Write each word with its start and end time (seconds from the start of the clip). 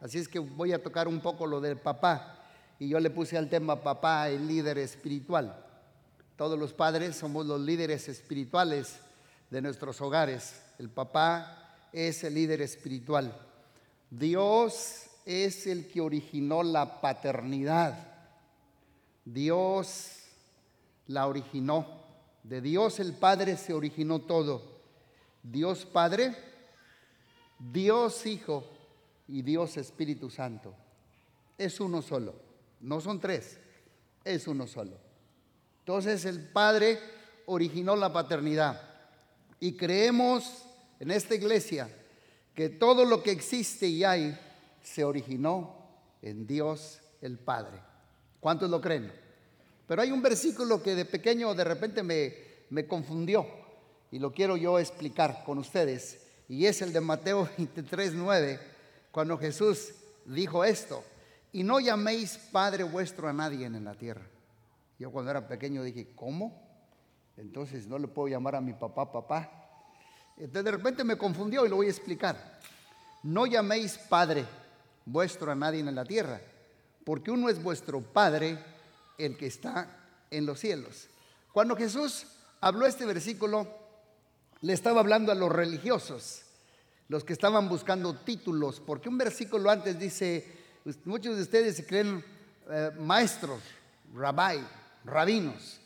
Así 0.00 0.18
es 0.18 0.28
que 0.28 0.38
voy 0.38 0.72
a 0.72 0.82
tocar 0.82 1.06
un 1.06 1.20
poco 1.20 1.46
lo 1.46 1.60
del 1.60 1.76
papá. 1.76 2.38
Y 2.78 2.88
yo 2.88 2.98
le 2.98 3.10
puse 3.10 3.36
al 3.36 3.50
tema 3.50 3.82
papá, 3.82 4.28
el 4.30 4.48
líder 4.48 4.78
espiritual. 4.78 5.64
Todos 6.36 6.58
los 6.58 6.72
padres 6.72 7.16
somos 7.16 7.44
los 7.44 7.60
líderes 7.60 8.08
espirituales 8.08 8.98
de 9.50 9.60
nuestros 9.60 10.00
hogares. 10.00 10.62
El 10.78 10.88
papá 10.88 11.76
es 11.92 12.24
el 12.24 12.34
líder 12.34 12.62
espiritual. 12.62 13.36
Dios 14.08 15.06
es 15.26 15.66
el 15.66 15.86
que 15.88 16.00
originó 16.00 16.62
la 16.62 17.02
paternidad. 17.02 18.08
Dios 19.24 20.20
la 21.06 21.26
originó. 21.26 22.00
De 22.42 22.62
Dios 22.62 23.00
el 23.00 23.12
Padre 23.12 23.56
se 23.56 23.74
originó 23.74 24.20
todo. 24.20 24.80
Dios 25.42 25.84
Padre, 25.84 26.34
Dios 27.58 28.24
Hijo 28.24 28.64
y 29.30 29.42
Dios 29.42 29.76
Espíritu 29.76 30.28
Santo. 30.30 30.74
Es 31.56 31.80
uno 31.80 32.02
solo. 32.02 32.34
No 32.80 33.00
son 33.00 33.20
tres, 33.20 33.58
es 34.24 34.46
uno 34.46 34.66
solo. 34.66 34.96
Entonces 35.80 36.24
el 36.24 36.48
Padre 36.48 36.98
originó 37.46 37.96
la 37.96 38.12
paternidad. 38.12 38.80
Y 39.60 39.76
creemos 39.76 40.64
en 40.98 41.10
esta 41.10 41.34
iglesia 41.34 41.88
que 42.54 42.68
todo 42.68 43.04
lo 43.04 43.22
que 43.22 43.30
existe 43.30 43.86
y 43.86 44.04
hay 44.04 44.38
se 44.82 45.04
originó 45.04 45.76
en 46.22 46.46
Dios 46.46 47.00
el 47.20 47.38
Padre. 47.38 47.78
¿Cuántos 48.40 48.70
lo 48.70 48.80
creen? 48.80 49.12
Pero 49.86 50.02
hay 50.02 50.10
un 50.10 50.22
versículo 50.22 50.82
que 50.82 50.94
de 50.94 51.04
pequeño 51.04 51.54
de 51.54 51.64
repente 51.64 52.02
me, 52.02 52.34
me 52.70 52.86
confundió 52.86 53.46
y 54.10 54.18
lo 54.18 54.32
quiero 54.32 54.56
yo 54.56 54.78
explicar 54.78 55.42
con 55.44 55.58
ustedes. 55.58 56.26
Y 56.48 56.66
es 56.66 56.82
el 56.82 56.92
de 56.92 57.00
Mateo 57.00 57.48
23, 57.58 58.14
9, 58.14 58.69
cuando 59.10 59.38
Jesús 59.38 59.92
dijo 60.24 60.64
esto, 60.64 61.04
y 61.52 61.62
no 61.62 61.80
llaméis 61.80 62.38
Padre 62.52 62.84
vuestro 62.84 63.28
a 63.28 63.32
nadie 63.32 63.66
en 63.66 63.84
la 63.84 63.94
tierra. 63.94 64.26
Yo 64.98 65.10
cuando 65.10 65.30
era 65.30 65.48
pequeño 65.48 65.82
dije, 65.82 66.12
¿cómo? 66.14 66.62
Entonces 67.36 67.86
no 67.86 67.98
le 67.98 68.06
puedo 68.06 68.28
llamar 68.28 68.54
a 68.56 68.60
mi 68.60 68.72
papá 68.72 69.10
papá. 69.10 69.50
Entonces 70.36 70.64
de 70.64 70.70
repente 70.70 71.04
me 71.04 71.16
confundió 71.16 71.66
y 71.66 71.68
lo 71.68 71.76
voy 71.76 71.86
a 71.86 71.90
explicar. 71.90 72.60
No 73.22 73.46
llaméis 73.46 73.98
Padre 73.98 74.44
vuestro 75.04 75.50
a 75.50 75.54
nadie 75.54 75.80
en 75.80 75.94
la 75.94 76.04
tierra, 76.04 76.40
porque 77.04 77.30
uno 77.30 77.48
es 77.48 77.62
vuestro 77.62 78.00
Padre, 78.00 78.58
el 79.18 79.36
que 79.36 79.46
está 79.46 79.96
en 80.30 80.46
los 80.46 80.60
cielos. 80.60 81.08
Cuando 81.52 81.76
Jesús 81.76 82.26
habló 82.60 82.86
este 82.86 83.04
versículo, 83.06 83.66
le 84.60 84.72
estaba 84.72 85.00
hablando 85.00 85.32
a 85.32 85.34
los 85.34 85.50
religiosos, 85.50 86.42
los 87.10 87.24
que 87.24 87.32
estaban 87.32 87.68
buscando 87.68 88.14
títulos, 88.14 88.78
porque 88.78 89.08
un 89.08 89.18
versículo 89.18 89.68
antes 89.68 89.98
dice, 89.98 90.46
muchos 91.04 91.34
de 91.34 91.42
ustedes 91.42 91.74
se 91.74 91.84
creen 91.84 92.24
eh, 92.70 92.92
maestros, 93.00 93.60
rabbi, 94.14 94.64
rabinos. 95.04 95.80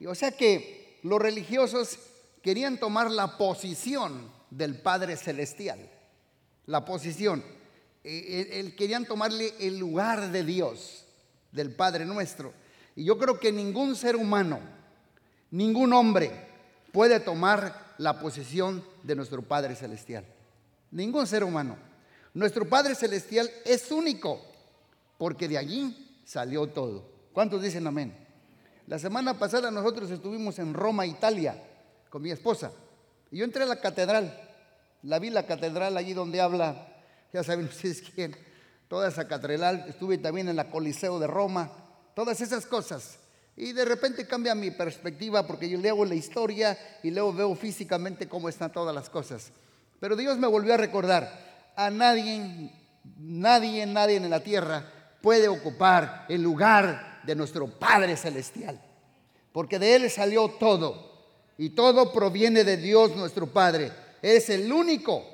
Y 0.00 0.06
o 0.06 0.14
sea 0.14 0.30
que 0.30 0.98
los 1.02 1.20
religiosos 1.20 1.98
querían 2.40 2.80
tomar 2.80 3.10
la 3.10 3.36
posición 3.36 4.32
del 4.48 4.80
Padre 4.80 5.18
Celestial, 5.18 5.78
la 6.64 6.86
posición. 6.86 7.44
Eh, 8.02 8.74
querían 8.74 9.04
tomarle 9.04 9.52
el 9.60 9.78
lugar 9.78 10.32
de 10.32 10.42
Dios, 10.42 11.04
del 11.52 11.74
Padre 11.74 12.06
nuestro. 12.06 12.54
Y 12.96 13.04
yo 13.04 13.18
creo 13.18 13.38
que 13.38 13.52
ningún 13.52 13.94
ser 13.94 14.16
humano, 14.16 14.58
ningún 15.50 15.92
hombre 15.92 16.30
puede 16.92 17.20
tomar 17.20 17.92
la 17.98 18.18
posición 18.18 18.82
de 19.02 19.16
nuestro 19.16 19.42
Padre 19.42 19.76
Celestial. 19.76 20.24
Ningún 20.92 21.26
ser 21.26 21.42
humano. 21.42 21.76
Nuestro 22.34 22.68
Padre 22.68 22.94
Celestial 22.94 23.50
es 23.64 23.90
único, 23.90 24.40
porque 25.18 25.48
de 25.48 25.58
allí 25.58 26.20
salió 26.24 26.68
todo. 26.68 27.10
¿Cuántos 27.32 27.62
dicen 27.62 27.86
amén? 27.86 28.16
La 28.86 28.98
semana 28.98 29.38
pasada 29.38 29.70
nosotros 29.70 30.10
estuvimos 30.10 30.58
en 30.58 30.74
Roma, 30.74 31.04
Italia, 31.06 31.60
con 32.08 32.22
mi 32.22 32.30
esposa. 32.30 32.70
Y 33.30 33.38
yo 33.38 33.44
entré 33.44 33.64
a 33.64 33.66
la 33.66 33.80
catedral. 33.80 34.50
La 35.02 35.18
vi 35.18 35.30
la 35.30 35.46
catedral 35.46 35.96
allí 35.96 36.14
donde 36.14 36.40
habla 36.40 36.88
ya 37.32 37.42
saben 37.42 37.64
ustedes 37.70 38.02
quién, 38.02 38.36
toda 38.88 39.08
esa 39.08 39.26
catedral, 39.26 39.86
estuve 39.88 40.18
también 40.18 40.48
en 40.48 40.56
la 40.56 40.70
Coliseo 40.70 41.18
de 41.18 41.26
Roma, 41.26 41.70
todas 42.14 42.40
esas 42.40 42.66
cosas. 42.66 43.18
Y 43.56 43.72
de 43.72 43.84
repente 43.84 44.26
cambia 44.26 44.54
mi 44.54 44.70
perspectiva 44.70 45.46
porque 45.46 45.68
yo 45.68 45.78
leo 45.78 46.04
la 46.04 46.14
historia 46.14 46.78
y 47.02 47.10
luego 47.10 47.32
veo 47.32 47.54
físicamente 47.54 48.28
cómo 48.28 48.48
están 48.48 48.72
todas 48.72 48.94
las 48.94 49.10
cosas. 49.10 49.52
Pero 50.02 50.16
Dios 50.16 50.36
me 50.38 50.48
volvió 50.48 50.74
a 50.74 50.76
recordar, 50.76 51.72
a 51.76 51.88
nadie, 51.88 52.72
nadie, 53.18 53.86
nadie 53.86 54.16
en 54.16 54.28
la 54.28 54.40
tierra 54.40 54.84
puede 55.22 55.46
ocupar 55.46 56.26
el 56.28 56.42
lugar 56.42 57.20
de 57.22 57.36
nuestro 57.36 57.68
Padre 57.68 58.16
Celestial, 58.16 58.82
porque 59.52 59.78
de 59.78 59.94
Él 59.94 60.10
salió 60.10 60.48
todo 60.48 61.28
y 61.56 61.70
todo 61.70 62.12
proviene 62.12 62.64
de 62.64 62.76
Dios 62.76 63.14
nuestro 63.14 63.46
Padre. 63.46 63.92
Es 64.20 64.50
el 64.50 64.72
único. 64.72 65.24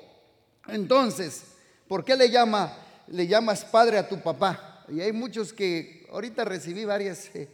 Entonces, 0.67 1.43
¿Por 1.89 2.05
qué 2.05 2.15
le, 2.15 2.29
llama, 2.29 2.71
le 3.07 3.25
llamas 3.25 3.65
padre 3.65 3.97
a 3.97 4.07
tu 4.07 4.21
papá? 4.21 4.85
Y 4.89 5.01
hay 5.01 5.11
muchos 5.11 5.51
que 5.51 6.05
ahorita 6.11 6.45
recibí 6.45 6.85
varios 6.85 7.33
eh, 7.33 7.49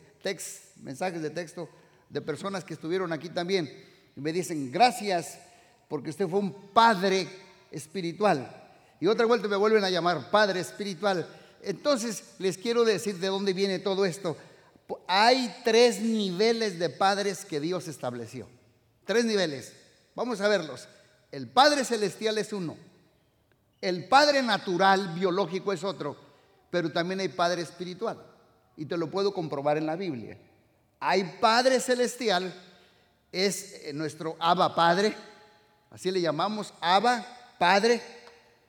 mensajes 0.84 1.22
de 1.22 1.30
texto 1.30 1.70
de 2.10 2.20
personas 2.20 2.66
que 2.66 2.74
estuvieron 2.74 3.14
aquí 3.14 3.30
también 3.30 3.72
y 4.14 4.20
me 4.20 4.34
dicen 4.34 4.74
gracias 4.74 5.40
porque 5.88 6.10
usted 6.10 6.28
fue 6.28 6.40
un 6.40 6.54
padre 6.74 7.28
espiritual. 7.72 8.64
Y 9.00 9.08
otra 9.08 9.26
vuelta 9.26 9.48
me 9.48 9.56
vuelven 9.56 9.84
a 9.84 9.90
llamar 9.90 10.32
padre 10.32 10.60
espiritual. 10.60 11.28
Entonces 11.62 12.24
les 12.40 12.58
quiero 12.58 12.84
decir 12.84 13.18
de 13.20 13.28
dónde 13.28 13.54
viene 13.54 13.80
todo 13.80 14.06
esto. 14.06 14.38
Hay 15.08 15.54
tres 15.64 16.00
niveles 16.00 16.80
de 16.80 16.90
padres 16.90 17.46
que 17.46 17.60
Dios 17.60 17.88
estableció. 17.88 18.48
Tres 19.06 19.26
niveles. 19.26 19.74
Vamos 20.16 20.42
a 20.42 20.48
verlos. 20.48 20.88
El 21.32 21.48
Padre 21.48 21.84
Celestial 21.84 22.38
es 22.38 22.54
uno. 22.54 22.78
El 23.82 24.08
padre 24.08 24.42
natural, 24.42 25.14
biológico, 25.14 25.74
es 25.74 25.84
otro, 25.84 26.16
pero 26.72 26.92
también 26.92 27.20
hay 27.20 27.28
padre 27.28 27.62
espiritual. 27.62 28.18
Y 28.78 28.86
te 28.86 28.98
lo 28.98 29.12
puedo 29.12 29.34
comprobar 29.34 29.78
en 29.78 29.86
la 29.86 29.96
Biblia. 29.96 30.38
Hay 31.00 31.38
padre 31.40 31.80
celestial, 31.80 32.54
es 33.32 33.84
eh, 33.84 33.94
nuestro 33.94 34.38
Abba 34.40 34.74
Padre, 34.74 35.16
así 35.96 36.12
le 36.12 36.20
llamamos, 36.20 36.74
Abba 36.82 37.26
Padre, 37.58 38.02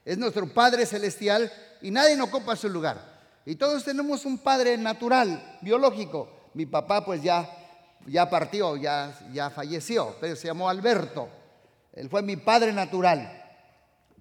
es 0.04 0.16
nuestro 0.16 0.46
Padre 0.46 0.86
celestial 0.86 1.52
y 1.82 1.90
nadie 1.90 2.16
no 2.16 2.24
ocupa 2.24 2.54
su 2.54 2.68
lugar. 2.68 3.16
Y 3.44 3.56
todos 3.56 3.82
tenemos 3.82 4.24
un 4.24 4.38
padre 4.38 4.78
natural, 4.78 5.58
biológico. 5.60 6.50
Mi 6.54 6.66
papá 6.66 7.04
pues 7.04 7.20
ya, 7.22 7.48
ya 8.06 8.30
partió, 8.30 8.76
ya, 8.76 9.12
ya 9.32 9.50
falleció, 9.50 10.14
pero 10.20 10.36
se 10.36 10.46
llamó 10.46 10.68
Alberto. 10.68 11.28
Él 11.92 12.08
fue 12.08 12.22
mi 12.22 12.36
padre 12.36 12.72
natural. 12.72 13.44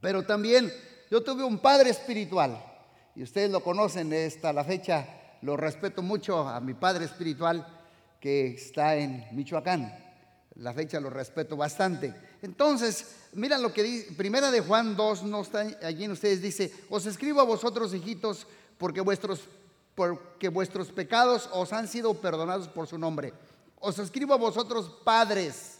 Pero 0.01 0.23
también 0.23 0.73
yo 1.11 1.23
tuve 1.23 1.44
un 1.44 1.59
padre 1.59 1.91
espiritual, 1.91 2.59
y 3.15 3.21
ustedes 3.21 3.51
lo 3.51 3.61
conocen 3.61 4.11
hasta 4.13 4.51
la 4.51 4.63
fecha, 4.63 5.07
lo 5.44 5.55
respeto 5.55 6.01
mucho 6.01 6.47
a 6.47 6.59
mi 6.59 6.73
padre 6.73 7.05
espiritual 7.05 7.65
que 8.19 8.47
está 8.47 8.95
en 8.95 9.27
Michoacán. 9.31 9.95
La 10.55 10.73
fecha 10.73 10.99
lo 10.99 11.11
respeto 11.11 11.55
bastante. 11.55 12.15
Entonces, 12.41 13.16
miren 13.34 13.62
lo 13.62 13.73
que 13.73 13.84
dice, 13.84 14.12
primera 14.13 14.51
de 14.51 14.62
Juan 14.62 14.96
2, 14.96 15.23
no 15.23 15.41
está 15.41 15.66
allí 15.84 16.06
en 16.06 16.12
ustedes, 16.12 16.41
dice, 16.41 16.73
os 16.90 17.06
escribo 17.06 17.41
a 17.41 17.46
vosotros, 17.46 17.94
hijitos, 17.94 18.47
porque 18.78 19.01
vuestros, 19.01 19.41
porque 19.96 20.50
vuestros 20.50 20.91
pecados 20.91 21.50
os 21.51 21.74
han 21.74 21.88
sido 21.88 22.13
perdonados 22.16 22.68
por 22.68 22.88
su 22.88 22.97
nombre. 22.97 23.34
Os 23.79 24.00
escribo 24.00 24.34
a 24.34 24.38
vosotros, 24.38 24.91
padres. 25.03 25.79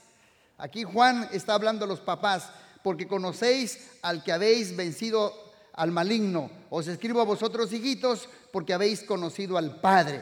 Aquí 0.58 0.84
Juan 0.84 1.30
está 1.32 1.54
hablando 1.54 1.86
a 1.86 1.88
los 1.88 2.00
papás 2.00 2.50
porque 2.86 3.08
conocéis 3.08 3.80
al 4.04 4.24
que 4.24 4.32
habéis 4.32 4.76
vencido 4.76 5.34
al 5.74 5.92
maligno. 5.92 6.52
Os 6.70 6.88
escribo 6.88 7.20
a 7.20 7.26
vosotros, 7.26 7.74
hijitos, 7.74 8.30
porque 8.52 8.76
habéis 8.76 9.02
conocido 9.02 9.58
al 9.58 9.82
Padre. 9.82 10.22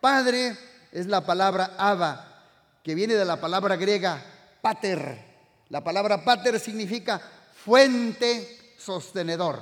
Padre 0.00 0.58
es 0.90 1.06
la 1.06 1.24
palabra 1.24 1.76
Abba, 1.78 2.46
que 2.82 2.96
viene 2.96 3.14
de 3.14 3.24
la 3.24 3.40
palabra 3.40 3.76
griega 3.76 4.24
pater. 4.60 5.29
La 5.70 5.82
palabra 5.82 6.22
pater 6.24 6.60
significa 6.60 7.20
fuente 7.64 8.74
sostenedor. 8.76 9.60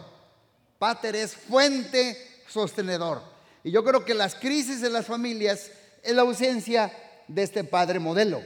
Pater 0.79 1.15
es 1.17 1.35
fuente 1.35 2.43
sostenedor. 2.49 3.23
Y 3.63 3.71
yo 3.71 3.85
creo 3.85 4.05
que 4.05 4.15
las 4.15 4.35
crisis 4.35 4.81
de 4.81 4.91
las 4.91 5.07
familias 5.07 5.71
es 6.03 6.15
la 6.15 6.23
ausencia 6.23 6.91
de 7.29 7.43
este 7.43 7.63
padre 7.63 7.99
modelo. 7.99 8.43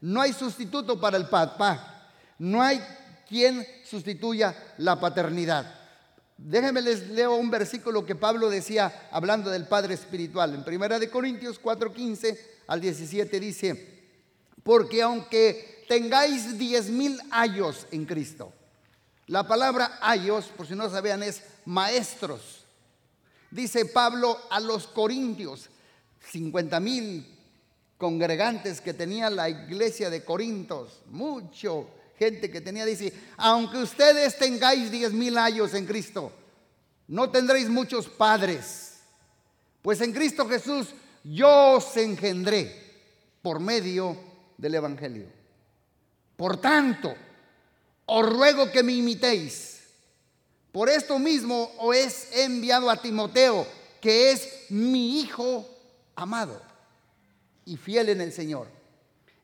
No 0.00 0.20
hay 0.20 0.32
sustituto 0.32 1.00
para 1.00 1.16
el 1.16 1.28
papá. 1.28 2.10
No 2.38 2.60
hay 2.60 2.82
quien 3.28 3.66
sustituya 3.84 4.54
la 4.78 4.98
paternidad. 4.98 5.74
Déjenme 6.36 6.82
les 6.82 7.08
leo 7.08 7.36
un 7.36 7.50
versículo 7.50 8.04
que 8.04 8.14
Pablo 8.14 8.50
decía 8.50 9.08
hablando 9.10 9.50
del 9.50 9.66
Padre 9.66 9.94
espiritual. 9.94 10.54
En 10.54 10.64
Primera 10.64 10.98
de 10.98 11.08
Corintios 11.08 11.60
4:15 11.62 12.38
al 12.66 12.80
17 12.80 13.40
dice, 13.40 13.95
"Porque 14.66 15.00
aunque 15.00 15.84
tengáis 15.88 16.58
diez 16.58 16.90
mil 16.90 17.18
años 17.30 17.86
en 17.92 18.04
Cristo." 18.04 18.52
La 19.28 19.46
palabra 19.46 19.98
años, 20.02 20.46
por 20.56 20.66
si 20.66 20.74
no 20.74 20.90
sabían, 20.90 21.22
es 21.22 21.42
maestros. 21.64 22.64
Dice 23.50 23.86
Pablo 23.86 24.38
a 24.50 24.58
los 24.58 24.88
corintios, 24.88 25.70
50 26.30 26.80
mil 26.80 27.26
congregantes 27.96 28.80
que 28.80 28.92
tenía 28.92 29.30
la 29.30 29.48
iglesia 29.48 30.10
de 30.10 30.24
Corintios, 30.24 31.00
mucho 31.06 31.88
gente 32.18 32.50
que 32.50 32.60
tenía, 32.60 32.84
dice, 32.84 33.12
aunque 33.36 33.78
ustedes 33.78 34.36
tengáis 34.36 34.90
10 34.90 35.12
mil 35.12 35.38
años 35.38 35.74
en 35.74 35.86
Cristo, 35.86 36.32
no 37.08 37.30
tendréis 37.30 37.68
muchos 37.68 38.08
padres, 38.08 38.98
pues 39.82 40.00
en 40.00 40.12
Cristo 40.12 40.48
Jesús 40.48 40.88
yo 41.22 41.76
os 41.76 41.96
engendré 41.96 42.84
por 43.42 43.60
medio 43.60 44.16
del 44.56 44.74
Evangelio. 44.74 45.26
Por 46.36 46.58
tanto, 46.60 47.14
os 48.06 48.26
ruego 48.26 48.70
que 48.70 48.82
me 48.82 48.92
imitéis. 48.92 49.80
Por 50.72 50.88
esto 50.88 51.18
mismo 51.18 51.72
os 51.78 52.32
he 52.32 52.44
enviado 52.44 52.90
a 52.90 52.96
Timoteo, 52.96 53.66
que 54.00 54.30
es 54.30 54.70
mi 54.70 55.20
hijo 55.20 55.66
amado 56.14 56.60
y 57.64 57.76
fiel 57.76 58.10
en 58.10 58.20
el 58.20 58.32
Señor, 58.32 58.68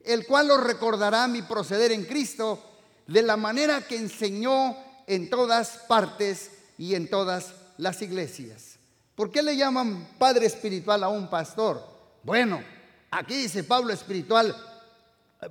el 0.05 0.26
cual 0.26 0.50
os 0.50 0.62
recordará 0.62 1.26
mi 1.26 1.43
proceder 1.43 1.93
en 1.93 2.05
Cristo 2.05 2.62
de 3.06 3.23
la 3.23 3.37
manera 3.37 3.87
que 3.87 3.97
enseñó 3.97 4.76
en 5.06 5.29
todas 5.31 5.79
partes 5.88 6.50
y 6.79 6.94
en 6.94 7.08
todas 7.08 7.55
las 7.79 8.00
iglesias. 8.03 8.79
¿Por 9.15 9.31
qué 9.31 9.43
le 9.43 9.56
llaman 9.56 10.17
padre 10.19 10.47
espiritual 10.47 11.03
a 11.03 11.08
un 11.08 11.29
pastor? 11.29 11.82
Bueno, 12.23 12.62
aquí 13.11 13.37
dice 13.37 13.65
Pablo 13.65 13.93
espiritual. 13.93 14.55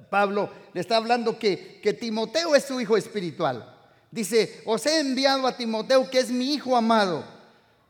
Pablo 0.09 0.49
le 0.73 0.81
está 0.81 0.97
hablando 0.97 1.37
que, 1.37 1.79
que 1.81 1.93
Timoteo 1.93 2.55
es 2.55 2.65
su 2.65 2.79
hijo 2.79 2.95
espiritual. 2.97 3.77
Dice, 4.09 4.61
os 4.65 4.85
he 4.85 4.99
enviado 4.99 5.47
a 5.47 5.55
Timoteo 5.55 6.09
que 6.09 6.19
es 6.19 6.29
mi 6.29 6.53
hijo 6.53 6.75
amado. 6.75 7.23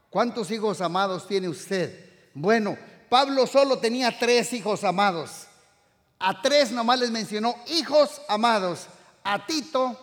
¿Cuántos 0.10 0.52
hijos 0.52 0.82
amados 0.82 1.28
tiene 1.28 1.48
usted? 1.48 2.10
Bueno, 2.34 2.78
Pablo 3.10 3.48
solo 3.48 3.80
tenía 3.80 4.18
tres 4.18 4.54
hijos 4.54 4.84
amados. 4.84 5.48
A 6.20 6.42
tres 6.42 6.72
nomás 6.72 7.00
les 7.00 7.12
mencionó 7.12 7.56
hijos 7.68 8.22
amados. 8.28 8.88
A 9.24 9.46
Tito, 9.46 9.98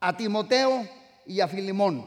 a 0.00 0.16
Timoteo 0.16 0.88
y 1.26 1.40
a 1.40 1.48
Filimón. 1.48 2.06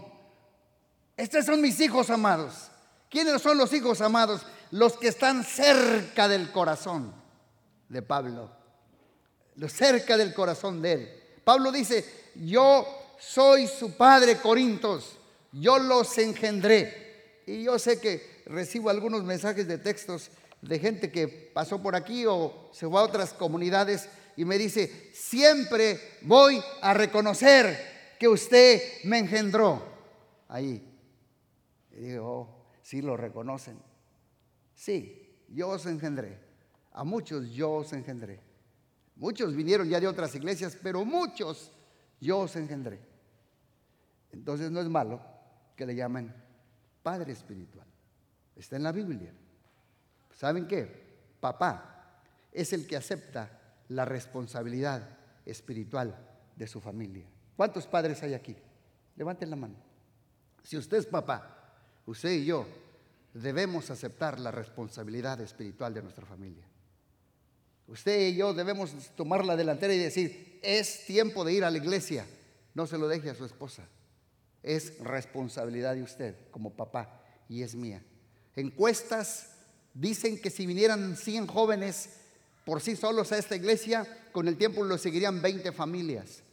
Estos 1.18 1.46
son 1.46 1.62
mis 1.62 1.80
hijos 1.80 2.10
amados. 2.10 2.70
¿Quiénes 3.10 3.42
son 3.42 3.58
los 3.58 3.74
hijos 3.74 4.02
amados? 4.02 4.42
Los 4.72 4.98
que 4.98 5.08
están 5.08 5.44
cerca 5.44 6.28
del 6.28 6.52
corazón 6.52 7.14
de 7.90 8.02
Pablo. 8.02 8.59
Cerca 9.68 10.16
del 10.16 10.34
corazón 10.34 10.82
de 10.82 10.94
él. 10.94 11.10
Pablo 11.44 11.72
dice, 11.72 12.06
yo 12.36 12.86
soy 13.20 13.68
su 13.68 13.98
padre, 13.98 14.38
Corintos. 14.38 15.18
Yo 15.52 15.80
los 15.80 16.18
engendré. 16.18 17.42
Y 17.46 17.64
yo 17.64 17.80
sé 17.80 18.00
que 18.00 18.44
recibo 18.46 18.90
algunos 18.90 19.24
mensajes 19.24 19.68
de 19.68 19.78
textos 19.78 20.30
de 20.62 20.80
gente 20.80 21.12
que 21.12 21.28
pasó 21.28 21.82
por 21.82 21.96
aquí 21.96 22.26
o 22.26 22.70
se 22.72 22.88
fue 22.88 23.00
a 23.00 23.04
otras 23.04 23.34
comunidades 23.34 24.10
y 24.36 24.46
me 24.46 24.58
dice, 24.58 25.12
siempre 25.14 26.00
voy 26.22 26.62
a 26.82 26.94
reconocer 26.94 28.16
que 28.20 28.28
usted 28.28 28.82
me 29.04 29.20
engendró 29.20 29.82
ahí. 30.48 30.86
Y 31.92 32.02
digo, 32.02 32.26
oh, 32.26 32.66
sí 32.82 33.02
lo 33.02 33.18
reconocen. 33.18 33.80
Sí, 34.76 35.44
yo 35.50 35.70
os 35.70 35.86
engendré. 35.86 36.40
A 36.94 37.04
muchos 37.04 37.50
yo 37.50 37.72
os 37.72 37.94
engendré. 37.94 38.49
Muchos 39.20 39.54
vinieron 39.56 39.88
ya 39.88 40.00
de 40.00 40.08
otras 40.08 40.34
iglesias, 40.34 40.78
pero 40.82 41.06
muchos 41.06 41.72
yo 42.20 42.40
os 42.40 42.56
engendré. 42.56 43.00
Entonces 44.32 44.72
no 44.72 44.80
es 44.80 44.88
malo 44.88 45.22
que 45.76 45.86
le 45.86 45.94
llamen 45.94 46.34
Padre 47.04 47.34
Espiritual. 47.34 47.86
Está 48.56 48.78
en 48.78 48.84
la 48.84 48.92
Biblia. 48.92 49.34
¿Saben 50.34 50.68
qué? 50.68 51.36
Papá 51.40 52.22
es 52.52 52.72
el 52.74 52.88
que 52.88 52.96
acepta 52.96 53.60
la 53.90 54.06
responsabilidad 54.06 55.18
espiritual 55.46 56.16
de 56.56 56.68
su 56.68 56.80
familia. 56.80 57.26
¿Cuántos 57.58 57.88
padres 57.88 58.24
hay 58.24 58.34
aquí? 58.34 58.56
Levanten 59.16 59.50
la 59.50 59.56
mano. 59.56 59.76
Si 60.64 60.78
usted 60.78 60.98
es 60.98 61.06
papá, 61.06 61.74
usted 62.06 62.32
y 62.32 62.46
yo 62.46 62.66
debemos 63.34 63.90
aceptar 63.90 64.40
la 64.40 64.52
responsabilidad 64.52 65.42
espiritual 65.42 65.94
de 65.94 66.02
nuestra 66.02 66.26
familia. 66.26 66.66
Usted 67.90 68.30
y 68.30 68.36
yo 68.36 68.54
debemos 68.54 68.92
tomar 69.16 69.44
la 69.44 69.56
delantera 69.56 69.94
y 69.94 69.98
decir, 69.98 70.60
es 70.62 71.06
tiempo 71.06 71.44
de 71.44 71.54
ir 71.54 71.64
a 71.64 71.72
la 71.72 71.78
iglesia. 71.78 72.26
No 72.76 72.86
se 72.86 72.98
lo 72.98 73.08
deje 73.08 73.32
a 73.32 73.36
su 73.36 73.46
esposa. 73.46 73.88
Es 74.62 75.00
responsabilidad 75.00 75.96
de 75.96 76.04
usted 76.04 76.36
como 76.52 76.76
papá 76.76 77.24
y 77.48 77.64
es 77.64 77.74
mía. 77.74 78.04
Encuestas 78.56 79.52
dicen 79.94 80.40
que 80.40 80.52
si 80.52 80.68
vinieran 80.68 81.18
100 81.18 81.48
jóvenes 81.48 82.10
por 82.64 82.82
sí 82.82 82.96
solos 82.96 83.32
a 83.32 83.40
esta 83.40 83.56
iglesia, 83.56 84.06
con 84.32 84.48
el 84.48 84.58
tiempo 84.58 84.84
lo 84.84 84.98
seguirían 85.00 85.42
20 85.42 85.72
familias. 85.72 86.44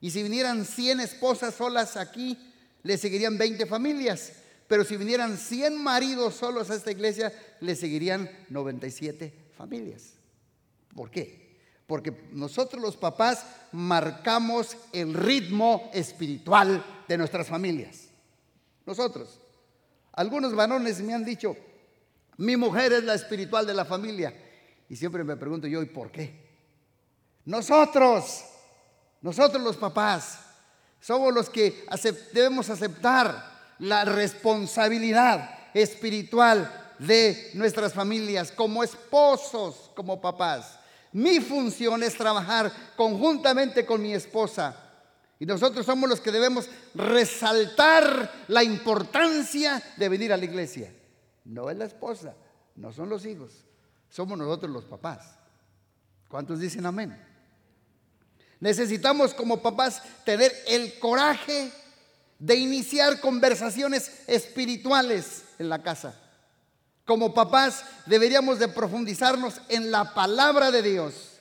Y 0.00 0.10
si 0.10 0.22
vinieran 0.22 0.64
100 0.64 1.00
esposas 1.00 1.54
solas 1.54 1.96
aquí, 1.96 2.38
le 2.84 2.98
seguirían 2.98 3.36
20 3.36 3.66
familias. 3.66 4.32
Pero 4.68 4.84
si 4.84 4.96
vinieran 4.96 5.36
100 5.36 5.76
maridos 5.82 6.34
solos 6.34 6.70
a 6.70 6.76
esta 6.76 6.92
iglesia, 6.92 7.32
le 7.60 7.74
seguirían 7.74 8.30
97 8.48 9.32
familias. 9.56 10.21
¿Por 10.94 11.10
qué? 11.10 11.58
Porque 11.86 12.28
nosotros 12.32 12.80
los 12.80 12.96
papás 12.96 13.44
marcamos 13.72 14.76
el 14.92 15.14
ritmo 15.14 15.90
espiritual 15.92 16.84
de 17.08 17.18
nuestras 17.18 17.48
familias. 17.48 18.08
Nosotros. 18.86 19.40
Algunos 20.12 20.54
varones 20.54 21.00
me 21.00 21.14
han 21.14 21.24
dicho, 21.24 21.56
mi 22.36 22.56
mujer 22.56 22.92
es 22.92 23.04
la 23.04 23.14
espiritual 23.14 23.66
de 23.66 23.74
la 23.74 23.84
familia. 23.84 24.34
Y 24.88 24.96
siempre 24.96 25.24
me 25.24 25.36
pregunto 25.36 25.66
yo, 25.66 25.82
¿y 25.82 25.86
por 25.86 26.10
qué? 26.10 26.50
Nosotros, 27.44 28.44
nosotros 29.20 29.62
los 29.62 29.76
papás, 29.76 30.40
somos 31.00 31.32
los 31.34 31.50
que 31.50 31.84
debemos 32.32 32.70
aceptar 32.70 33.74
la 33.78 34.04
responsabilidad 34.04 35.58
espiritual 35.74 36.94
de 36.98 37.50
nuestras 37.54 37.92
familias 37.92 38.52
como 38.52 38.84
esposos, 38.84 39.90
como 39.96 40.20
papás. 40.20 40.78
Mi 41.12 41.40
función 41.40 42.02
es 42.02 42.16
trabajar 42.16 42.72
conjuntamente 42.96 43.84
con 43.84 44.00
mi 44.00 44.14
esposa 44.14 44.74
y 45.38 45.44
nosotros 45.46 45.84
somos 45.84 46.08
los 46.08 46.20
que 46.20 46.30
debemos 46.30 46.68
resaltar 46.94 48.44
la 48.48 48.62
importancia 48.62 49.82
de 49.96 50.08
venir 50.08 50.32
a 50.32 50.36
la 50.36 50.44
iglesia. 50.44 50.94
No 51.44 51.68
es 51.68 51.76
la 51.76 51.86
esposa, 51.86 52.34
no 52.76 52.92
son 52.92 53.08
los 53.08 53.26
hijos, 53.26 53.64
somos 54.08 54.38
nosotros 54.38 54.70
los 54.70 54.84
papás. 54.84 55.34
¿Cuántos 56.28 56.60
dicen 56.60 56.86
amén? 56.86 57.20
Necesitamos 58.60 59.34
como 59.34 59.60
papás 59.60 60.00
tener 60.24 60.52
el 60.68 60.98
coraje 61.00 61.72
de 62.38 62.54
iniciar 62.54 63.20
conversaciones 63.20 64.22
espirituales 64.28 65.42
en 65.58 65.68
la 65.68 65.82
casa. 65.82 66.21
Como 67.04 67.34
papás 67.34 67.84
deberíamos 68.06 68.58
de 68.58 68.68
profundizarnos 68.68 69.60
en 69.68 69.90
la 69.90 70.14
palabra 70.14 70.70
de 70.70 70.82
Dios 70.82 71.40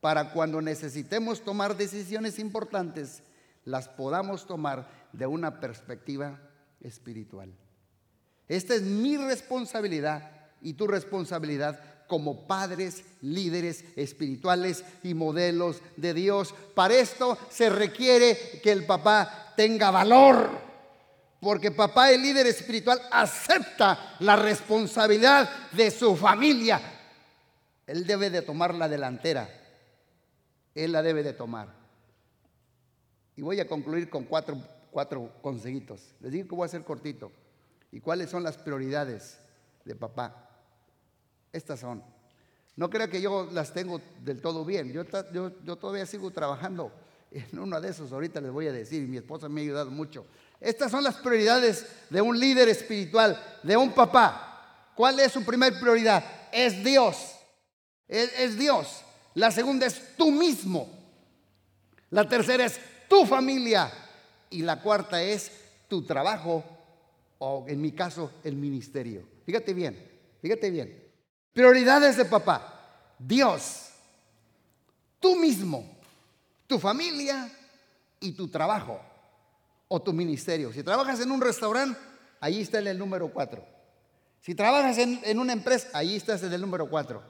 para 0.00 0.32
cuando 0.32 0.60
necesitemos 0.60 1.42
tomar 1.42 1.76
decisiones 1.76 2.38
importantes, 2.38 3.22
las 3.64 3.88
podamos 3.88 4.46
tomar 4.46 4.88
de 5.12 5.26
una 5.26 5.60
perspectiva 5.60 6.40
espiritual. 6.80 7.52
Esta 8.48 8.74
es 8.74 8.82
mi 8.82 9.16
responsabilidad 9.16 10.30
y 10.62 10.74
tu 10.74 10.86
responsabilidad 10.86 11.78
como 12.08 12.48
padres, 12.48 13.04
líderes 13.20 13.84
espirituales 13.94 14.84
y 15.04 15.14
modelos 15.14 15.80
de 15.96 16.12
Dios. 16.12 16.52
Para 16.74 16.94
esto 16.94 17.38
se 17.50 17.70
requiere 17.70 18.60
que 18.60 18.72
el 18.72 18.84
papá 18.84 19.52
tenga 19.56 19.92
valor, 19.92 20.69
porque 21.40 21.70
papá, 21.70 22.10
el 22.10 22.22
líder 22.22 22.46
espiritual, 22.46 23.00
acepta 23.10 24.16
la 24.20 24.36
responsabilidad 24.36 25.48
de 25.72 25.90
su 25.90 26.16
familia. 26.16 26.80
Él 27.86 28.06
debe 28.06 28.30
de 28.30 28.42
tomar 28.42 28.74
la 28.74 28.88
delantera 28.88 29.48
él 30.74 30.92
la 30.92 31.02
debe 31.02 31.22
de 31.22 31.32
tomar. 31.32 31.68
Y 33.36 33.42
voy 33.42 33.60
a 33.60 33.66
concluir 33.66 34.08
con 34.10 34.24
cuatro, 34.24 34.56
cuatro 34.90 35.32
consejitos. 35.42 36.14
Les 36.20 36.32
digo 36.32 36.48
que 36.48 36.54
voy 36.54 36.66
a 36.66 36.68
ser 36.68 36.84
cortito. 36.84 37.32
¿Y 37.92 38.00
cuáles 38.00 38.30
son 38.30 38.42
las 38.42 38.56
prioridades 38.56 39.38
de 39.84 39.94
papá? 39.94 40.48
Estas 41.52 41.80
son. 41.80 42.02
No 42.76 42.88
crea 42.88 43.08
que 43.08 43.20
yo 43.20 43.48
las 43.52 43.72
tengo 43.72 44.00
del 44.22 44.40
todo 44.40 44.64
bien. 44.64 44.92
Yo, 44.92 45.04
yo, 45.32 45.76
todavía 45.76 46.06
sigo 46.06 46.30
trabajando 46.30 46.92
en 47.30 47.58
uno 47.58 47.80
de 47.80 47.88
esos. 47.88 48.12
Ahorita 48.12 48.40
les 48.40 48.52
voy 48.52 48.68
a 48.68 48.72
decir. 48.72 49.06
Mi 49.08 49.16
esposa 49.16 49.48
me 49.48 49.60
ha 49.60 49.64
ayudado 49.64 49.90
mucho. 49.90 50.26
Estas 50.60 50.90
son 50.90 51.02
las 51.02 51.16
prioridades 51.16 51.86
de 52.10 52.20
un 52.20 52.38
líder 52.38 52.68
espiritual, 52.68 53.42
de 53.62 53.76
un 53.76 53.92
papá. 53.92 54.92
¿Cuál 54.94 55.18
es 55.20 55.32
su 55.32 55.44
primer 55.44 55.80
prioridad? 55.80 56.22
Es 56.52 56.84
Dios. 56.84 57.16
es 58.06 58.58
Dios. 58.58 59.02
La 59.34 59.50
segunda 59.50 59.86
es 59.86 60.16
tú 60.16 60.30
mismo. 60.30 60.88
La 62.10 62.28
tercera 62.28 62.66
es 62.66 62.78
tu 63.08 63.24
familia. 63.24 63.90
Y 64.50 64.62
la 64.62 64.82
cuarta 64.82 65.22
es 65.22 65.50
tu 65.88 66.04
trabajo 66.04 66.64
o 67.38 67.64
en 67.68 67.80
mi 67.80 67.92
caso 67.92 68.32
el 68.44 68.56
ministerio. 68.56 69.26
Fíjate 69.46 69.72
bien, 69.72 69.98
fíjate 70.42 70.70
bien. 70.70 71.10
Prioridades 71.52 72.16
de 72.16 72.24
papá. 72.26 73.14
Dios, 73.18 73.90
tú 75.18 75.36
mismo, 75.36 75.98
tu 76.66 76.78
familia 76.78 77.50
y 78.20 78.32
tu 78.32 78.48
trabajo 78.48 79.00
o 79.92 80.00
tu 80.00 80.12
ministerio. 80.12 80.72
Si 80.72 80.84
trabajas 80.84 81.20
en 81.20 81.32
un 81.32 81.40
restaurante, 81.40 81.98
ahí 82.38 82.60
está 82.60 82.78
en 82.78 82.86
el 82.86 82.98
número 82.98 83.28
cuatro. 83.32 83.66
Si 84.40 84.54
trabajas 84.54 84.96
en, 84.98 85.38
una 85.38 85.52
empresa, 85.52 85.88
ahí 85.92 86.14
estás 86.14 86.42
en 86.44 86.52
el 86.52 86.60
número 86.60 86.88
cuatro. 86.88 87.22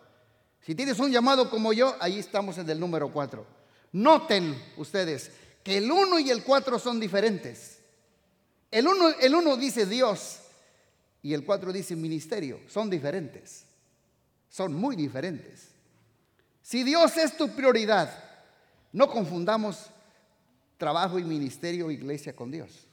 Si 0.60 0.74
tienes 0.74 0.98
un 0.98 1.10
llamado 1.10 1.48
como 1.48 1.72
yo, 1.72 1.96
ahí 2.00 2.18
estamos 2.18 2.58
en 2.58 2.68
el 2.68 2.78
número 2.78 3.10
cuatro. 3.10 3.46
Noten 3.92 4.62
ustedes 4.76 5.32
que 5.64 5.78
el 5.78 5.90
uno 5.90 6.18
y 6.18 6.30
el 6.30 6.44
cuatro 6.44 6.78
son 6.78 7.00
diferentes. 7.00 7.78
El 8.70 8.86
uno, 8.86 9.08
el 9.08 9.34
uno 9.34 9.56
dice 9.56 9.86
Dios 9.86 10.40
y 11.22 11.32
el 11.32 11.46
cuatro 11.46 11.72
dice 11.72 11.96
ministerio. 11.96 12.60
Son 12.68 12.90
diferentes. 12.90 13.64
Son 14.50 14.74
muy 14.74 14.96
diferentes. 14.96 15.68
Si 16.60 16.84
Dios 16.84 17.16
es 17.16 17.38
tu 17.38 17.48
prioridad, 17.56 18.12
no 18.92 19.08
confundamos 19.08 19.86
trabajo 20.80 21.18
y 21.18 21.24
ministerio, 21.24 21.90
iglesia 21.90 22.34
con 22.34 22.50
Dios. 22.50 22.88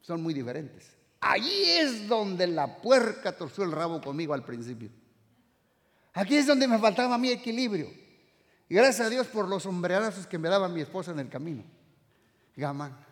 Son 0.00 0.20
muy 0.20 0.34
diferentes. 0.34 0.90
Allí 1.20 1.70
es 1.78 2.08
donde 2.08 2.48
la 2.48 2.82
puerca 2.82 3.36
torció 3.36 3.62
el 3.62 3.70
rabo 3.70 4.00
conmigo 4.00 4.34
al 4.34 4.44
principio. 4.44 4.90
Aquí 6.12 6.36
es 6.36 6.46
donde 6.46 6.66
me 6.66 6.78
faltaba 6.78 7.16
mi 7.16 7.30
equilibrio. 7.30 7.88
Y 8.68 8.74
gracias 8.74 9.06
a 9.06 9.10
Dios 9.10 9.28
por 9.28 9.48
los 9.48 9.62
sombrerazos 9.62 10.26
que 10.26 10.38
me 10.38 10.48
daba 10.48 10.68
mi 10.68 10.80
esposa 10.80 11.12
en 11.12 11.20
el 11.20 11.28
camino. 11.28 11.62
Gama, 12.56 13.06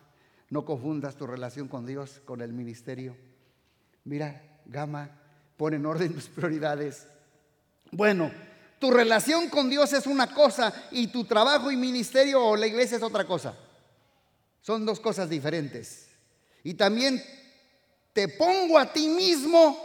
no 0.49 0.65
confundas 0.65 1.15
tu 1.15 1.25
relación 1.25 1.69
con 1.69 1.85
Dios 1.85 2.21
con 2.25 2.41
el 2.41 2.51
ministerio. 2.51 3.15
Mira, 4.03 4.59
Gama, 4.65 5.09
pon 5.55 5.73
en 5.73 5.85
orden 5.85 6.13
tus 6.13 6.27
prioridades. 6.27 7.07
Bueno, 7.91 8.29
tu 8.79 8.91
relación 8.91 9.49
con 9.49 9.69
Dios 9.69 9.93
es 9.93 10.05
una 10.05 10.33
cosa 10.33 10.73
y 10.91 11.07
tu 11.07 11.25
trabajo 11.25 11.71
y 11.71 11.77
ministerio 11.77 12.43
o 12.43 12.55
la 12.55 12.67
iglesia 12.67 12.97
es 12.97 13.03
otra 13.03 13.25
cosa. 13.25 13.55
Son 14.61 14.85
dos 14.85 14.99
cosas 14.99 15.29
diferentes. 15.29 16.07
Y 16.63 16.73
también 16.73 17.23
te 18.13 18.27
pongo 18.27 18.79
a 18.79 18.91
ti 18.91 19.07
mismo 19.07 19.77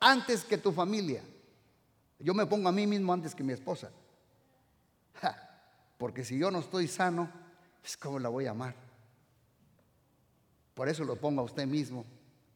antes 0.00 0.44
que 0.44 0.58
tu 0.58 0.72
familia. 0.72 1.22
Yo 2.18 2.34
me 2.34 2.46
pongo 2.46 2.68
a 2.68 2.72
mí 2.72 2.86
mismo 2.86 3.12
antes 3.12 3.34
que 3.34 3.42
mi 3.42 3.52
esposa. 3.52 3.90
porque 5.98 6.24
si 6.24 6.38
yo 6.38 6.50
no 6.50 6.60
estoy 6.60 6.88
sano, 6.88 7.30
pues 7.80 7.96
¿cómo 7.96 8.18
la 8.18 8.28
voy 8.28 8.46
a 8.46 8.50
amar? 8.50 8.74
Por 10.74 10.88
eso 10.88 11.04
lo 11.04 11.16
pongo 11.16 11.40
a 11.40 11.44
usted 11.44 11.66
mismo. 11.66 12.04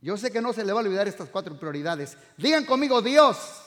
Yo 0.00 0.16
sé 0.16 0.30
que 0.30 0.40
no 0.40 0.52
se 0.52 0.64
le 0.64 0.72
va 0.72 0.80
a 0.80 0.84
olvidar 0.84 1.08
estas 1.08 1.28
cuatro 1.28 1.58
prioridades. 1.58 2.16
Digan 2.36 2.64
conmigo 2.64 3.02
Dios. 3.02 3.65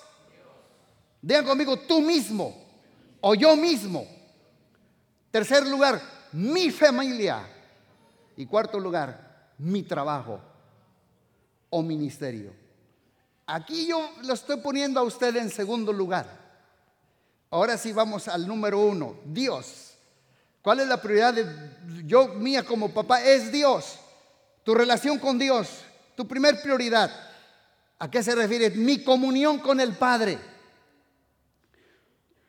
Digan 1.22 1.46
conmigo 1.46 1.78
tú 1.78 2.02
mismo 2.02 2.56
o 3.22 3.36
yo 3.36 3.56
mismo. 3.56 4.08
Tercer 5.32 5.66
lugar, 5.68 6.02
mi 6.32 6.72
familia. 6.72 7.48
Y 8.36 8.46
cuarto 8.46 8.80
lugar, 8.80 9.54
mi 9.58 9.84
trabajo 9.84 10.40
o 11.70 11.82
ministerio. 11.82 12.54
Aquí 13.46 13.88
yo 13.88 14.12
lo 14.24 14.34
estoy 14.34 14.58
poniendo 14.58 15.00
a 15.00 15.04
usted 15.04 15.36
en 15.36 15.50
segundo 15.50 15.92
lugar. 15.92 16.28
Ahora 17.52 17.78
sí 17.78 17.92
vamos 17.92 18.28
al 18.28 18.48
número 18.48 18.80
uno, 18.80 19.16
Dios. 19.26 19.96
¿Cuál 20.62 20.82
es 20.82 20.88
la 20.88 21.02
prioridad 21.02 21.34
de 21.34 22.06
yo 22.06 22.28
mía 22.36 22.64
como 22.64 22.94
papá? 22.94 23.24
Es 23.24 23.52
Dios. 23.52 24.00
Tu 24.64 24.76
relación 24.76 25.18
con 25.18 25.40
Dios, 25.40 25.68
tu 26.16 26.28
primer 26.28 26.62
prioridad. 26.62 27.12
¿A 27.98 28.10
qué 28.10 28.22
se 28.22 28.36
refiere? 28.36 28.70
Mi 28.72 29.04
comunión 29.04 29.60
con 29.60 29.80
el 29.80 29.94
Padre. 29.94 30.38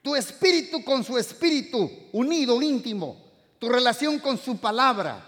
Tu 0.01 0.15
espíritu 0.15 0.83
con 0.83 1.03
su 1.03 1.17
espíritu, 1.17 1.89
unido, 2.11 2.61
íntimo. 2.61 3.31
Tu 3.59 3.69
relación 3.69 4.19
con 4.19 4.37
su 4.37 4.59
palabra, 4.59 5.23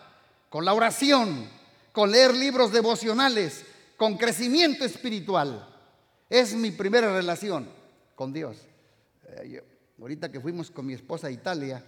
con 0.49 0.65
la 0.65 0.73
oración, 0.73 1.47
con 1.91 2.11
leer 2.11 2.33
libros 2.35 2.71
devocionales, 2.71 3.65
con 3.97 4.17
crecimiento 4.17 4.83
espiritual. 4.83 5.69
Es 6.29 6.55
mi 6.55 6.71
primera 6.71 7.13
relación 7.13 7.69
con 8.15 8.33
Dios. 8.33 8.57
Eh, 9.27 9.63
ahorita 9.99 10.31
que 10.31 10.39
fuimos 10.39 10.71
con 10.71 10.87
mi 10.87 10.93
esposa 10.93 11.27
a 11.27 11.31
Italia, 11.31 11.83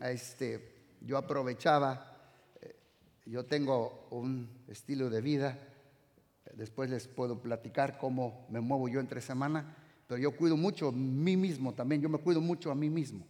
este, 0.00 0.74
yo 1.00 1.16
aprovechaba, 1.16 2.16
eh, 2.60 2.74
yo 3.26 3.44
tengo 3.44 4.08
un 4.10 4.64
estilo 4.68 5.08
de 5.08 5.20
vida, 5.20 5.58
después 6.54 6.90
les 6.90 7.06
puedo 7.06 7.40
platicar 7.40 7.98
cómo 7.98 8.46
me 8.50 8.60
muevo 8.60 8.88
yo 8.88 9.00
entre 9.00 9.20
semana, 9.20 9.76
pero 10.10 10.20
yo 10.20 10.32
cuido 10.32 10.56
mucho 10.56 10.88
a 10.88 10.92
mí 10.92 11.36
mismo 11.36 11.72
también, 11.72 12.02
yo 12.02 12.08
me 12.08 12.18
cuido 12.18 12.40
mucho 12.40 12.72
a 12.72 12.74
mí 12.74 12.90
mismo. 12.90 13.24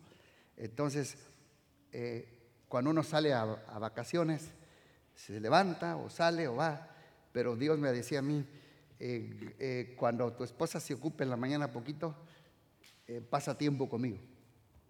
Entonces, 0.56 1.14
eh, 1.92 2.26
cuando 2.68 2.88
uno 2.88 3.02
sale 3.02 3.34
a, 3.34 3.44
vacaciones, 3.44 4.49
se 5.14 5.38
levanta 5.40 5.99
o 5.99 6.08
sale 6.08 6.49
o 6.49 6.56
va, 6.56 6.88
pero 7.32 7.54
Dios 7.54 7.78
me 7.78 7.92
decía 7.92 8.20
a 8.20 8.22
mí, 8.22 8.46
eh, 8.99 9.54
eh, 9.58 9.94
cuando 9.99 10.32
tu 10.32 10.42
esposa 10.42 10.80
se 10.80 10.94
ocupe 10.94 11.22
en 11.22 11.28
la 11.28 11.37
mañana 11.37 11.70
poquito, 11.70 12.16
pasa 13.28 13.58
tiempo 13.58 13.87
conmigo. 13.87 14.16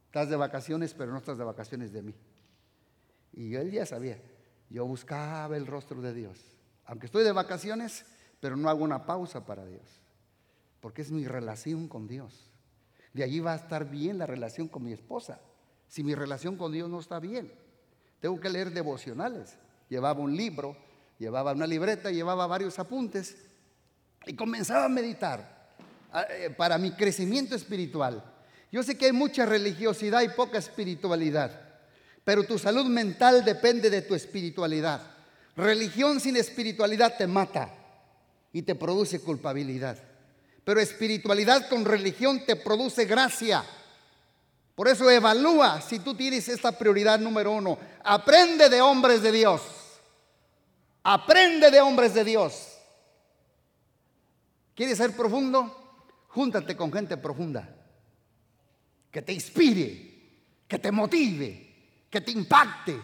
Estás 0.07 0.31
de 0.31 0.37
vacaciones, 0.37 0.95
pero 0.95 1.11
no 1.11 1.19
estás 1.19 1.39
de 1.39 1.45
vacaciones 1.45 1.93
de 1.93 2.03
mí. 2.03 2.15
Y 3.33 3.57
él 3.57 3.73
ya 3.73 3.85
sabía, 3.85 4.23
yo 4.69 4.87
buscaba 4.87 5.57
el 5.57 5.67
rostro 5.67 6.01
de 6.01 6.15
Dios. 6.15 6.41
Aunque 6.85 7.07
estoy 7.07 7.25
de 7.25 7.33
vacaciones, 7.33 8.07
pero 8.39 8.57
no 8.57 8.69
hago 8.69 8.85
una 8.85 9.07
pausa 9.07 9.45
para 9.45 9.67
Dios. 9.67 10.00
Porque 10.81 11.03
es 11.03 11.11
mi 11.11 11.27
relación 11.27 11.89
con 11.89 12.09
Dios. 12.09 12.51
De 13.13 13.25
allí 13.25 13.41
va 13.41 13.53
a 13.53 13.57
estar 13.57 13.91
bien 13.91 14.19
la 14.19 14.27
relación 14.27 14.69
con 14.69 14.85
mi 14.85 14.93
esposa. 14.93 15.41
Si 15.89 16.05
mi 16.05 16.15
relación 16.15 16.57
con 16.57 16.73
Dios 16.73 16.89
no 16.89 17.01
está 17.01 17.19
bien, 17.19 17.53
tengo 18.21 18.39
que 18.39 18.49
leer 18.49 18.73
devocionales. 18.73 19.57
Llevaba 19.89 20.21
un 20.21 20.37
libro, 20.37 20.77
llevaba 21.19 21.53
una 21.53 21.67
libreta, 21.67 22.11
llevaba 22.11 22.47
varios 22.47 22.79
apuntes 22.79 23.37
y 24.27 24.35
comenzaba 24.35 24.85
a 24.85 24.89
meditar 24.89 25.75
eh, 26.31 26.51
para 26.57 26.79
mi 26.79 26.93
crecimiento 26.93 27.57
espiritual. 27.57 28.23
Yo 28.71 28.83
sé 28.85 28.97
que 28.97 29.07
hay 29.07 29.13
mucha 29.13 29.47
religiosidad 29.47 30.23
y 30.23 30.29
poca 30.29 30.59
espiritualidad, 30.59 31.61
pero 32.23 32.45
tu 32.45 32.59
salud 32.59 32.87
mental 32.87 33.45
depende 33.45 33.91
de 33.91 34.03
tu 34.03 34.15
espiritualidad. 34.15 35.03
Religión 35.57 36.21
sin 36.21 36.37
espiritualidad 36.37 37.17
te 37.19 37.27
mata 37.27 37.75
y 38.53 38.63
te 38.63 38.77
produce 38.77 39.21
culpabilidad. 39.21 39.99
Pero 40.65 40.81
espiritualidad 40.81 41.69
con 41.69 41.85
religión 41.85 42.45
te 42.45 42.57
produce 42.57 43.05
gracia. 43.05 43.65
Por 44.75 44.89
eso 44.89 45.11
evalúa 45.11 45.81
si 45.81 45.99
tú 45.99 46.15
tienes 46.15 46.49
esta 46.49 46.73
prioridad 46.73 47.19
número 47.19 47.53
uno. 47.53 47.79
Aprende 48.03 48.69
de 48.69 48.81
hombres 48.81 49.23
de 49.23 49.33
Dios. 49.33 49.63
Aprende 51.03 51.71
de 51.71 51.81
hombres 51.81 52.15
de 52.15 52.25
Dios. 52.25 52.79
¿Quieres 54.75 54.99
ser 54.99 55.15
profundo? 55.15 55.77
Júntate 56.29 56.77
con 56.77 56.93
gente 56.93 57.17
profunda. 57.17 57.69
Que 59.11 59.23
te 59.23 59.33
inspire, 59.33 60.65
que 60.67 60.79
te 60.79 60.93
motive, 60.93 62.07
que 62.09 62.21
te 62.21 62.31
impacte. 62.31 62.99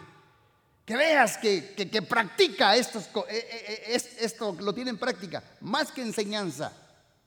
Que 0.86 0.96
veas 0.96 1.36
que, 1.36 1.74
que, 1.74 2.02
practica 2.02 2.76
estos, 2.76 3.06
eh, 3.06 3.10
eh, 3.28 3.84
eh, 3.88 4.00
esto, 4.20 4.56
lo 4.60 4.72
tiene 4.72 4.90
en 4.90 4.98
práctica. 4.98 5.42
Más 5.60 5.90
que 5.90 6.00
enseñanza, 6.00 6.72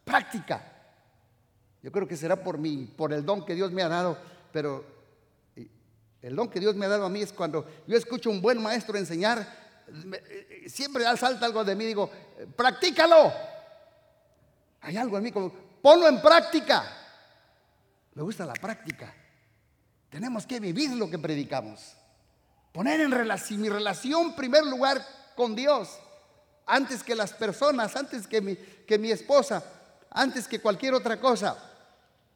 práctica. 0.09 0.63
Yo 1.83 1.91
creo 1.91 2.07
que 2.07 2.17
será 2.17 2.43
por 2.43 2.57
mí, 2.57 2.91
por 2.97 3.13
el 3.13 3.23
don 3.23 3.45
que 3.45 3.53
Dios 3.53 3.71
me 3.71 3.83
ha 3.83 3.87
dado, 3.87 4.17
pero 4.51 4.83
el 6.21 6.35
don 6.35 6.49
que 6.49 6.59
Dios 6.59 6.75
me 6.75 6.85
ha 6.85 6.89
dado 6.89 7.05
a 7.05 7.09
mí 7.09 7.21
es 7.21 7.31
cuando 7.31 7.65
yo 7.87 7.95
escucho 7.95 8.29
a 8.29 8.33
un 8.33 8.41
buen 8.41 8.61
maestro 8.61 8.97
enseñar, 8.97 9.47
siempre 10.67 11.03
salta 11.15 11.45
algo 11.45 11.63
de 11.63 11.75
mí, 11.75 11.85
digo, 11.85 12.09
practícalo. 12.55 13.31
Hay 14.81 14.97
algo 14.97 15.17
en 15.17 15.23
mí 15.23 15.31
como, 15.31 15.51
ponlo 15.81 16.07
en 16.07 16.21
práctica. 16.21 16.83
Me 18.15 18.23
gusta 18.23 18.45
la 18.45 18.53
práctica. 18.53 19.13
Tenemos 20.09 20.45
que 20.45 20.59
vivir 20.59 20.91
lo 20.91 21.09
que 21.09 21.19
predicamos. 21.19 21.95
Poner 22.71 22.99
en 22.99 23.11
relación, 23.11 23.61
mi 23.61 23.69
relación 23.69 24.27
en 24.27 24.35
primer 24.35 24.65
lugar 24.65 25.05
con 25.35 25.55
Dios, 25.55 25.99
antes 26.65 27.03
que 27.03 27.15
las 27.15 27.33
personas, 27.33 27.95
antes 27.95 28.27
que 28.27 28.41
mi, 28.41 28.55
que 28.55 28.97
mi 28.97 29.11
esposa, 29.11 29.63
antes 30.11 30.47
que 30.47 30.59
cualquier 30.59 30.93
otra 30.93 31.19
cosa. 31.19 31.57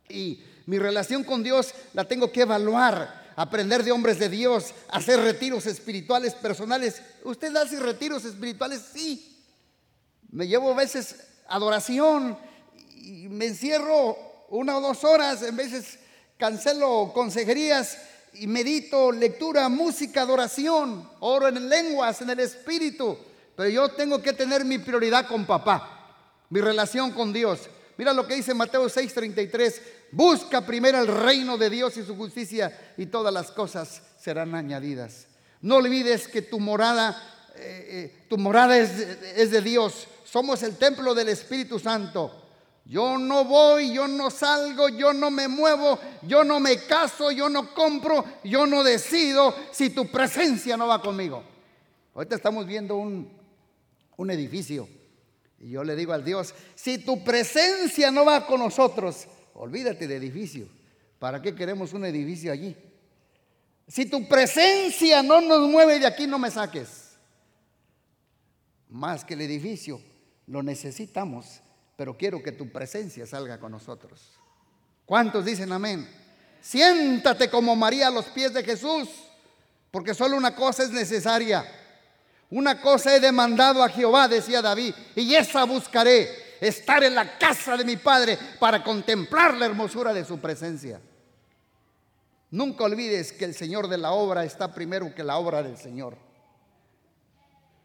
Y 0.10 0.44
mi 0.66 0.80
relación 0.80 1.24
con 1.24 1.44
Dios 1.44 1.74
la 1.94 2.06
tengo 2.06 2.32
que 2.32 2.42
evaluar, 2.42 3.34
aprender 3.36 3.84
de 3.84 3.92
hombres 3.92 4.20
de 4.20 4.30
Dios, 4.30 4.74
hacer 4.90 5.20
retiros 5.20 5.66
espirituales 5.66 6.36
personales. 6.36 7.02
¿Usted 7.24 7.56
hace 7.56 7.80
retiros 7.80 8.26
espirituales? 8.26 8.82
Sí. 8.94 9.44
Me 10.32 10.48
llevo 10.48 10.72
a 10.72 10.76
veces 10.76 11.28
adoración 11.48 12.38
y 12.96 13.28
me 13.30 13.48
encierro 13.48 14.18
una 14.50 14.78
o 14.78 14.82
dos 14.82 15.04
horas, 15.04 15.42
en 15.42 15.56
veces 15.56 16.00
cancelo 16.38 17.12
consejerías 17.14 17.98
y 18.34 18.48
medito, 18.48 19.12
lectura, 19.12 19.70
música, 19.70 20.22
adoración, 20.22 21.08
oro 21.20 21.48
en 21.48 21.70
lenguas, 21.70 22.22
en 22.22 22.30
el 22.32 22.40
espíritu. 22.40 23.18
Pero 23.56 23.70
yo 23.70 23.90
tengo 23.90 24.22
que 24.22 24.34
tener 24.34 24.66
mi 24.66 24.80
prioridad 24.80 25.28
con 25.28 25.46
papá, 25.46 25.93
mi 26.50 26.62
relación 26.62 27.12
con 27.12 27.34
Dios. 27.34 27.70
Mira 27.98 28.14
lo 28.14 28.26
que 28.28 28.36
dice 28.36 28.54
Mateo 28.54 28.90
6:33. 28.90 29.82
Busca 30.12 30.66
primero 30.66 31.00
el 31.00 31.08
reino 31.08 31.58
de 31.58 31.70
Dios 31.70 31.98
y 31.98 32.04
su 32.04 32.16
justicia 32.16 32.94
y 32.98 33.08
todas 33.08 33.34
las 33.34 33.52
cosas 33.52 34.02
serán 34.20 34.56
añadidas. 34.56 35.28
No 35.62 35.78
olvides 35.78 36.28
que 36.28 36.42
tu 36.42 36.60
morada, 36.60 37.52
eh, 37.56 37.88
eh, 37.90 38.26
tu 38.30 38.38
morada 38.38 38.78
es, 38.78 39.52
de 39.52 39.62
Dios. 39.62 40.08
Somos 40.24 40.62
el 40.64 40.78
templo 40.78 41.14
del 41.14 41.30
Espíritu 41.30 41.80
Santo. 41.80 42.42
Yo 42.86 43.18
no 43.18 43.46
voy, 43.46 43.94
yo 43.94 44.08
no 44.08 44.30
salgo, 44.30 44.90
yo 44.90 45.14
no 45.14 45.32
me 45.32 45.48
muevo, 45.48 45.98
yo 46.24 46.44
no 46.44 46.60
me 46.60 46.80
caso, 46.80 47.32
yo 47.32 47.48
no 47.48 47.74
compro, 47.74 48.26
yo 48.44 48.66
no 48.66 48.84
decido 48.84 49.56
si 49.72 49.92
tu 49.92 50.12
presencia 50.12 50.76
no 50.76 50.88
va 50.88 51.02
conmigo. 51.02 51.44
Ahorita 52.14 52.36
estamos 52.36 52.68
viendo 52.68 52.98
un, 52.98 53.32
un 54.18 54.32
edificio 54.32 54.88
y 55.64 55.72
yo 55.72 55.84
le 55.84 55.96
digo 55.96 56.14
al 56.14 56.24
Dios, 56.24 56.54
si 56.76 57.00
tu 57.00 57.24
presencia 57.24 58.12
no 58.12 58.26
va 58.26 58.46
con 58.46 58.60
nosotros, 58.60 59.28
olvídate 59.56 60.08
de 60.08 60.18
edificio. 60.18 60.68
¿Para 61.18 61.42
qué 61.42 61.56
queremos 61.56 61.94
un 61.94 62.06
edificio 62.06 62.52
allí? 62.52 62.76
Si 63.88 64.06
tu 64.06 64.28
presencia 64.28 65.24
no 65.24 65.42
nos 65.42 65.68
mueve 65.70 66.00
de 66.00 66.06
aquí, 66.06 66.28
no 66.28 66.38
me 66.38 66.52
saques. 66.52 67.18
Más 68.90 69.26
que 69.26 69.34
el 69.34 69.42
edificio, 69.42 70.02
lo 70.48 70.62
necesitamos 70.62 71.64
pero 71.96 72.18
quiero 72.18 72.42
que 72.42 72.52
tu 72.52 72.72
presencia 72.72 73.26
salga 73.26 73.60
con 73.60 73.72
nosotros. 73.72 74.32
¿Cuántos 75.06 75.46
dicen 75.46 75.72
amén? 75.72 76.10
Siéntate 76.62 77.50
como 77.50 77.76
María 77.76 78.08
a 78.08 78.12
los 78.12 78.26
pies 78.26 78.54
de 78.54 78.64
Jesús, 78.64 79.10
porque 79.92 80.14
solo 80.14 80.38
una 80.38 80.56
cosa 80.56 80.84
es 80.84 80.90
necesaria. 80.90 81.66
Una 82.50 82.80
cosa 82.82 83.16
he 83.16 83.20
demandado 83.20 83.84
a 83.84 83.90
Jehová, 83.90 84.28
decía 84.28 84.62
David, 84.62 84.94
y 85.16 85.34
esa 85.34 85.64
buscaré, 85.64 86.30
estar 86.62 87.04
en 87.04 87.16
la 87.16 87.38
casa 87.38 87.76
de 87.76 87.84
mi 87.84 87.98
Padre 87.98 88.38
para 88.60 88.84
contemplar 88.84 89.56
la 89.56 89.66
hermosura 89.66 90.14
de 90.14 90.24
su 90.24 90.40
presencia. 90.40 91.02
Nunca 92.52 92.84
olvides 92.84 93.32
que 93.32 93.46
el 93.46 93.56
Señor 93.56 93.88
de 93.88 93.98
la 93.98 94.12
obra 94.12 94.46
está 94.46 94.74
primero 94.74 95.14
que 95.16 95.24
la 95.24 95.38
obra 95.38 95.64
del 95.64 95.78
Señor. 95.78 96.16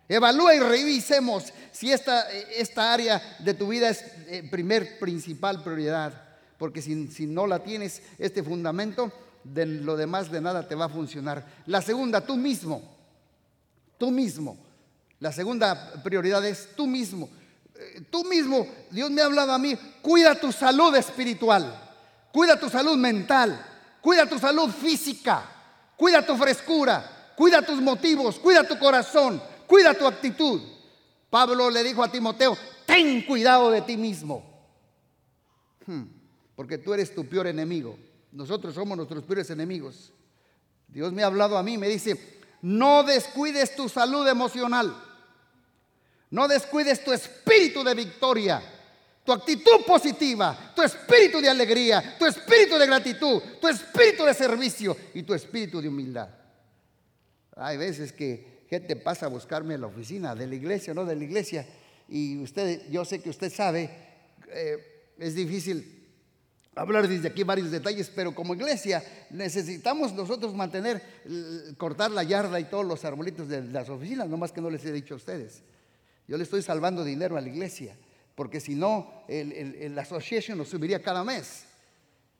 Evalúa 0.09 0.55
y 0.55 0.61
revisemos 0.61 1.53
si 1.73 1.93
esta, 1.93 2.31
esta 2.31 2.93
área 2.93 3.37
de 3.41 3.55
tu 3.55 3.69
vida 3.69 3.88
es 3.88 4.05
eh, 4.27 4.47
primer 4.50 4.99
principal 4.99 5.62
prioridad. 5.62 6.12
Porque 6.59 6.83
si, 6.83 7.09
si 7.09 7.27
no 7.27 7.47
la 7.47 7.62
tienes, 7.62 8.03
este 8.19 8.43
fundamento, 8.43 9.12
de 9.45 9.67
lo 9.67 9.97
demás 9.97 10.31
de 10.31 10.41
nada 10.41 10.67
te 10.67 10.75
va 10.75 10.87
a 10.87 10.91
funcionar. 10.91 11.47
La 11.67 11.81
segunda, 11.83 12.21
tú 12.21 12.37
mismo. 12.37 12.98
Tú 13.99 14.11
mismo. 14.11 14.57
La 15.21 15.33
segunda 15.33 16.02
prioridad 16.02 16.45
es 16.47 16.75
tú 16.76 16.87
mismo. 16.87 17.28
Eh, 17.75 18.02
tú 18.11 18.25
mismo, 18.25 18.67
Dios 18.90 19.11
me 19.11 19.21
ha 19.21 19.26
hablado 19.26 19.52
a 19.52 19.59
mí, 19.59 19.76
cuida 20.00 20.35
tu 20.35 20.50
salud 20.52 20.95
espiritual, 20.97 21.93
cuida 22.33 22.59
tu 22.59 22.69
salud 22.69 22.97
mental, 22.97 23.64
cuida 24.00 24.26
tu 24.26 24.38
salud 24.38 24.71
física, 24.71 25.45
cuida 25.97 26.25
tu 26.25 26.37
frescura, 26.37 27.33
cuida 27.37 27.62
tus 27.62 27.81
motivos, 27.81 28.38
cuida 28.38 28.67
tu 28.67 28.78
corazón, 28.78 29.43
cuida 29.67 29.95
tu 29.95 30.07
actitud. 30.07 30.61
Pablo 31.31 31.71
le 31.71 31.85
dijo 31.85 32.02
a 32.02 32.11
Timoteo, 32.11 32.57
ten 32.87 33.23
cuidado 33.23 33.71
de 33.71 33.83
ti 33.83 33.97
mismo. 33.97 34.45
Hmm, 35.87 36.05
porque 36.57 36.78
tú 36.78 36.95
eres 36.95 37.14
tu 37.14 37.25
peor 37.26 37.47
enemigo. 37.47 37.99
Nosotros 38.33 38.75
somos 38.75 38.97
nuestros 38.97 39.25
peores 39.25 39.50
enemigos. 39.50 40.12
Dios 40.88 41.12
me 41.12 41.23
ha 41.23 41.26
hablado 41.26 41.57
a 41.57 41.62
mí, 41.62 41.78
me 41.78 41.88
dice, 41.88 42.38
no 42.62 43.03
descuides 43.03 43.75
tu 43.77 43.88
salud 43.88 44.27
emocional. 44.27 45.05
No 46.31 46.47
descuides 46.47 47.03
tu 47.03 47.12
espíritu 47.12 47.83
de 47.83 47.95
victoria, 47.95 48.62
tu 49.25 49.33
actitud 49.33 49.85
positiva, 49.87 50.73
tu 50.76 50.82
espíritu 50.82 51.41
de 51.41 51.49
alegría, 51.49 52.17
tu 52.19 52.26
espíritu 52.26 52.78
de 52.78 52.87
gratitud, 52.87 53.43
tu 53.61 53.69
espíritu 53.69 54.25
de 54.25 54.35
servicio 54.35 54.97
y 55.15 55.23
tu 55.23 55.32
espíritu 55.32 55.80
de 55.80 55.89
humildad. 55.89 56.28
Hay 57.56 57.78
veces 57.78 58.13
que 58.13 58.65
gente 58.69 58.95
pasa 58.97 59.26
a 59.26 59.28
buscarme 59.30 59.75
en 59.75 59.80
la 59.80 59.87
oficina 59.87 60.35
de 60.35 60.47
la 60.47 60.54
iglesia, 60.54 60.93
no 60.93 61.04
de 61.06 61.17
la 61.17 61.25
iglesia, 61.25 61.67
y 62.09 62.39
usted, 62.39 62.91
yo 62.91 63.04
sé 63.04 63.21
que 63.21 63.30
usted 63.30 63.52
sabe, 63.52 63.91
eh, 64.50 65.15
es 65.19 65.35
difícil 65.35 65.98
hablar 66.78 67.08
desde 67.08 67.28
aquí 67.28 67.43
varios 67.43 67.71
detalles, 67.71 68.10
pero 68.14 68.34
como 68.34 68.54
iglesia 68.54 69.02
necesitamos 69.30 70.12
nosotros 70.12 70.54
mantener, 70.54 71.02
cortar 71.76 72.10
la 72.10 72.23
yarda 72.23 72.60
y 72.60 72.64
todos 72.64 72.86
los 72.86 73.04
arbolitos 73.04 73.49
de 73.49 73.62
las 73.62 73.88
oficinas, 73.88 74.28
no 74.28 74.36
más 74.36 74.52
que 74.52 74.60
no 74.60 74.71
les 74.71 74.84
he 74.84 74.93
dicho 74.93 75.14
a 75.14 75.17
ustedes. 75.17 75.62
Yo 76.26 76.36
le 76.36 76.45
estoy 76.45 76.62
salvando 76.62 77.04
dinero 77.04 77.36
a 77.36 77.41
la 77.41 77.49
iglesia, 77.49 77.97
porque 78.34 78.60
si 78.60 78.75
no, 78.75 79.25
el, 79.28 79.52
el, 79.52 79.99
association 79.99 80.58
lo 80.58 80.64
subiría 80.64 81.02
cada 81.02 81.25
mes. 81.25 81.64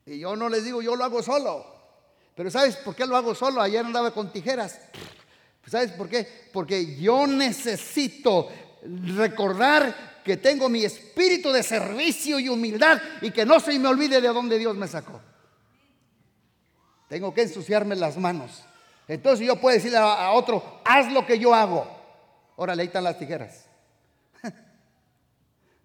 Y 0.07 0.20
yo 0.20 0.37
no 0.37 0.48
les 0.48 0.64
digo, 0.64 0.81
yo 0.83 0.94
lo 0.94 1.05
hago 1.05 1.22
solo. 1.22 1.66
Pero 2.35 2.51
¿sabes 2.51 2.77
por 2.77 2.94
qué 2.94 3.05
lo 3.07 3.16
hago 3.16 3.35
solo? 3.35 3.61
Ayer 3.61 3.85
andaba 3.85 4.12
con 4.12 4.31
tijeras. 4.31 4.79
¿Sabes 5.66 5.90
por 5.92 6.09
qué? 6.09 6.27
Porque 6.53 6.96
yo 6.96 7.27
necesito 7.27 8.48
recordar 8.83 10.23
que 10.25 10.37
tengo 10.37 10.69
mi 10.69 10.85
espíritu 10.85 11.51
de 11.51 11.62
servicio 11.62 12.38
y 12.38 12.49
humildad 12.49 13.01
y 13.23 13.31
que 13.31 13.47
no 13.47 13.61
se 13.61 13.79
me 13.79 13.88
olvide 13.88 14.21
de 14.21 14.29
dónde 14.29 14.59
Dios 14.59 14.77
me 14.77 14.87
sacó. 14.87 15.21
Tengo 17.09 17.33
que 17.33 17.43
ensuciarme 17.43 17.97
las 17.97 18.19
manos. 18.19 18.62
Entonces 19.07 19.47
yo 19.47 19.57
puedo 19.57 19.75
decirle 19.75 19.97
a, 19.97 20.31
otro, 20.33 20.81
haz 20.85 21.11
lo 21.11 21.25
que 21.25 21.38
yo 21.38 21.55
hago. 21.55 21.88
Órale, 22.57 22.83
ahí 22.83 22.88
están 22.88 23.05
las 23.05 23.19
tijeras. 23.19 23.67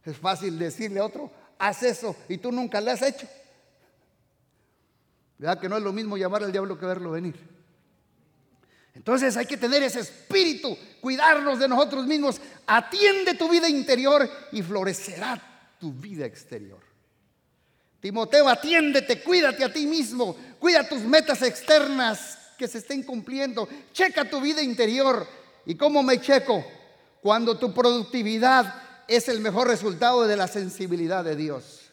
Es 0.04 0.18
fácil 0.18 0.60
decirle 0.60 1.00
a 1.00 1.06
otro, 1.06 1.32
haz 1.58 1.82
eso 1.84 2.14
y 2.28 2.38
tú 2.38 2.52
nunca 2.52 2.82
le 2.82 2.92
has 2.92 3.02
hecho. 3.02 3.26
¿Verdad 5.38 5.60
que 5.62 5.70
no 5.70 5.78
es 5.78 5.84
lo 5.84 5.94
mismo 5.94 6.18
llamar 6.18 6.44
al 6.44 6.52
diablo 6.52 6.78
que 6.78 6.86
verlo 6.86 7.12
venir? 7.12 7.53
Entonces 8.96 9.36
hay 9.38 9.46
que 9.46 9.58
tener 9.58 9.82
ese 9.82 10.02
espíritu, 10.02 10.78
cuidarnos 11.02 11.60
de 11.60 11.68
nosotros 11.68 12.06
mismos. 12.06 12.40
Atiende 12.68 13.34
tu 13.34 13.50
vida 13.50 13.68
interior 13.68 14.30
y 14.52 14.62
florecerá 14.62 15.42
tu 15.80 15.92
vida 15.92 16.26
exterior. 16.26 16.80
Timoteo, 18.00 18.48
atiéndete, 18.50 19.24
cuídate 19.24 19.64
a 19.64 19.72
ti 19.72 19.86
mismo, 19.86 20.36
cuida 20.60 20.88
tus 20.88 21.02
metas 21.02 21.42
externas 21.42 22.38
que 22.58 22.68
se 22.68 22.80
estén 22.80 23.04
cumpliendo. 23.04 23.68
Checa 23.94 24.30
tu 24.30 24.42
vida 24.42 24.62
interior. 24.62 25.26
¿Y 25.66 25.76
cómo 25.76 26.04
me 26.04 26.20
checo? 26.20 26.64
Cuando 27.22 27.58
tu 27.58 27.74
productividad 27.74 28.82
es 29.08 29.30
el 29.30 29.40
mejor 29.40 29.68
resultado 29.68 30.28
de 30.28 30.36
la 30.36 30.48
sensibilidad 30.48 31.24
de 31.24 31.36
Dios. 31.36 31.92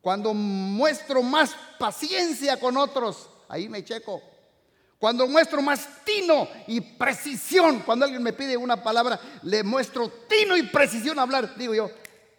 Cuando 0.00 0.34
muestro 0.34 1.22
más 1.22 1.54
paciencia 1.78 2.58
con 2.58 2.76
otros, 2.76 3.30
ahí 3.48 3.68
me 3.68 3.84
checo. 3.84 4.20
Cuando 5.02 5.26
muestro 5.26 5.60
más 5.60 6.04
tino 6.04 6.46
y 6.68 6.80
precisión, 6.80 7.80
cuando 7.80 8.04
alguien 8.04 8.22
me 8.22 8.32
pide 8.32 8.56
una 8.56 8.84
palabra, 8.84 9.18
le 9.42 9.64
muestro 9.64 10.08
tino 10.28 10.56
y 10.56 10.62
precisión 10.62 11.18
a 11.18 11.22
hablar, 11.22 11.56
digo 11.56 11.74
yo, 11.74 11.90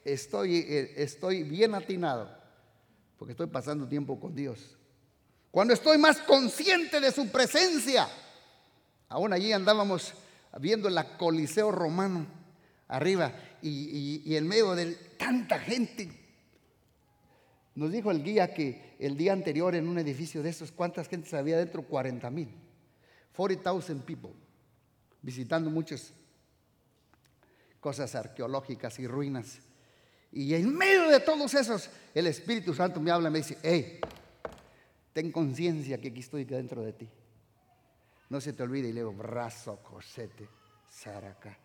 estoy, 0.05 0.59
eh, 0.59 0.93
estoy 0.95 1.43
bien 1.43 1.75
atinado, 1.75 2.33
porque 3.17 3.33
estoy 3.33 3.47
pasando 3.47 3.85
tiempo 3.85 4.17
con 4.17 4.33
Dios. 4.33 4.77
Cuando 5.51 5.73
estoy 5.73 5.97
más 5.97 6.19
consciente 6.19 7.01
de 7.01 7.11
su 7.11 7.27
presencia, 7.27 8.07
aún 9.09 9.33
allí 9.33 9.51
andábamos 9.51 10.13
viendo 10.57 10.87
el 10.87 10.97
Coliseo 11.17 11.69
romano 11.69 12.25
arriba 12.87 13.33
y, 13.61 14.21
y 14.23 14.37
en 14.37 14.47
medio 14.47 14.73
de 14.73 14.95
tanta 15.17 15.59
gente 15.59 16.22
nos 17.75 17.91
dijo 17.91 18.11
el 18.11 18.23
guía 18.23 18.53
que 18.53 18.95
el 18.99 19.17
día 19.17 19.33
anterior 19.33 19.75
en 19.75 19.87
un 19.87 19.97
edificio 19.97 20.43
de 20.43 20.49
esos, 20.49 20.71
¿cuántas 20.71 21.07
gentes 21.07 21.33
había 21.33 21.57
dentro? 21.57 21.83
40 21.83 22.29
mil. 22.29 22.49
40,000 23.35 24.01
people 24.03 24.31
visitando 25.21 25.69
muchas 25.69 26.13
cosas 27.79 28.13
arqueológicas 28.13 28.99
y 28.99 29.07
ruinas. 29.07 29.59
Y 30.31 30.53
en 30.53 30.75
medio 30.75 31.09
de 31.09 31.19
todos 31.19 31.53
esos, 31.53 31.89
el 32.13 32.27
Espíritu 32.27 32.73
Santo 32.73 32.99
me 32.99 33.09
habla 33.09 33.29
y 33.29 33.31
me 33.31 33.37
dice, 33.39 33.57
hey, 33.63 33.99
ten 35.13 35.31
conciencia 35.31 35.99
que 35.99 36.09
aquí 36.09 36.19
estoy 36.19 36.43
dentro 36.43 36.83
de 36.83 36.93
ti. 36.93 37.09
No 38.29 38.41
se 38.41 38.53
te 38.53 38.63
olvide 38.63 38.89
y 38.89 38.93
le 38.93 39.01
digo, 39.01 39.13
brazo, 39.13 39.81
cosete, 39.81 40.47
saraca. 40.89 41.57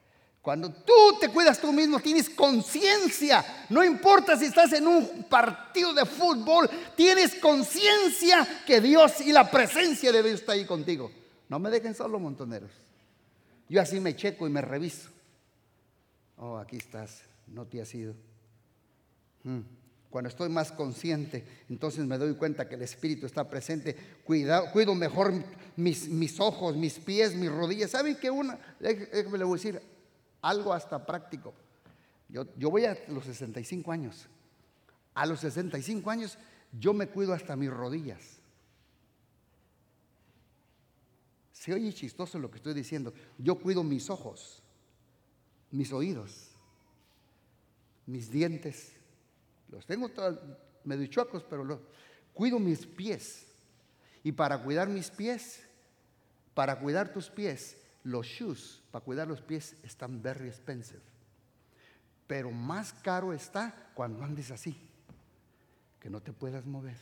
Cuando 0.48 0.70
tú 0.70 1.18
te 1.20 1.28
cuidas 1.28 1.61
tú 1.61 1.70
mismo, 1.74 2.00
tienes 2.00 2.30
conciencia. 2.30 3.44
No 3.68 3.84
importa 3.84 4.34
si 4.34 4.46
estás 4.46 4.72
en 4.72 4.87
un 4.87 5.24
partido 5.24 5.92
de 5.92 6.06
fútbol, 6.06 6.70
tienes 6.96 7.34
conciencia 7.34 8.62
que 8.66 8.80
Dios 8.80 9.20
y 9.20 9.30
la 9.30 9.50
presencia 9.50 10.11
de 10.11 10.22
Dios 10.22 10.40
está 10.40 10.52
ahí 10.52 10.64
contigo. 10.64 11.12
No 11.50 11.58
me 11.58 11.68
dejen 11.68 11.94
solo, 11.94 12.18
montoneros. 12.18 12.70
Yo 13.68 13.82
así 13.82 14.00
me 14.00 14.16
checo 14.16 14.46
y 14.46 14.50
me 14.50 14.62
reviso. 14.62 15.11
Oh, 16.38 16.56
aquí 16.56 16.78
estás, 16.78 17.24
no 17.48 17.66
te 17.66 17.82
has 17.82 17.94
ido. 17.94 18.14
Hmm. 19.44 19.61
Cuando 20.08 20.30
estoy 20.30 20.48
más 20.48 20.72
consciente, 20.72 21.44
entonces 21.68 22.06
me 22.06 22.16
doy 22.16 22.37
cuenta 22.37 22.66
que 22.66 22.76
el 22.76 22.80
Espíritu 22.80 23.26
está 23.26 23.50
presente. 23.50 23.94
cuido 24.24 24.94
mejor 24.94 25.30
mis, 25.76 26.40
ojos, 26.40 26.74
mis 26.74 26.94
pies, 26.94 27.34
mis 27.34 27.52
rodillas. 27.52 27.90
¿Saben 27.90 28.16
qué 28.16 28.30
una? 28.30 28.58
Déjame 28.80 29.37
le 29.37 29.44
voy 29.44 29.58
a 29.58 29.62
decir 29.62 29.97
algo 30.42 30.72
hasta 30.72 31.05
práctico. 31.05 31.55
Yo, 32.29 32.46
yo 32.57 32.70
voy 32.70 32.85
a 32.85 32.96
los 33.09 33.24
65 33.24 33.90
años. 33.92 34.27
A 35.14 35.27
los 35.27 35.40
65 35.40 36.11
años 36.11 36.38
yo 36.72 36.92
me 36.92 37.09
cuido 37.09 37.33
hasta 37.33 37.57
mis 37.57 37.70
rodillas. 37.70 38.38
Se 41.53 41.74
oye 41.74 41.92
chistoso 41.92 42.38
lo 42.38 42.51
que 42.51 42.59
estoy 42.59 42.74
diciendo. 42.74 43.12
Yo 43.37 43.59
cuido 43.59 43.83
mis 43.83 44.11
ojos, 44.11 44.62
mis 45.70 45.92
oídos, 45.92 46.51
mis 48.07 48.31
dientes. 48.31 48.92
Los 49.70 49.85
tengo 49.85 50.09
todos 50.09 50.38
medio 50.85 51.07
chuecos, 51.09 51.44
pero 51.48 51.64
lo, 51.64 51.83
cuido 52.33 52.59
mis 52.59 52.87
pies. 52.87 53.46
Y 54.22 54.33
para 54.33 54.62
cuidar 54.62 54.88
mis 54.88 55.11
pies, 55.11 55.64
para 56.55 56.79
cuidar 56.79 57.12
tus 57.12 57.29
pies, 57.29 57.77
los 58.09 58.27
shoes, 58.27 58.81
para 58.90 59.05
cuidar 59.05 59.29
los 59.29 59.40
pies, 59.40 59.77
están 59.83 60.23
very 60.23 60.49
expensive. 60.49 61.03
Pero 62.27 62.51
más 62.51 62.92
caro 62.92 63.33
está 63.33 63.90
cuando 63.94 64.25
andes 64.25 64.51
así, 64.51 64.77
que 66.01 66.11
no 66.11 66.21
te 66.21 66.33
puedas 66.33 66.64
mover. 66.66 66.97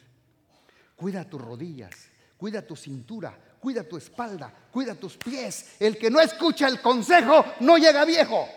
Cuida 0.96 1.28
tus 1.28 1.40
rodillas, 1.40 2.08
cuida 2.36 2.66
tu 2.66 2.74
cintura, 2.76 3.38
cuida 3.60 3.84
tu 3.84 3.96
espalda, 3.96 4.52
cuida 4.72 4.94
tus 4.94 5.16
pies. 5.16 5.76
El 5.78 5.98
que 5.98 6.10
no 6.10 6.20
escucha 6.20 6.68
el 6.68 6.80
consejo 6.80 7.44
no 7.60 7.78
llega 7.78 8.04
viejo. 8.04 8.48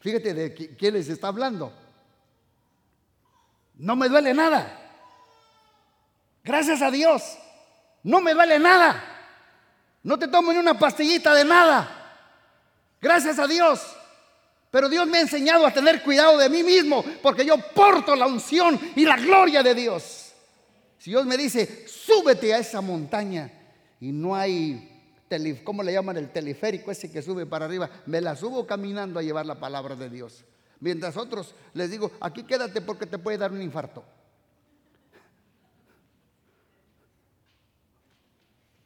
Fíjate 0.00 0.34
de 0.34 0.54
quién 0.76 0.94
les 0.94 1.08
está 1.08 1.28
hablando. 1.28 1.72
No 3.76 3.96
me 3.96 4.08
duele 4.08 4.34
nada. 4.34 4.80
Gracias 6.42 6.82
a 6.82 6.90
Dios. 6.90 7.22
No 8.02 8.20
me 8.20 8.34
duele 8.34 8.58
nada. 8.58 9.13
No 10.04 10.18
te 10.18 10.28
tomo 10.28 10.52
ni 10.52 10.58
una 10.58 10.78
pastillita 10.78 11.34
de 11.34 11.44
nada. 11.44 11.88
Gracias 13.00 13.38
a 13.38 13.46
Dios. 13.46 13.80
Pero 14.70 14.88
Dios 14.88 15.06
me 15.06 15.18
ha 15.18 15.22
enseñado 15.22 15.66
a 15.66 15.72
tener 15.72 16.02
cuidado 16.02 16.36
de 16.36 16.48
mí 16.48 16.62
mismo 16.62 17.04
porque 17.22 17.44
yo 17.44 17.56
porto 17.74 18.14
la 18.14 18.26
unción 18.26 18.78
y 18.96 19.04
la 19.04 19.16
gloria 19.16 19.62
de 19.62 19.74
Dios. 19.74 20.32
Si 20.98 21.10
Dios 21.10 21.24
me 21.26 21.36
dice, 21.36 21.86
súbete 21.86 22.52
a 22.52 22.58
esa 22.58 22.80
montaña 22.80 23.50
y 24.00 24.10
no 24.10 24.34
hay, 24.34 24.90
¿cómo 25.62 25.82
le 25.82 25.92
llaman 25.92 26.16
el 26.16 26.30
teleférico 26.30 26.90
ese 26.90 27.10
que 27.10 27.22
sube 27.22 27.46
para 27.46 27.66
arriba? 27.66 27.88
Me 28.06 28.20
la 28.20 28.36
subo 28.36 28.66
caminando 28.66 29.18
a 29.18 29.22
llevar 29.22 29.46
la 29.46 29.60
palabra 29.60 29.94
de 29.96 30.10
Dios. 30.10 30.44
Mientras 30.80 31.16
otros 31.16 31.54
les 31.72 31.90
digo, 31.90 32.10
aquí 32.20 32.42
quédate 32.42 32.80
porque 32.80 33.06
te 33.06 33.18
puede 33.18 33.38
dar 33.38 33.52
un 33.52 33.62
infarto. 33.62 34.04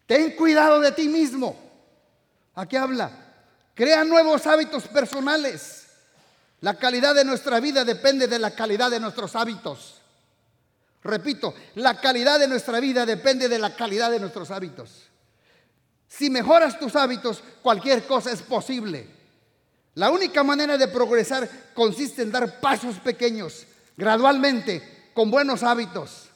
Ten 0.08 0.34
cuidado 0.34 0.80
de 0.80 0.90
ti 0.92 1.06
mismo. 1.06 1.54
Aquí 2.54 2.76
habla. 2.76 3.10
Crea 3.74 4.04
nuevos 4.04 4.46
hábitos 4.46 4.88
personales. 4.88 5.86
La 6.62 6.78
calidad 6.78 7.14
de 7.14 7.26
nuestra 7.26 7.60
vida 7.60 7.84
depende 7.84 8.26
de 8.26 8.38
la 8.38 8.54
calidad 8.54 8.90
de 8.90 9.00
nuestros 9.00 9.36
hábitos. 9.36 10.00
Repito, 11.04 11.54
la 11.74 12.00
calidad 12.00 12.38
de 12.38 12.48
nuestra 12.48 12.80
vida 12.80 13.04
depende 13.04 13.50
de 13.50 13.58
la 13.58 13.76
calidad 13.76 14.10
de 14.10 14.18
nuestros 14.18 14.50
hábitos. 14.50 15.08
Si 16.08 16.30
mejoras 16.30 16.78
tus 16.78 16.96
hábitos, 16.96 17.44
cualquier 17.60 18.06
cosa 18.06 18.32
es 18.32 18.40
posible. 18.40 19.06
La 19.94 20.10
única 20.10 20.42
manera 20.42 20.78
de 20.78 20.88
progresar 20.88 21.50
consiste 21.74 22.22
en 22.22 22.32
dar 22.32 22.60
pasos 22.60 22.96
pequeños, 22.96 23.66
gradualmente, 23.94 25.10
con 25.12 25.30
buenos 25.30 25.62
hábitos. 25.62 26.30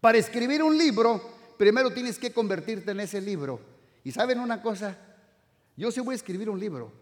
Para 0.00 0.18
escribir 0.18 0.62
un 0.62 0.78
libro, 0.78 1.35
primero 1.56 1.90
tienes 1.92 2.18
que 2.18 2.32
convertirte 2.32 2.90
en 2.90 3.00
ese 3.00 3.20
libro. 3.20 3.60
Y 4.04 4.12
saben 4.12 4.38
una 4.38 4.62
cosa, 4.62 4.96
yo 5.76 5.90
sí 5.90 6.00
voy 6.00 6.14
a 6.14 6.16
escribir 6.16 6.48
un 6.48 6.60
libro 6.60 6.92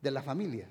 de 0.00 0.10
la 0.10 0.22
familia. 0.22 0.68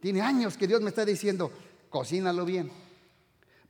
Tiene 0.00 0.20
años 0.20 0.56
que 0.56 0.66
Dios 0.66 0.80
me 0.80 0.90
está 0.90 1.04
diciendo, 1.04 1.52
cocínalo 1.90 2.44
bien 2.44 2.70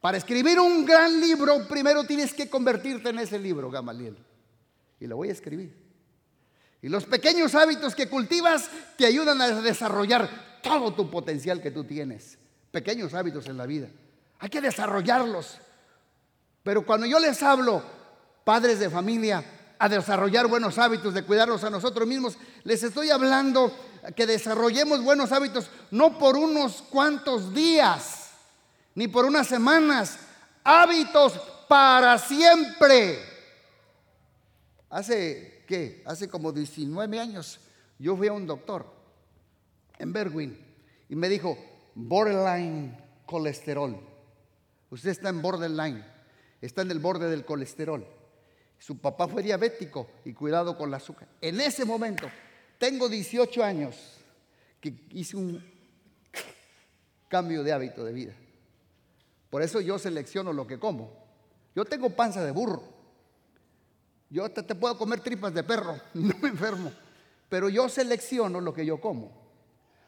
para 0.00 0.16
escribir 0.16 0.60
un 0.60 0.84
gran 0.84 1.20
libro, 1.20 1.66
primero 1.66 2.04
tienes 2.04 2.32
que 2.32 2.48
convertirte 2.48 3.08
en 3.08 3.18
ese 3.18 3.38
libro, 3.38 3.70
Gamaliel. 3.70 4.16
Y 5.00 5.06
lo 5.06 5.16
voy 5.16 5.28
a 5.28 5.32
escribir. 5.32 5.74
Y 6.80 6.88
los 6.88 7.04
pequeños 7.04 7.54
hábitos 7.56 7.96
que 7.96 8.08
cultivas 8.08 8.70
te 8.96 9.06
ayudan 9.06 9.40
a 9.40 9.60
desarrollar 9.60 10.60
todo 10.62 10.94
tu 10.94 11.10
potencial 11.10 11.60
que 11.60 11.72
tú 11.72 11.82
tienes. 11.82 12.38
Pequeños 12.70 13.14
hábitos 13.14 13.46
en 13.48 13.56
la 13.56 13.66
vida. 13.66 13.88
Hay 14.38 14.48
que 14.50 14.60
desarrollarlos. 14.60 15.58
Pero 16.62 16.84
cuando 16.84 17.06
yo 17.06 17.18
les 17.18 17.42
hablo, 17.42 17.82
padres 18.44 18.78
de 18.78 18.90
familia, 18.90 19.44
a 19.78 19.88
desarrollar 19.88 20.46
buenos 20.46 20.78
hábitos, 20.78 21.14
de 21.14 21.22
cuidarlos 21.22 21.64
a 21.64 21.70
nosotros 21.70 22.06
mismos, 22.06 22.36
les 22.64 22.82
estoy 22.82 23.10
hablando 23.10 23.72
que 24.16 24.26
desarrollemos 24.26 25.02
buenos 25.02 25.32
hábitos 25.32 25.70
no 25.90 26.18
por 26.18 26.36
unos 26.36 26.82
cuantos 26.82 27.54
días 27.54 28.30
ni 28.94 29.06
por 29.06 29.24
unas 29.24 29.46
semanas, 29.46 30.18
hábitos 30.64 31.34
para 31.68 32.18
siempre. 32.18 33.20
Hace, 34.90 35.64
¿qué? 35.68 36.02
Hace 36.04 36.28
como 36.28 36.50
19 36.50 37.20
años 37.20 37.60
yo 37.98 38.16
fui 38.16 38.26
a 38.26 38.32
un 38.32 38.46
doctor 38.46 38.86
en 39.98 40.12
Berwin 40.12 40.58
y 41.08 41.14
me 41.14 41.28
dijo, 41.28 41.56
borderline 41.94 42.96
colesterol. 43.26 44.00
Usted 44.90 45.10
está 45.10 45.28
en 45.28 45.42
borderline, 45.42 46.04
está 46.60 46.82
en 46.82 46.90
el 46.90 46.98
borde 46.98 47.30
del 47.30 47.44
colesterol. 47.44 48.06
Su 48.78 48.98
papá 48.98 49.26
fue 49.28 49.42
diabético 49.42 50.08
y 50.24 50.32
cuidado 50.32 50.76
con 50.76 50.88
el 50.88 50.94
azúcar. 50.94 51.28
En 51.40 51.60
ese 51.60 51.84
momento, 51.84 52.28
tengo 52.78 53.08
18 53.08 53.62
años 53.62 53.96
que 54.80 54.94
hice 55.10 55.36
un 55.36 55.62
cambio 57.28 57.62
de 57.62 57.72
hábito 57.72 58.04
de 58.04 58.12
vida. 58.12 58.34
Por 59.50 59.62
eso 59.62 59.80
yo 59.80 59.98
selecciono 59.98 60.52
lo 60.52 60.66
que 60.66 60.78
como. 60.78 61.10
Yo 61.74 61.84
tengo 61.84 62.10
panza 62.10 62.44
de 62.44 62.50
burro. 62.50 62.82
Yo 64.30 64.48
te, 64.50 64.74
puedo 64.74 64.96
comer 64.98 65.20
tripas 65.20 65.54
de 65.54 65.62
perro, 65.62 65.98
no 66.14 66.34
me 66.40 66.48
enfermo. 66.48 66.92
Pero 67.48 67.68
yo 67.68 67.88
selecciono 67.88 68.60
lo 68.60 68.74
que 68.74 68.84
yo 68.84 69.00
como. 69.00 69.32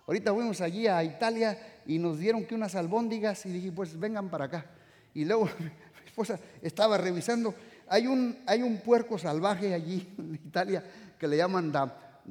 Ahorita 0.06 0.34
fuimos 0.34 0.60
allí 0.60 0.86
a 0.86 1.02
Italia 1.02 1.80
y 1.86 1.98
nos 1.98 2.18
dieron 2.18 2.44
que 2.44 2.54
unas 2.54 2.74
albóndigas 2.74 3.46
y 3.46 3.50
dije, 3.50 3.72
pues 3.72 3.98
vengan 3.98 4.28
para 4.28 4.46
acá. 4.46 4.66
Y 5.14 5.24
luego 5.24 5.46
mi 5.58 6.06
esposa 6.06 6.38
estaba 6.62 6.96
revisando. 6.98 7.54
Hay 7.88 8.06
un, 8.06 8.38
hay 8.46 8.62
un 8.62 8.78
puerco 8.78 9.18
salvaje 9.18 9.74
allí 9.74 10.08
en 10.18 10.34
Italia 10.34 10.84
que 11.18 11.28
le 11.28 11.36
llaman 11.36 11.72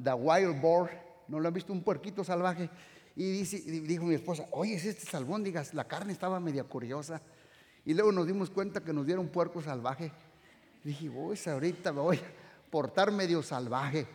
the, 0.02 0.12
wild 0.12 0.60
boar. 0.60 0.90
¿No 1.28 1.38
lo 1.38 1.48
han 1.48 1.54
visto? 1.54 1.72
Un 1.72 1.82
puerquito 1.82 2.24
salvaje. 2.24 2.68
Y, 3.14 3.42
dijo 3.42 4.04
mi 4.04 4.14
esposa, 4.14 4.46
oye, 4.52 4.74
es 4.74 4.84
este 4.84 5.16
albóndigas, 5.16 5.74
la 5.74 5.84
carne 5.84 6.12
estaba 6.12 6.40
media 6.40 6.64
curiosa. 6.64 7.20
Y 7.84 7.94
luego 7.94 8.12
nos 8.12 8.26
dimos 8.26 8.50
cuenta 8.50 8.80
que 8.80 8.92
nos 8.92 9.06
dieron 9.06 9.28
puerco 9.28 9.62
salvaje. 9.62 10.12
dije, 10.82 11.10
pues 11.10 11.46
ahorita 11.46 11.92
me 11.92 12.00
voy 12.00 12.16
a 12.16 12.70
portar 12.70 13.12
medio 13.12 13.42
salvaje. 13.42 14.06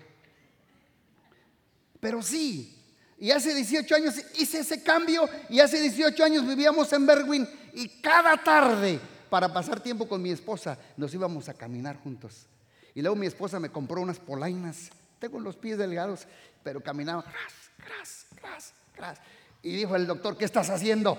Pero 2.00 2.22
sí, 2.22 2.76
y 3.18 3.32
hace 3.32 3.54
18 3.54 3.96
años 3.96 4.16
hice 4.38 4.60
ese 4.60 4.84
cambio 4.84 5.28
y 5.50 5.60
hace 5.60 5.82
18 5.82 6.24
años 6.24 6.46
vivíamos 6.46 6.92
en 6.92 7.06
Berwin 7.06 7.48
y 7.76 8.02
cada 8.02 8.38
tarde 8.38 9.00
para 9.30 9.54
pasar 9.54 9.80
tiempo 9.82 10.08
con 10.08 10.22
mi 10.22 10.32
esposa 10.32 10.78
nos 10.98 11.14
íbamos 11.14 11.50
a 11.50 11.54
caminar 11.54 11.98
juntos. 11.98 12.48
Y 12.94 13.02
luego 13.02 13.16
mi 13.16 13.28
esposa 13.28 13.60
me 13.60 13.70
compró 13.70 14.02
unas 14.02 14.20
polainas. 14.20 14.90
Tengo 15.20 15.40
los 15.40 15.58
pies 15.58 15.78
delgados, 15.78 16.26
pero 16.64 16.82
caminaba 16.82 17.22
gras, 17.22 18.26
gras, 18.42 18.74
gras, 18.96 19.18
y 19.62 19.76
dijo 19.76 19.96
el 19.96 20.06
doctor, 20.06 20.38
¿qué 20.38 20.46
estás 20.46 20.70
haciendo? 20.70 21.18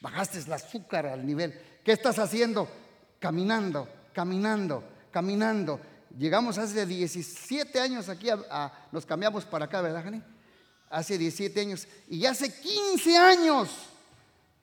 Bajaste 0.00 0.38
el 0.38 0.52
azúcar 0.52 1.06
al 1.06 1.26
nivel. 1.26 1.52
¿Qué 1.84 1.92
estás 1.92 2.18
haciendo? 2.18 2.68
Caminando, 3.18 3.88
caminando, 4.12 4.84
caminando. 5.10 5.80
Llegamos 6.16 6.58
hace 6.58 6.86
17 6.86 7.80
años 7.80 8.08
aquí, 8.08 8.28
nos 8.92 9.04
cambiamos 9.04 9.44
para 9.44 9.64
acá, 9.64 9.80
¿verdad, 9.80 10.04
Jani? 10.04 10.22
Hace 10.88 11.18
17 11.18 11.60
años. 11.60 11.88
Y 12.08 12.24
hace 12.24 12.54
15 12.54 13.18
años, 13.18 13.68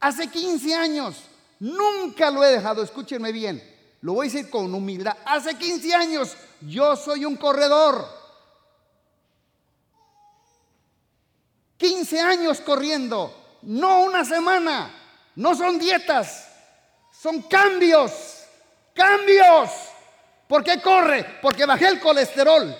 hace 0.04 0.28
15 0.28 0.76
años, 0.76 1.16
nunca 1.60 2.30
lo 2.30 2.44
he 2.44 2.52
dejado, 2.52 2.84
escúchenme 2.84 3.32
bien, 3.32 3.64
lo 4.02 4.14
voy 4.14 4.28
a 4.28 4.32
decir 4.32 4.50
con 4.50 4.74
humildad. 4.74 5.16
Hace 5.26 5.56
15 5.56 5.96
años 5.96 6.36
yo 6.60 6.98
soy 6.98 7.24
un 7.24 7.38
corredor. 7.38 8.06
15 11.78 12.20
años 12.20 12.60
corriendo, 12.60 13.34
no 13.62 14.04
una 14.04 14.26
semana, 14.26 14.94
no 15.36 15.56
son 15.56 15.80
dietas, 15.80 16.50
son 17.12 17.42
cambios, 17.44 18.44
cambios. 18.94 19.70
¿Por 20.50 20.66
qué 20.66 20.82
corre? 20.82 21.40
Porque 21.42 21.66
bajé 21.66 21.88
el 21.88 22.02
colesterol. 22.02 22.76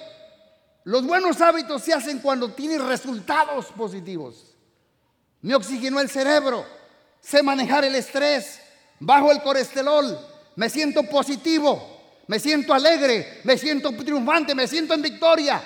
Los 0.84 1.06
buenos 1.06 1.40
hábitos 1.40 1.84
se 1.84 1.94
hacen 1.94 2.20
cuando 2.20 2.52
tienes 2.52 2.82
resultados 2.82 3.68
positivos. 3.68 4.46
me 5.42 5.56
oxigenó 5.56 6.00
el 6.00 6.10
cerebro, 6.10 6.66
sé 7.24 7.42
manejar 7.42 7.86
el 7.86 7.96
estrés, 7.96 8.60
bajo 9.00 9.32
el 9.32 9.42
colesterol, 9.42 10.20
me 10.56 10.70
siento 10.70 11.04
positivo, 11.04 12.22
me 12.28 12.40
siento 12.40 12.74
alegre, 12.74 13.42
me 13.44 13.58
siento 13.58 13.92
triunfante, 13.92 14.54
me 14.54 14.68
siento 14.68 14.94
en 14.94 15.02
victoria. 15.02 15.64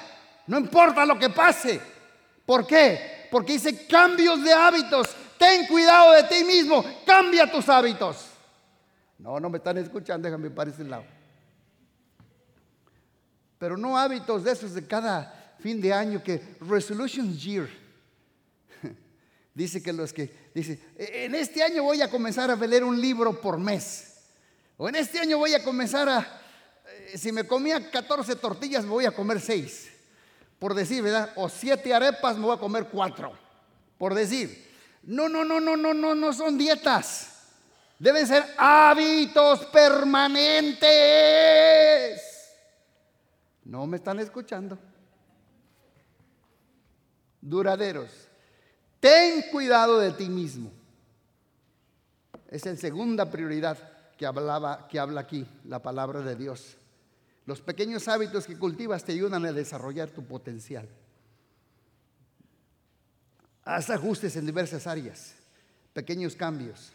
No 0.47 0.57
importa 0.57 1.05
lo 1.05 1.19
que 1.19 1.29
pase. 1.29 1.81
¿Por 2.45 2.65
qué? 2.65 3.27
Porque 3.29 3.53
dice 3.53 3.85
cambios 3.85 4.41
de 4.43 4.53
hábitos. 4.53 5.09
Ten 5.37 5.67
cuidado 5.67 6.13
de 6.13 6.23
ti 6.23 6.43
mismo, 6.43 6.83
cambia 7.05 7.51
tus 7.51 7.67
hábitos. 7.69 8.27
No, 9.19 9.39
no 9.39 9.49
me 9.49 9.57
están 9.57 9.77
escuchando, 9.77 10.27
déjame 10.27 10.49
para 10.49 10.69
ese 10.69 10.83
lado. 10.83 11.05
Pero 13.59 13.77
no 13.77 13.97
hábitos 13.97 14.43
de 14.43 14.51
esos 14.51 14.73
de 14.73 14.85
cada 14.85 15.55
fin 15.59 15.81
de 15.81 15.91
año 15.91 16.23
que 16.23 16.55
resolutions 16.61 17.43
year. 17.43 17.67
Dice 19.53 19.81
que 19.81 19.91
los 19.91 20.13
que, 20.13 20.46
dice, 20.57 20.79
e, 20.97 21.25
en 21.25 21.35
este 21.35 21.63
año 21.63 21.83
voy 21.83 22.01
a 22.01 22.09
comenzar 22.09 22.49
a 22.51 22.55
leer 22.55 22.83
un 22.83 22.99
libro 22.99 23.39
por 23.39 23.57
mes. 23.59 24.15
O 24.77 24.89
en 24.89 24.95
este 24.95 25.19
año 25.19 25.37
voy 25.37 25.53
a 25.53 25.63
comenzar 25.63 26.09
a, 26.09 26.41
eh, 26.87 27.17
si 27.17 27.31
me 27.31 27.45
comía 27.45 27.89
14 27.89 28.35
tortillas, 28.35 28.83
me 28.83 28.91
voy 28.91 29.05
a 29.05 29.11
comer 29.11 29.39
6. 29.39 29.91
Por 30.59 30.73
decir, 30.73 31.03
¿verdad? 31.03 31.31
O 31.35 31.49
7 31.49 31.93
arepas, 31.93 32.37
me 32.37 32.45
voy 32.45 32.55
a 32.55 32.59
comer 32.59 32.87
4. 32.91 33.31
Por 33.97 34.13
decir. 34.13 34.65
No, 35.03 35.29
no, 35.29 35.45
no, 35.45 35.59
no, 35.59 35.77
no, 35.77 35.93
no, 35.93 36.15
no 36.15 36.33
son 36.33 36.57
dietas. 36.57 37.33
Deben 37.99 38.27
ser 38.27 38.43
hábitos 38.57 39.65
permanentes. 39.67 40.87
No 43.63 43.87
me 43.87 43.97
están 43.97 44.19
escuchando. 44.19 44.77
Duraderos. 47.41 48.26
Ten 48.99 49.43
cuidado 49.51 49.99
de 49.99 50.11
ti 50.11 50.29
mismo. 50.29 50.71
Es 52.49 52.65
la 52.65 52.75
segunda 52.75 53.29
prioridad 53.29 53.77
que, 54.17 54.27
que 54.89 54.99
habla 54.99 55.21
aquí 55.21 55.45
la 55.65 55.81
palabra 55.81 56.21
de 56.21 56.35
Dios. 56.35 56.77
Los 57.45 57.61
pequeños 57.61 58.07
hábitos 58.07 58.45
que 58.45 58.57
cultivas 58.57 59.03
te 59.03 59.13
ayudan 59.13 59.45
a 59.45 59.53
desarrollar 59.53 60.09
tu 60.09 60.23
potencial. 60.23 60.87
Haz 63.63 63.89
ajustes 63.89 64.35
en 64.35 64.45
diversas 64.45 64.87
áreas, 64.87 65.35
pequeños 65.93 66.35
cambios. 66.35 66.91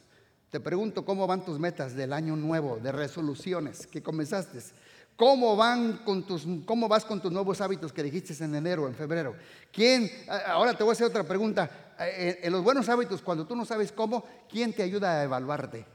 Te 0.50 0.60
pregunto 0.60 1.04
cómo 1.04 1.26
van 1.26 1.44
tus 1.44 1.58
metas 1.58 1.94
del 1.94 2.12
año 2.12 2.36
nuevo, 2.36 2.78
de 2.78 2.92
resoluciones 2.92 3.86
que 3.86 4.02
comenzaste. 4.02 4.58
¿Cómo, 5.22 5.54
van 5.54 5.98
con 5.98 6.26
tus, 6.26 6.44
¿Cómo 6.64 6.88
vas 6.88 7.04
con 7.04 7.22
tus 7.22 7.30
nuevos 7.30 7.60
hábitos 7.60 7.92
que 7.92 8.02
dijiste 8.02 8.34
en 8.42 8.56
enero, 8.56 8.88
en 8.88 8.94
febrero? 8.96 9.36
¿Quién? 9.72 10.10
Ahora 10.48 10.74
te 10.74 10.82
voy 10.82 10.90
a 10.90 10.94
hacer 10.94 11.06
otra 11.06 11.22
pregunta. 11.22 11.94
En 11.96 12.50
los 12.50 12.64
buenos 12.64 12.88
hábitos, 12.88 13.22
cuando 13.22 13.46
tú 13.46 13.54
no 13.54 13.64
sabes 13.64 13.92
cómo, 13.92 14.24
¿quién 14.48 14.72
te 14.72 14.82
ayuda 14.82 15.20
a 15.20 15.22
evaluarte? 15.22 15.86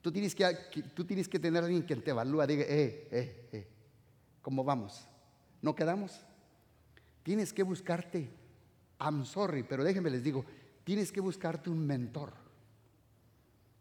Tú 0.00 0.12
tienes 0.12 0.36
que, 0.36 0.54
tú 0.94 1.04
tienes 1.04 1.28
que 1.28 1.40
tener 1.40 1.64
a 1.64 1.66
alguien 1.66 1.84
que 1.84 1.96
te 1.96 2.12
evalúa, 2.12 2.46
diga, 2.46 2.62
eh, 2.62 3.08
eh, 3.10 3.48
eh, 3.50 3.68
¿cómo 4.40 4.62
vamos? 4.62 5.08
¿No 5.62 5.74
quedamos? 5.74 6.20
Tienes 7.24 7.52
que 7.52 7.64
buscarte, 7.64 8.30
I'm 9.00 9.24
sorry, 9.24 9.64
pero 9.64 9.82
déjenme 9.82 10.10
les 10.10 10.22
digo, 10.22 10.44
tienes 10.84 11.10
que 11.10 11.20
buscarte 11.20 11.70
un 11.70 11.84
mentor, 11.84 12.32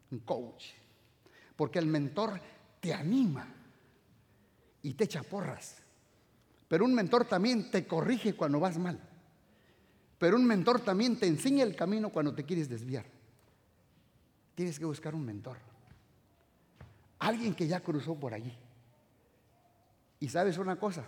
un 0.09 0.17
coach, 0.17 0.71
porque 1.55 1.79
el 1.79 1.87
mentor 1.87 2.39
te 2.79 2.93
anima 2.93 3.47
y 4.81 4.93
te 4.93 5.05
echa 5.05 5.23
porras. 5.23 5.77
Pero 6.67 6.85
un 6.85 6.93
mentor 6.93 7.25
también 7.25 7.69
te 7.69 7.85
corrige 7.85 8.35
cuando 8.35 8.59
vas 8.59 8.77
mal. 8.77 8.99
Pero 10.17 10.37
un 10.37 10.45
mentor 10.45 10.79
también 10.81 11.19
te 11.19 11.27
enseña 11.27 11.63
el 11.63 11.75
camino 11.75 12.09
cuando 12.09 12.33
te 12.33 12.43
quieres 12.43 12.69
desviar. 12.69 13.05
Tienes 14.55 14.79
que 14.79 14.85
buscar 14.85 15.15
un 15.15 15.25
mentor. 15.25 15.57
Alguien 17.19 17.53
que 17.55 17.67
ya 17.67 17.79
cruzó 17.79 18.15
por 18.15 18.33
allí. 18.33 18.57
Y 20.19 20.29
sabes 20.29 20.57
una 20.57 20.77
cosa, 20.77 21.05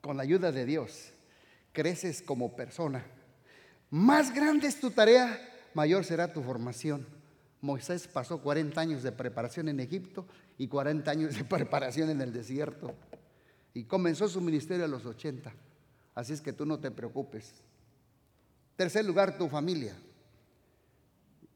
con 0.00 0.16
la 0.16 0.22
ayuda 0.22 0.52
de 0.52 0.64
Dios, 0.64 1.12
creces 1.72 2.22
como 2.22 2.54
persona. 2.54 3.04
Más 3.90 4.32
grande 4.32 4.68
es 4.68 4.78
tu 4.78 4.90
tarea, 4.90 5.38
mayor 5.74 6.04
será 6.04 6.32
tu 6.32 6.42
formación. 6.42 7.15
Moisés 7.60 8.06
pasó 8.06 8.38
40 8.38 8.80
años 8.80 9.02
de 9.02 9.12
preparación 9.12 9.68
en 9.68 9.80
Egipto 9.80 10.26
y 10.58 10.68
40 10.68 11.10
años 11.10 11.36
de 11.36 11.44
preparación 11.48 12.10
en 12.10 12.20
el 12.20 12.32
desierto 12.32 12.94
y 13.74 13.84
comenzó 13.84 14.28
su 14.28 14.40
ministerio 14.40 14.84
a 14.84 14.88
los 14.88 15.04
80. 15.04 15.52
Así 16.14 16.32
es 16.32 16.40
que 16.40 16.52
tú 16.52 16.64
no 16.64 16.78
te 16.78 16.90
preocupes. 16.90 17.52
Tercer 18.76 19.04
lugar, 19.04 19.36
tu 19.36 19.48
familia. 19.48 19.94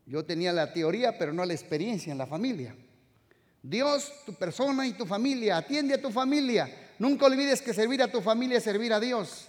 Yo 0.06 0.24
tenía 0.24 0.52
la 0.52 0.72
teoría, 0.72 1.16
pero 1.18 1.32
no 1.32 1.44
la 1.44 1.54
experiencia 1.54 2.12
en 2.12 2.18
la 2.18 2.26
familia. 2.26 2.74
Dios, 3.62 4.12
tu 4.26 4.34
persona 4.34 4.86
y 4.86 4.92
tu 4.92 5.06
familia. 5.06 5.58
Atiende 5.58 5.94
a 5.94 6.02
tu 6.02 6.10
familia. 6.10 6.68
Nunca 6.98 7.26
olvides 7.26 7.62
que 7.62 7.72
servir 7.72 8.02
a 8.02 8.10
tu 8.10 8.20
familia 8.20 8.58
es 8.58 8.64
servir 8.64 8.92
a 8.92 9.00
Dios. 9.00 9.48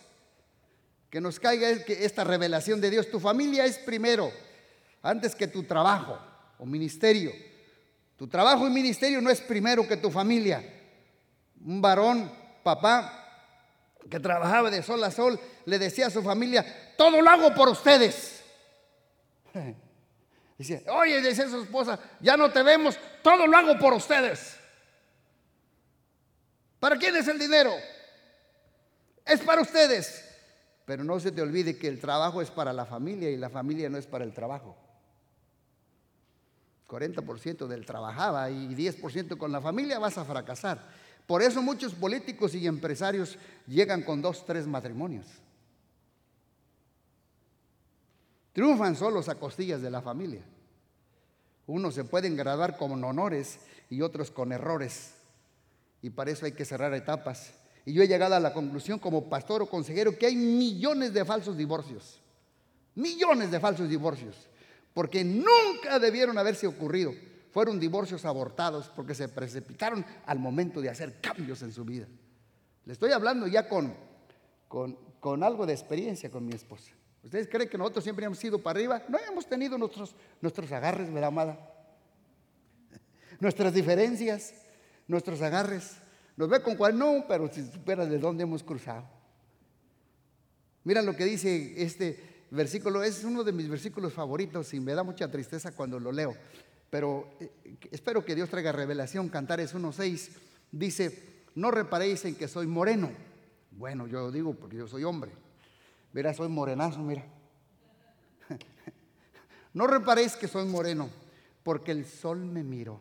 Que 1.09 1.19
nos 1.19 1.39
caiga 1.39 1.69
esta 1.69 2.23
revelación 2.23 2.79
de 2.79 2.89
Dios. 2.89 3.09
Tu 3.09 3.19
familia 3.19 3.65
es 3.65 3.79
primero, 3.79 4.31
antes 5.01 5.35
que 5.35 5.47
tu 5.47 5.63
trabajo 5.63 6.17
o 6.61 6.65
ministerio. 6.65 7.33
Tu 8.15 8.27
trabajo 8.27 8.67
y 8.67 8.69
ministerio 8.69 9.19
no 9.19 9.31
es 9.31 9.41
primero 9.41 9.87
que 9.87 9.97
tu 9.97 10.11
familia. 10.11 10.63
Un 11.65 11.81
varón 11.81 12.31
papá, 12.63 13.17
que 14.07 14.19
trabajaba 14.19 14.69
de 14.69 14.83
sol 14.83 15.03
a 15.03 15.09
sol, 15.09 15.39
le 15.65 15.79
decía 15.79 16.07
a 16.07 16.11
su 16.11 16.21
familia, 16.21 16.93
todo 16.95 17.19
lo 17.19 17.29
hago 17.29 17.53
por 17.55 17.67
ustedes. 17.67 18.43
Dice, 20.57 20.85
oye, 20.89 21.19
decía 21.21 21.49
su 21.49 21.63
esposa, 21.63 21.99
ya 22.19 22.37
no 22.37 22.51
te 22.51 22.61
vemos, 22.61 22.95
todo 23.23 23.47
lo 23.47 23.57
hago 23.57 23.79
por 23.79 23.93
ustedes. 23.93 24.55
¿Para 26.79 26.97
quién 26.97 27.15
es 27.15 27.27
el 27.27 27.39
dinero? 27.39 27.73
Es 29.25 29.41
para 29.41 29.61
ustedes. 29.61 30.27
Pero 30.85 31.03
no 31.03 31.19
se 31.19 31.31
te 31.31 31.41
olvide 31.41 31.79
que 31.79 31.87
el 31.87 31.99
trabajo 31.99 32.39
es 32.43 32.51
para 32.51 32.71
la 32.71 32.85
familia 32.85 33.31
y 33.31 33.37
la 33.37 33.49
familia 33.49 33.89
no 33.89 33.97
es 33.97 34.05
para 34.05 34.23
el 34.23 34.33
trabajo. 34.33 34.77
40% 36.91 37.67
del 37.67 37.85
trabajaba 37.85 38.49
y 38.49 38.75
10% 38.75 39.37
con 39.37 39.51
la 39.51 39.61
familia 39.61 39.97
vas 39.97 40.17
a 40.17 40.25
fracasar. 40.25 40.89
Por 41.25 41.41
eso 41.41 41.61
muchos 41.61 41.93
políticos 41.93 42.53
y 42.53 42.67
empresarios 42.67 43.37
llegan 43.65 44.03
con 44.03 44.21
dos, 44.21 44.45
tres 44.45 44.67
matrimonios. 44.67 45.25
Triunfan 48.51 48.97
solos 48.97 49.29
a 49.29 49.35
costillas 49.35 49.81
de 49.81 49.89
la 49.89 50.01
familia. 50.01 50.41
Unos 51.67 51.95
se 51.95 52.03
pueden 52.03 52.35
graduar 52.35 52.75
con 52.75 53.01
honores 53.01 53.59
y 53.89 54.01
otros 54.01 54.29
con 54.29 54.51
errores. 54.51 55.13
Y 56.01 56.09
para 56.09 56.31
eso 56.31 56.45
hay 56.45 56.51
que 56.51 56.65
cerrar 56.65 56.93
etapas. 56.93 57.53
Y 57.85 57.93
yo 57.93 58.03
he 58.03 58.07
llegado 58.09 58.35
a 58.35 58.39
la 58.41 58.51
conclusión 58.51 58.99
como 58.99 59.29
pastor 59.29 59.61
o 59.61 59.69
consejero 59.69 60.17
que 60.17 60.25
hay 60.25 60.35
millones 60.35 61.13
de 61.13 61.23
falsos 61.23 61.55
divorcios. 61.55 62.19
Millones 62.95 63.51
de 63.51 63.59
falsos 63.61 63.87
divorcios. 63.87 64.49
Porque 64.93 65.23
nunca 65.23 65.99
debieron 65.99 66.37
haberse 66.37 66.67
ocurrido 66.67 67.13
fueron 67.51 67.79
divorcios 67.79 68.25
abortados 68.25 68.89
porque 68.95 69.13
se 69.13 69.27
precipitaron 69.27 70.05
al 70.25 70.39
momento 70.39 70.81
de 70.81 70.89
hacer 70.89 71.19
cambios 71.19 71.61
en 71.61 71.71
su 71.71 71.85
vida. 71.85 72.07
Le 72.85 72.93
estoy 72.93 73.11
hablando 73.11 73.45
ya 73.47 73.67
con, 73.67 73.93
con, 74.67 75.43
algo 75.43 75.65
de 75.65 75.73
experiencia 75.73 76.31
con 76.31 76.45
mi 76.45 76.53
esposa. 76.53 76.91
¿Ustedes 77.23 77.47
creen 77.47 77.69
que 77.69 77.77
nosotros 77.77 78.03
siempre 78.03 78.25
hemos 78.25 78.43
ido 78.43 78.57
para 78.57 78.79
arriba? 78.79 79.03
No 79.07 79.19
hemos 79.19 79.45
tenido 79.45 79.77
nuestros, 79.77 80.15
nuestros 80.39 80.71
agarres, 80.71 81.11
¿verdad, 81.13 81.27
amada? 81.27 81.73
Nuestras 83.39 83.73
diferencias, 83.73 84.53
nuestros 85.07 85.41
agarres. 85.41 85.97
Nos 86.35 86.49
ve 86.49 86.61
con 86.63 86.75
cual 86.75 86.97
no, 86.97 87.25
pero 87.27 87.51
si 87.53 87.63
supera 87.69 88.05
de 88.05 88.17
dónde 88.17 88.43
hemos 88.43 88.63
cruzado. 88.63 89.05
Mira 90.83 91.03
lo 91.03 91.15
que 91.15 91.25
dice 91.25 91.83
este 91.83 92.30
versículo, 92.51 93.03
es 93.03 93.23
uno 93.23 93.43
de 93.43 93.51
mis 93.51 93.67
versículos 93.67 94.13
favoritos 94.13 94.73
y 94.73 94.79
me 94.79 94.93
da 94.93 95.03
mucha 95.03 95.29
tristeza 95.29 95.71
cuando 95.71 95.99
lo 95.99 96.11
leo 96.11 96.35
pero 96.91 97.25
eh, 97.39 97.49
espero 97.89 98.23
que 98.23 98.35
Dios 98.35 98.49
traiga 98.49 98.71
revelación. 98.71 99.29
Cantares 99.29 99.73
1.6 99.73 100.29
dice, 100.71 101.45
no 101.55 101.71
reparéis 101.71 102.25
en 102.25 102.35
que 102.35 102.47
soy 102.47 102.67
moreno. 102.67 103.09
Bueno, 103.71 104.05
yo 104.05 104.29
digo 104.29 104.53
porque 104.53 104.75
yo 104.75 104.87
soy 104.87 105.05
hombre. 105.05 105.31
Mira, 106.13 106.33
soy 106.33 106.49
morenazo, 106.49 106.99
mira. 106.99 107.25
no 109.73 109.87
reparéis 109.87 110.35
que 110.35 110.49
soy 110.49 110.67
moreno, 110.67 111.09
porque 111.63 111.91
el 111.91 112.05
sol 112.05 112.45
me 112.45 112.61
miró. 112.61 112.99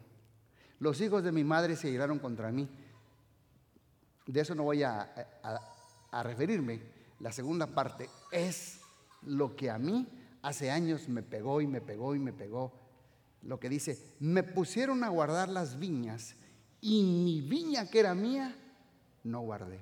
Los 0.78 1.00
hijos 1.00 1.24
de 1.24 1.32
mi 1.32 1.42
madre 1.42 1.74
se 1.74 1.90
iraron 1.90 2.20
contra 2.20 2.52
mí. 2.52 2.68
De 4.24 4.40
eso 4.40 4.54
no 4.54 4.62
voy 4.62 4.84
a, 4.84 5.10
a 6.12 6.22
referirme. 6.22 6.80
La 7.18 7.32
segunda 7.32 7.66
parte 7.66 8.08
es 8.30 8.79
lo 9.22 9.56
que 9.56 9.70
a 9.70 9.78
mí 9.78 10.06
hace 10.42 10.70
años 10.70 11.08
me 11.08 11.22
pegó 11.22 11.60
y 11.60 11.66
me 11.66 11.80
pegó 11.80 12.14
y 12.14 12.18
me 12.18 12.32
pegó 12.32 12.72
lo 13.42 13.58
que 13.58 13.68
dice, 13.68 13.98
me 14.18 14.42
pusieron 14.42 15.02
a 15.02 15.08
guardar 15.08 15.48
las 15.48 15.78
viñas 15.78 16.36
y 16.80 17.02
mi 17.02 17.40
viña 17.40 17.88
que 17.88 18.00
era 18.00 18.14
mía, 18.14 18.54
no 19.24 19.40
guardé. 19.40 19.80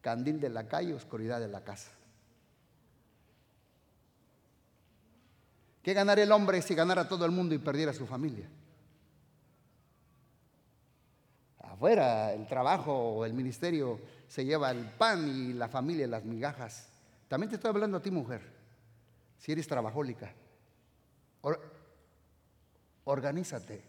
Candil 0.00 0.40
de 0.40 0.48
la 0.48 0.66
calle, 0.66 0.94
oscuridad 0.94 1.40
de 1.40 1.48
la 1.48 1.62
casa. 1.62 1.90
¿Qué 5.82 5.94
ganaría 5.94 6.24
el 6.24 6.32
hombre 6.32 6.60
si 6.62 6.74
ganara 6.74 7.08
todo 7.08 7.24
el 7.24 7.30
mundo 7.30 7.54
y 7.54 7.58
perdiera 7.58 7.92
su 7.92 8.06
familia? 8.06 8.48
Afuera 11.58 12.32
el 12.32 12.46
trabajo 12.46 12.92
o 12.92 13.24
el 13.24 13.32
ministerio 13.32 14.00
se 14.30 14.44
lleva 14.44 14.70
el 14.70 14.86
pan 14.86 15.26
y 15.26 15.52
la 15.54 15.66
familia 15.66 16.06
las 16.06 16.24
migajas. 16.24 16.88
También 17.26 17.50
te 17.50 17.56
estoy 17.56 17.70
hablando 17.70 17.96
a 17.96 18.00
ti, 18.00 18.12
mujer, 18.12 18.40
si 19.36 19.50
eres 19.50 19.66
trabajólica. 19.66 20.32
organízate. 23.02 23.82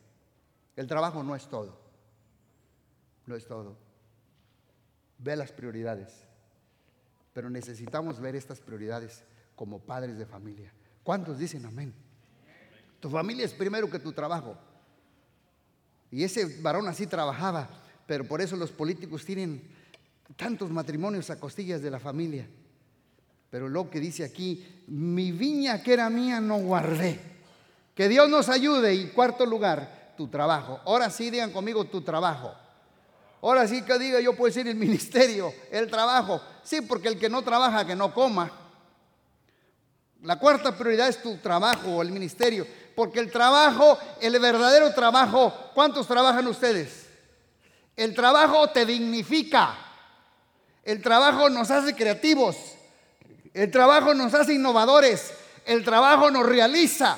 El 0.75 0.88
trabajo 0.88 1.21
no 1.21 1.36
es 1.36 1.47
todo. 1.47 1.80
No 3.27 3.36
es 3.36 3.45
todo. 3.45 3.77
Ve 5.19 5.36
las 5.36 5.51
prioridades. 5.51 6.23
Pero 7.34 7.51
necesitamos 7.51 8.19
ver 8.19 8.36
estas 8.36 8.60
prioridades 8.60 9.23
como 9.56 9.77
padres 9.77 10.17
de 10.17 10.25
familia. 10.25 10.73
¿Cuántos 11.04 11.38
dicen 11.38 11.67
amén? 11.67 11.93
Tu 12.99 13.12
familia 13.12 13.45
es 13.45 13.54
primero 13.54 13.91
que 13.91 13.99
tu 13.99 14.12
trabajo. 14.12 14.58
Y 16.10 16.23
ese 16.23 16.62
varón 16.63 16.88
así 16.88 17.06
trabajaba, 17.06 17.69
pero 18.08 18.27
por 18.27 18.41
eso 18.41 18.56
los 18.56 18.71
políticos 18.71 19.23
tienen 19.23 19.80
tantos 20.36 20.70
matrimonios 20.70 21.30
a 21.30 21.39
costillas 21.39 21.82
de 21.82 21.91
la 21.91 22.00
familia. 22.00 22.48
Pero 23.50 23.67
lo 23.67 23.89
que 23.89 24.00
dice 24.00 24.24
aquí, 24.24 24.84
mi 24.88 25.32
viña 25.32 25.84
que 25.84 25.94
era 25.94 26.10
mía 26.10 26.39
no 26.39 26.58
guardé. 26.60 27.20
Que 27.94 28.08
Dios 28.08 28.30
nos 28.30 28.48
ayude. 28.48 28.96
Y 28.96 29.08
cuarto 29.08 29.46
lugar, 29.46 30.13
tu 30.15 30.30
trabajo. 30.30 30.80
Ahora 30.86 31.10
sí 31.10 31.30
digan 31.30 31.52
conmigo 31.52 31.86
tu 31.86 32.02
trabajo. 32.02 32.54
Ahora 33.41 33.67
sí 33.67 33.82
que 33.82 33.98
diga 34.00 34.22
yo 34.22 34.36
puedo 34.36 34.48
decir 34.54 34.67
el 34.67 34.76
ministerio, 34.78 35.54
el 35.70 35.89
trabajo. 35.89 36.41
Sí, 36.63 36.82
porque 36.82 37.10
el 37.10 37.20
que 37.20 37.30
no 37.30 37.41
trabaja, 37.41 37.86
que 37.86 37.96
no 37.96 38.13
coma. 38.13 38.52
La 40.24 40.38
cuarta 40.38 40.78
prioridad 40.78 41.10
es 41.10 41.22
tu 41.22 41.38
trabajo 41.38 41.89
o 41.89 42.02
el 42.02 42.12
ministerio. 42.12 42.65
Porque 42.96 43.20
el 43.20 43.32
trabajo, 43.32 43.98
el 44.22 44.39
verdadero 44.39 44.94
trabajo, 44.94 45.54
¿cuántos 45.74 46.08
trabajan 46.08 46.48
ustedes? 46.48 47.08
El 47.98 48.13
trabajo 48.13 48.70
te 48.70 48.86
dignifica. 48.86 49.90
El 50.84 51.02
trabajo 51.02 51.50
nos 51.50 51.70
hace 51.70 51.96
creativos. 51.96 52.56
El 53.54 53.70
trabajo 53.70 54.13
nos 54.13 54.34
hace 54.34 54.54
innovadores. 54.54 55.34
El 55.65 55.84
trabajo 55.84 56.32
nos 56.32 56.46
realiza. 56.46 57.17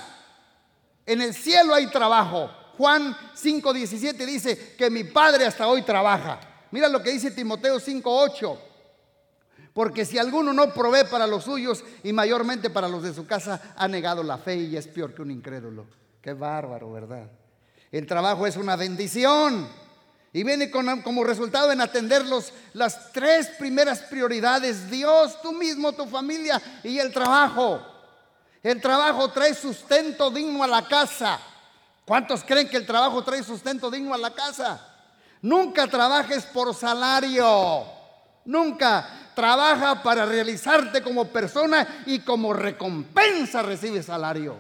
En 1.05 1.21
el 1.21 1.33
cielo 1.33 1.73
hay 1.73 1.87
trabajo. 1.87 2.49
Juan 2.77 3.15
5:17 3.35 4.25
dice 4.25 4.75
que 4.75 4.89
mi 4.89 5.03
Padre 5.03 5.45
hasta 5.45 5.67
hoy 5.67 5.83
trabaja. 5.83 6.39
Mira 6.71 6.89
lo 6.89 7.01
que 7.03 7.11
dice 7.11 7.31
Timoteo 7.31 7.79
5:8. 7.79 8.57
Porque 9.73 10.05
si 10.05 10.17
alguno 10.17 10.53
no 10.53 10.73
provee 10.73 11.05
para 11.09 11.25
los 11.25 11.45
suyos 11.45 11.83
y 12.03 12.13
mayormente 12.13 12.69
para 12.69 12.87
los 12.87 13.01
de 13.03 13.13
su 13.13 13.25
casa, 13.25 13.73
ha 13.75 13.87
negado 13.87 14.21
la 14.21 14.37
fe 14.37 14.55
y 14.55 14.77
es 14.77 14.87
peor 14.87 15.15
que 15.15 15.21
un 15.21 15.31
incrédulo. 15.31 15.87
Qué 16.21 16.33
bárbaro, 16.33 16.91
¿verdad? 16.91 17.29
El 17.91 18.05
trabajo 18.05 18.45
es 18.45 18.55
una 18.55 18.75
bendición 18.75 19.67
y 20.33 20.43
viene 20.43 20.71
como 20.71 21.23
resultado 21.23 21.71
en 21.71 21.79
atender 21.79 22.25
las 22.73 23.11
tres 23.11 23.49
primeras 23.59 23.99
prioridades, 24.01 24.89
Dios, 24.89 25.39
tú 25.43 25.53
mismo, 25.53 25.93
tu 25.93 26.07
familia 26.07 26.59
y 26.83 26.97
el 26.97 27.13
trabajo. 27.13 27.79
El 28.63 28.81
trabajo 28.81 29.29
trae 29.29 29.53
sustento 29.53 30.31
digno 30.31 30.63
a 30.63 30.67
la 30.67 30.87
casa. 30.87 31.39
¿Cuántos 32.03 32.43
creen 32.43 32.67
que 32.67 32.77
el 32.77 32.85
trabajo 32.85 33.23
trae 33.23 33.43
sustento 33.43 33.91
digno 33.91 34.13
a 34.13 34.17
la 34.17 34.33
casa? 34.33 34.81
Nunca 35.43 35.85
trabajes 35.85 36.45
por 36.45 36.73
salario. 36.73 37.85
Nunca 38.45 39.31
trabaja 39.35 40.01
para 40.01 40.25
realizarte 40.25 41.03
como 41.03 41.25
persona 41.25 42.03
y 42.07 42.19
como 42.19 42.53
recompensa 42.53 43.61
recibe 43.61 44.01
salario. 44.01 44.57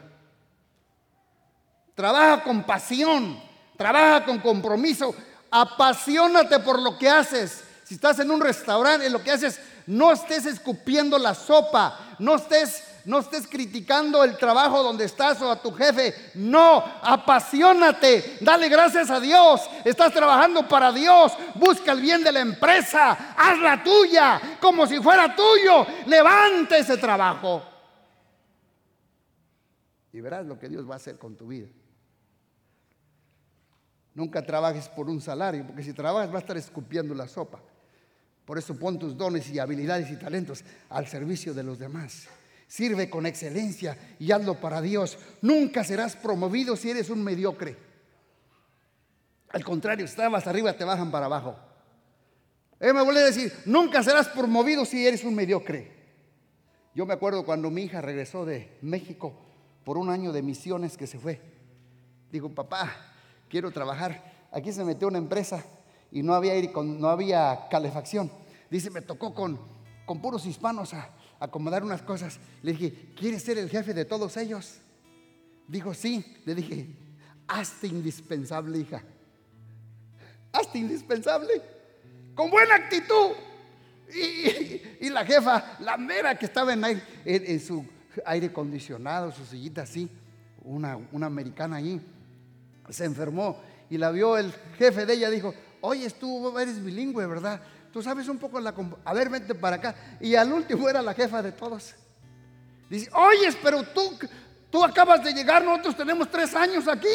Trabaja 1.95 2.43
con 2.43 2.63
pasión, 2.63 3.41
trabaja 3.77 4.25
con 4.25 4.39
compromiso, 4.39 5.15
apasionate 5.53 6.59
por 6.59 6.81
lo 6.81 6.97
que 6.97 7.07
haces. 7.07 7.63
Si 7.83 7.95
estás 7.95 8.19
en 8.19 8.31
un 8.31 8.41
restaurante, 8.41 9.05
en 9.05 9.13
lo 9.13 9.23
que 9.23 9.31
haces, 9.31 9.59
no 9.85 10.11
estés 10.11 10.47
escupiendo 10.47 11.17
la 11.19 11.35
sopa, 11.35 12.15
no 12.17 12.35
estés 12.35 12.83
no 13.05 13.19
estés 13.19 13.47
criticando 13.47 14.23
el 14.23 14.37
trabajo 14.37 14.81
donde 14.81 15.03
estás 15.03 15.41
o 15.41 15.51
a 15.51 15.61
tu 15.61 15.73
jefe. 15.73 16.31
No, 16.35 16.81
apasionate. 17.01 18.37
Dale 18.39 18.69
gracias 18.69 19.09
a 19.09 19.19
Dios. 19.19 19.59
Estás 19.83 20.13
trabajando 20.13 20.65
para 20.69 20.89
Dios. 20.93 21.33
Busca 21.55 21.91
el 21.91 21.99
bien 21.99 22.23
de 22.23 22.31
la 22.31 22.39
empresa. 22.39 23.35
Haz 23.37 23.59
la 23.59 23.83
tuya 23.83 24.57
como 24.61 24.87
si 24.87 25.01
fuera 25.01 25.35
tuyo. 25.35 25.85
Levante 26.05 26.77
ese 26.77 26.95
trabajo. 26.95 27.61
Y 30.13 30.21
verás 30.21 30.45
lo 30.45 30.57
que 30.57 30.69
Dios 30.69 30.89
va 30.89 30.93
a 30.93 30.97
hacer 30.97 31.17
con 31.17 31.35
tu 31.35 31.47
vida. 31.47 31.67
Nunca 34.15 34.45
trabajes 34.45 34.87
por 34.89 35.09
un 35.09 35.21
salario, 35.21 35.65
porque 35.65 35.83
si 35.83 35.93
trabajas 35.93 36.29
vas 36.29 36.35
a 36.35 36.45
estar 36.45 36.57
escupiendo 36.57 37.15
la 37.15 37.27
sopa. 37.27 37.59
Por 38.45 38.57
eso 38.57 38.77
pon 38.77 38.99
tus 38.99 39.17
dones 39.17 39.49
y 39.49 39.59
habilidades 39.59 40.11
y 40.11 40.17
talentos 40.17 40.63
al 40.89 41.07
servicio 41.07 41.53
de 41.53 41.63
los 41.63 41.79
demás. 41.79 42.27
Sirve 42.67 43.09
con 43.09 43.25
excelencia 43.25 43.97
y 44.19 44.31
hazlo 44.31 44.59
para 44.59 44.81
Dios. 44.81 45.17
Nunca 45.41 45.83
serás 45.83 46.15
promovido 46.15 46.75
si 46.75 46.89
eres 46.89 47.09
un 47.09 47.23
mediocre. 47.23 47.77
Al 49.49 49.63
contrario, 49.63 50.05
si 50.07 50.11
estabas 50.11 50.47
arriba, 50.47 50.73
te 50.73 50.83
bajan 50.83 51.11
para 51.11 51.27
abajo. 51.27 51.55
Él 52.79 52.93
me 52.93 53.03
vuelve 53.03 53.21
a 53.21 53.25
decir, 53.25 53.53
nunca 53.65 54.03
serás 54.03 54.27
promovido 54.27 54.83
si 54.83 55.05
eres 55.05 55.23
un 55.23 55.35
mediocre. 55.35 55.91
Yo 56.93 57.05
me 57.05 57.13
acuerdo 57.13 57.45
cuando 57.45 57.71
mi 57.71 57.83
hija 57.83 58.01
regresó 58.01 58.45
de 58.45 58.77
México 58.81 59.33
por 59.83 59.97
un 59.97 60.09
año 60.09 60.31
de 60.31 60.41
misiones 60.41 60.97
que 60.97 61.07
se 61.07 61.17
fue. 61.17 61.39
Digo, 62.31 62.49
papá, 62.53 63.12
quiero 63.53 63.69
trabajar. 63.69 64.33
Aquí 64.51 64.71
se 64.71 64.83
metió 64.83 65.07
una 65.07 65.19
empresa 65.19 65.63
y 66.11 66.23
no 66.23 66.33
había, 66.33 66.55
no 66.81 67.07
había 67.07 67.67
calefacción. 67.69 68.31
Dice, 68.67 68.89
me 68.89 69.01
tocó 69.01 69.35
con, 69.35 69.59
con 70.07 70.23
puros 70.23 70.47
hispanos 70.47 70.95
a, 70.95 71.11
acomodar 71.39 71.83
unas 71.83 72.01
cosas. 72.01 72.39
Le 72.63 72.71
dije, 72.71 73.13
¿quieres 73.15 73.43
ser 73.43 73.59
el 73.59 73.69
jefe 73.69 73.93
de 73.93 74.05
todos 74.05 74.37
ellos? 74.37 74.79
Dijo, 75.67 75.93
sí. 75.93 76.25
Le 76.45 76.55
dije, 76.55 76.95
hazte 77.47 77.85
indispensable, 77.85 78.79
hija. 78.79 79.03
Hazte 80.51 80.79
indispensable. 80.79 81.61
Con 82.33 82.49
buena 82.49 82.73
actitud. 82.73 83.33
Y, 84.99 85.11
la 85.11 85.23
jefa, 85.27 85.77
la 85.79 85.95
mera 85.97 86.39
que 86.39 86.47
estaba 86.47 86.73
en, 86.73 86.83
en, 87.23 87.59
su 87.59 87.85
aire 88.25 88.47
acondicionado, 88.47 89.31
su 89.31 89.45
sillita 89.45 89.83
así, 89.83 90.09
una, 90.63 90.97
una 91.11 91.27
americana 91.27 91.75
allí, 91.75 92.01
se 92.89 93.05
enfermó 93.05 93.61
y 93.89 93.97
la 93.97 94.11
vio 94.11 94.37
el 94.37 94.51
jefe 94.77 95.05
de 95.05 95.13
ella, 95.13 95.29
dijo, 95.29 95.53
oye, 95.81 96.09
tú 96.11 96.57
eres 96.57 96.83
bilingüe, 96.83 97.25
¿verdad? 97.25 97.61
Tú 97.91 98.01
sabes 98.01 98.27
un 98.27 98.37
poco 98.37 98.59
la... 98.59 98.73
A 99.05 99.13
ver, 99.13 99.29
vente 99.29 99.53
para 99.53 99.75
acá. 99.75 99.95
Y 100.19 100.35
al 100.35 100.51
último 100.51 100.89
era 100.89 101.01
la 101.01 101.13
jefa 101.13 101.41
de 101.41 101.51
todos. 101.51 101.93
Dice, 102.89 103.09
oye, 103.13 103.55
pero 103.61 103.83
tú, 103.83 104.17
tú 104.71 104.83
acabas 104.83 105.23
de 105.23 105.33
llegar, 105.33 105.63
nosotros 105.63 105.97
tenemos 105.97 106.29
tres 106.29 106.55
años 106.55 106.87
aquí. 106.87 107.07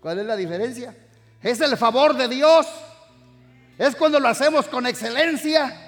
¿Cuál 0.00 0.20
es 0.20 0.26
la 0.26 0.36
diferencia? 0.36 0.96
Es 1.42 1.60
el 1.60 1.76
favor 1.76 2.16
de 2.16 2.28
Dios. 2.28 2.66
Es 3.78 3.94
cuando 3.94 4.18
lo 4.18 4.28
hacemos 4.28 4.66
con 4.66 4.86
excelencia. 4.86 5.87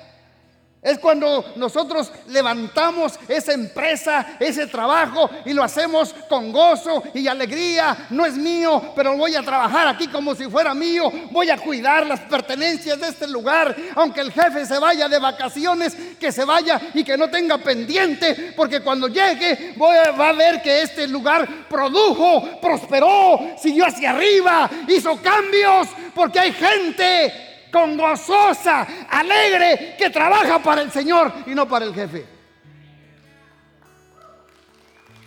Es 0.83 0.99
cuando 0.99 1.53
nosotros 1.57 2.11
levantamos 2.29 3.21
esa 3.29 3.53
empresa, 3.53 4.39
ese 4.41 4.67
trabajo 4.67 5.29
y 5.45 5.53
lo 5.53 5.63
hacemos 5.63 6.15
con 6.27 6.51
gozo 6.51 7.03
y 7.13 7.29
alegría. 7.29 8.07
No 8.09 8.25
es 8.25 8.35
mío, 8.35 8.95
pero 8.97 9.15
voy 9.15 9.35
a 9.35 9.43
trabajar 9.43 9.89
aquí 9.89 10.09
como 10.09 10.35
si 10.35 10.45
fuera 10.45 10.73
mío. 10.73 11.13
Voy 11.33 11.51
a 11.51 11.59
cuidar 11.59 12.07
las 12.07 12.21
pertenencias 12.21 12.99
de 12.99 13.09
este 13.09 13.27
lugar. 13.27 13.77
Aunque 13.95 14.23
el 14.23 14.33
jefe 14.33 14.65
se 14.65 14.79
vaya 14.79 15.07
de 15.07 15.19
vacaciones, 15.19 15.95
que 16.19 16.33
se 16.33 16.47
vaya 16.47 16.81
y 16.95 17.05
que 17.05 17.19
no 17.19 17.29
tenga 17.29 17.59
pendiente, 17.59 18.55
porque 18.57 18.81
cuando 18.81 19.09
llegue 19.09 19.75
va 19.79 20.31
a 20.31 20.33
ver 20.33 20.63
que 20.63 20.81
este 20.81 21.07
lugar 21.07 21.47
produjo, 21.69 22.59
prosperó, 22.59 23.55
siguió 23.59 23.85
hacia 23.85 24.11
arriba, 24.11 24.71
hizo 24.89 25.21
cambios, 25.21 25.89
porque 26.15 26.41
hay 26.41 26.53
gente 26.53 27.50
con 27.71 27.97
gozosa, 27.97 28.87
alegre, 29.09 29.97
que 29.99 30.11
trabaja 30.11 30.63
para 30.63 30.83
el 30.83 30.91
Señor 30.91 31.33
y 31.47 31.55
no 31.55 31.69
para 31.69 31.85
el 31.85 31.95
jefe. 31.95 32.27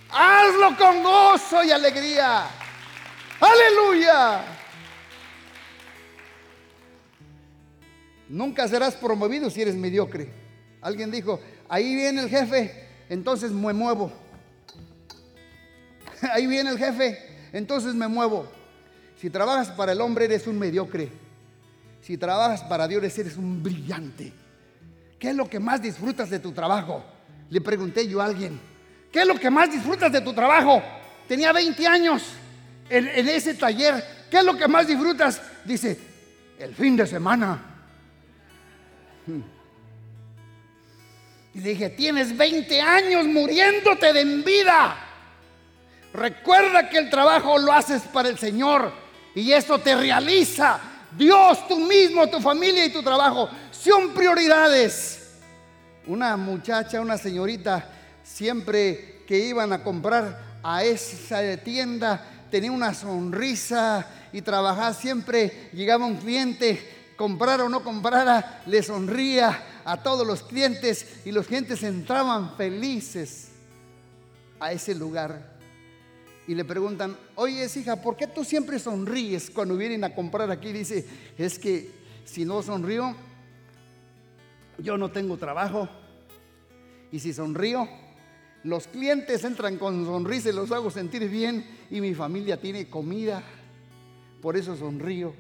Hazlo 0.10 0.78
con 0.78 1.02
gozo 1.02 1.64
y 1.64 1.72
alegría. 1.72 2.46
Aleluya. 3.40 4.42
Nunca 8.30 8.68
serás 8.68 8.96
promovido 8.96 9.50
si 9.50 9.62
eres 9.62 9.76
mediocre. 9.76 10.32
Alguien 10.82 11.12
dijo, 11.12 11.40
ahí 11.70 11.96
viene 11.96 12.22
el 12.22 12.30
jefe, 12.30 12.88
entonces 13.10 13.52
me 13.52 13.74
muevo. 13.74 14.12
Ahí 16.32 16.48
viene 16.48 16.70
el 16.70 16.78
jefe, 16.78 17.20
entonces 17.52 17.94
me 17.94 18.08
muevo. 18.08 18.48
Si 19.20 19.30
trabajas 19.30 19.70
para 19.72 19.92
el 19.92 20.02
hombre 20.02 20.26
eres 20.26 20.48
un 20.48 20.58
mediocre. 20.58 21.23
Si 22.04 22.18
trabajas 22.18 22.62
para 22.64 22.86
Dios, 22.86 23.02
eres 23.18 23.38
un 23.38 23.64
brillante. 23.64 24.34
¿Qué 25.18 25.30
es 25.30 25.36
lo 25.36 25.50
que 25.50 25.58
más 25.58 25.82
disfrutas 25.82 26.30
de 26.30 26.38
tu 26.38 26.52
trabajo? 26.52 27.02
Le 27.50 27.62
pregunté 27.62 28.06
yo 28.06 28.22
a 28.22 28.26
alguien. 28.26 28.60
¿Qué 29.10 29.22
es 29.22 29.26
lo 29.26 29.36
que 29.36 29.50
más 29.50 29.72
disfrutas 29.72 30.12
de 30.12 30.20
tu 30.20 30.34
trabajo? 30.34 30.84
Tenía 31.30 31.54
20 31.54 31.88
años 31.88 32.24
en, 32.90 33.08
ese 33.30 33.54
taller. 33.54 34.04
¿Qué 34.30 34.40
es 34.40 34.44
lo 34.44 34.58
que 34.58 34.68
más 34.68 34.86
disfrutas? 34.86 35.42
Dice, 35.64 35.98
el 36.60 36.76
fin 36.76 36.98
de 36.98 37.08
semana. 37.08 37.62
Y 41.54 41.60
dije, 41.60 41.90
tienes 41.90 42.36
20 42.36 42.82
años 42.82 43.26
muriéndote 43.28 44.12
de 44.12 44.26
vida. 44.44 44.98
Recuerda 46.14 46.90
que 46.90 46.98
el 46.98 47.10
trabajo 47.10 47.58
lo 47.58 47.72
haces 47.72 48.02
para 48.02 48.28
el 48.28 48.38
Señor 48.38 48.92
y 49.34 49.54
eso 49.54 49.80
te 49.80 49.96
realiza. 49.96 50.93
Dios, 51.18 51.68
tú 51.68 51.80
mismo, 51.80 52.28
tu 52.30 52.40
familia 52.40 52.86
y 52.86 52.92
tu 52.92 53.04
trabajo 53.04 53.50
son 53.72 54.14
prioridades. 54.14 55.20
Una 56.08 56.36
muchacha, 56.36 57.02
una 57.02 57.18
señorita, 57.18 57.88
siempre 58.24 59.24
que 59.28 59.40
iban 59.40 59.72
a 59.74 59.84
comprar 59.84 60.60
a 60.64 60.84
esa 60.84 61.40
tienda, 61.58 62.26
tenía 62.50 62.72
una 62.72 62.94
sonrisa 62.94 64.06
y 64.32 64.42
trabajaba 64.42 64.94
siempre, 64.94 65.70
llegaba 65.74 66.06
un 66.06 66.18
cliente, 66.18 67.14
comprara 67.16 67.64
o 67.64 67.70
no 67.70 67.84
comprara, 67.84 68.62
le 68.66 68.82
sonría 68.84 69.82
a 69.86 70.02
todos 70.02 70.26
los 70.26 70.44
clientes 70.44 71.06
y 71.26 71.32
los 71.32 71.48
clientes 71.48 71.84
entraban 71.84 72.56
felices 72.58 73.50
a 74.60 74.72
ese 74.72 74.96
lugar. 74.96 75.53
Y 76.48 76.56
le 76.56 76.66
preguntan, 76.66 77.16
oye 77.36 77.66
hija, 77.74 78.02
¿por 78.02 78.18
qué 78.18 78.28
tú 78.28 78.44
siempre 78.44 78.78
sonríes 78.80 79.50
cuando 79.50 79.78
vienen 79.78 80.04
a 80.04 80.14
comprar 80.14 80.52
aquí? 80.52 80.74
Dice, 80.74 81.06
es 81.38 81.58
que 81.58 81.90
si 82.26 82.44
no 82.44 82.62
sonrío, 82.62 83.16
yo 84.78 84.98
no 84.98 85.10
tengo 85.12 85.38
trabajo. 85.38 85.88
Y 87.12 87.20
si 87.20 87.34
sonrío, 87.34 87.88
los 88.64 88.88
clientes 88.88 89.44
entran 89.44 89.78
con 89.78 90.06
sonrisa 90.06 90.50
y 90.50 90.54
los 90.54 90.72
hago 90.72 90.90
sentir 90.90 91.30
bien 91.30 91.66
y 91.90 92.02
mi 92.02 92.14
familia 92.14 92.60
tiene 92.60 92.90
comida. 92.90 93.44
Por 94.42 94.58
eso 94.58 94.76
sonrío. 94.76 95.34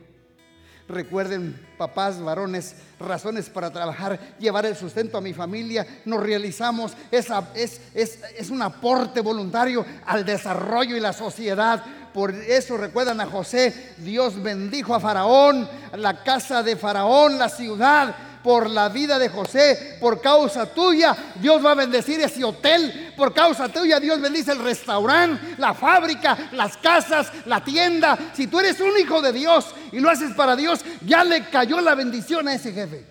Recuerden, 0.88 1.58
papás, 1.78 2.22
varones, 2.22 2.76
razones 3.00 3.50
para 3.50 3.72
trabajar, 3.72 4.20
llevar 4.38 4.66
el 4.66 4.76
sustento 4.76 5.18
a 5.18 5.22
mi 5.22 5.34
familia. 5.34 5.88
Nos 6.04 6.22
realizamos, 6.22 6.94
esa, 7.10 7.50
es, 7.56 7.80
es, 7.94 8.20
es 8.38 8.50
un 8.50 8.62
aporte 8.62 9.22
voluntario 9.22 9.86
al 10.06 10.26
desarrollo 10.26 10.98
y 10.98 11.00
la 11.00 11.14
sociedad. 11.14 11.84
Por 12.14 12.32
eso 12.34 12.78
recuerdan 12.78 13.22
a 13.22 13.26
José, 13.26 13.94
Dios 13.98 14.42
bendijo 14.44 14.94
a 14.94 15.00
Faraón, 15.00 15.68
la 15.96 16.22
casa 16.24 16.62
de 16.62 16.76
Faraón, 16.76 17.40
la 17.40 17.50
ciudad 17.50 18.14
por 18.44 18.70
la 18.70 18.90
vida 18.90 19.18
de 19.18 19.30
José, 19.30 19.98
por 20.02 20.22
causa 20.22 20.66
tuya, 20.66 21.16
Dios 21.36 21.66
va 21.66 21.72
a 21.72 21.76
bendecir 21.76 22.20
ese 22.20 22.44
hotel, 22.44 23.14
por 23.16 23.34
causa 23.34 23.70
tuya, 23.70 24.00
Dios 24.00 24.20
bendice 24.20 24.52
el 24.52 24.60
restaurante, 24.60 25.56
la 25.58 25.74
fábrica, 25.74 26.50
las 26.52 26.76
casas, 26.78 27.32
la 27.46 27.64
tienda. 27.64 28.18
Si 28.34 28.48
tú 28.48 28.60
eres 28.60 28.80
un 28.82 29.00
hijo 29.00 29.22
de 29.22 29.32
Dios 29.32 29.74
y 29.92 30.00
lo 30.00 30.10
haces 30.10 30.34
para 30.34 30.56
Dios, 30.56 30.82
ya 31.06 31.24
le 31.24 31.46
cayó 31.46 31.80
la 31.80 31.96
bendición 31.96 32.48
a 32.48 32.54
ese 32.54 32.74
jefe, 32.74 33.06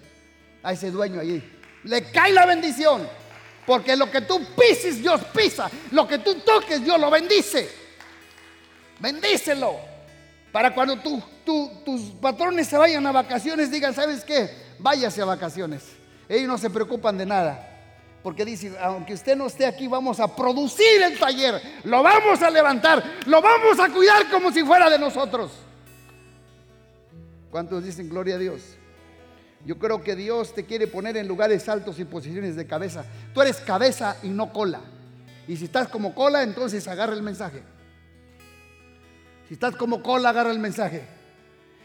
a 0.62 0.72
ese 0.72 0.90
dueño 0.90 1.20
allí. 1.20 1.42
Le 1.84 2.10
cae 2.10 2.32
la 2.32 2.44
bendición, 2.44 3.08
porque 3.66 3.96
lo 3.96 4.10
que 4.10 4.20
tú 4.20 4.40
pises, 4.54 5.00
Dios 5.00 5.20
pisa, 5.34 5.70
lo 5.92 6.06
que 6.06 6.18
tú 6.18 6.34
toques, 6.36 6.84
Dios 6.84 7.00
lo 7.00 7.10
bendice. 7.10 7.70
Bendícelo. 9.00 9.92
Para 10.52 10.74
cuando 10.74 10.98
tus 10.98 12.02
patrones 12.20 12.68
se 12.68 12.76
vayan 12.76 13.06
a 13.06 13.12
vacaciones, 13.12 13.70
digan, 13.70 13.94
¿sabes 13.94 14.22
qué? 14.22 14.50
Váyase 14.82 15.22
a 15.22 15.24
vacaciones. 15.24 15.82
Ellos 16.28 16.48
no 16.48 16.58
se 16.58 16.70
preocupan 16.70 17.16
de 17.16 17.26
nada. 17.26 17.68
Porque 18.22 18.44
dice, 18.44 18.76
aunque 18.80 19.14
usted 19.14 19.36
no 19.36 19.46
esté 19.46 19.66
aquí, 19.66 19.88
vamos 19.88 20.20
a 20.20 20.34
producir 20.34 21.02
el 21.02 21.18
taller, 21.18 21.60
lo 21.82 22.02
vamos 22.04 22.40
a 22.40 22.50
levantar, 22.50 23.02
lo 23.26 23.42
vamos 23.42 23.80
a 23.80 23.88
cuidar 23.88 24.30
como 24.30 24.52
si 24.52 24.62
fuera 24.62 24.88
de 24.88 24.98
nosotros. 24.98 25.50
¿Cuántos 27.50 27.84
dicen 27.84 28.08
gloria 28.08 28.36
a 28.36 28.38
Dios? 28.38 28.62
Yo 29.64 29.78
creo 29.78 30.02
que 30.02 30.14
Dios 30.14 30.54
te 30.54 30.64
quiere 30.64 30.86
poner 30.86 31.16
en 31.16 31.26
lugares 31.26 31.68
altos 31.68 31.98
y 31.98 32.04
posiciones 32.04 32.54
de 32.54 32.66
cabeza. 32.66 33.04
Tú 33.34 33.42
eres 33.42 33.58
cabeza 33.58 34.16
y 34.22 34.28
no 34.28 34.52
cola. 34.52 34.80
Y 35.48 35.56
si 35.56 35.64
estás 35.64 35.88
como 35.88 36.14
cola, 36.14 36.42
entonces 36.42 36.86
agarra 36.86 37.14
el 37.14 37.22
mensaje. 37.22 37.62
Si 39.48 39.54
estás 39.54 39.74
como 39.76 40.02
cola, 40.02 40.30
agarra 40.30 40.50
el 40.50 40.58
mensaje. 40.60 41.02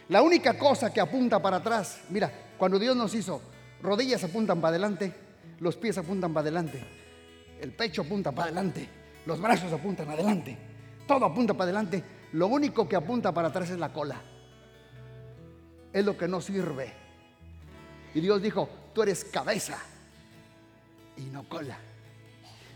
La 0.09 0.21
única 0.21 0.57
cosa 0.57 0.93
que 0.93 1.01
apunta 1.01 1.41
para 1.41 1.57
atrás, 1.57 1.99
mira, 2.09 2.31
cuando 2.57 2.79
Dios 2.79 2.95
nos 2.95 3.13
hizo, 3.13 3.41
rodillas 3.81 4.23
apuntan 4.23 4.59
para 4.59 4.69
adelante, 4.69 5.13
los 5.59 5.75
pies 5.75 5.97
apuntan 5.97 6.33
para 6.33 6.43
adelante, 6.43 6.83
el 7.61 7.71
pecho 7.71 8.01
apunta 8.01 8.31
para 8.31 8.45
adelante, 8.45 8.87
los 9.25 9.39
brazos 9.39 9.71
apuntan 9.71 10.09
adelante, 10.09 10.57
todo 11.07 11.25
apunta 11.25 11.53
para 11.53 11.65
adelante. 11.65 12.03
Lo 12.33 12.47
único 12.47 12.87
que 12.87 12.95
apunta 12.95 13.31
para 13.31 13.47
atrás 13.47 13.69
es 13.69 13.79
la 13.79 13.93
cola. 13.93 14.21
Es 15.93 16.05
lo 16.05 16.17
que 16.17 16.27
no 16.27 16.41
sirve. 16.41 16.93
Y 18.13 18.19
Dios 18.19 18.41
dijo, 18.41 18.69
tú 18.93 19.03
eres 19.03 19.23
cabeza 19.25 19.77
y 21.15 21.21
no 21.21 21.47
cola. 21.47 21.77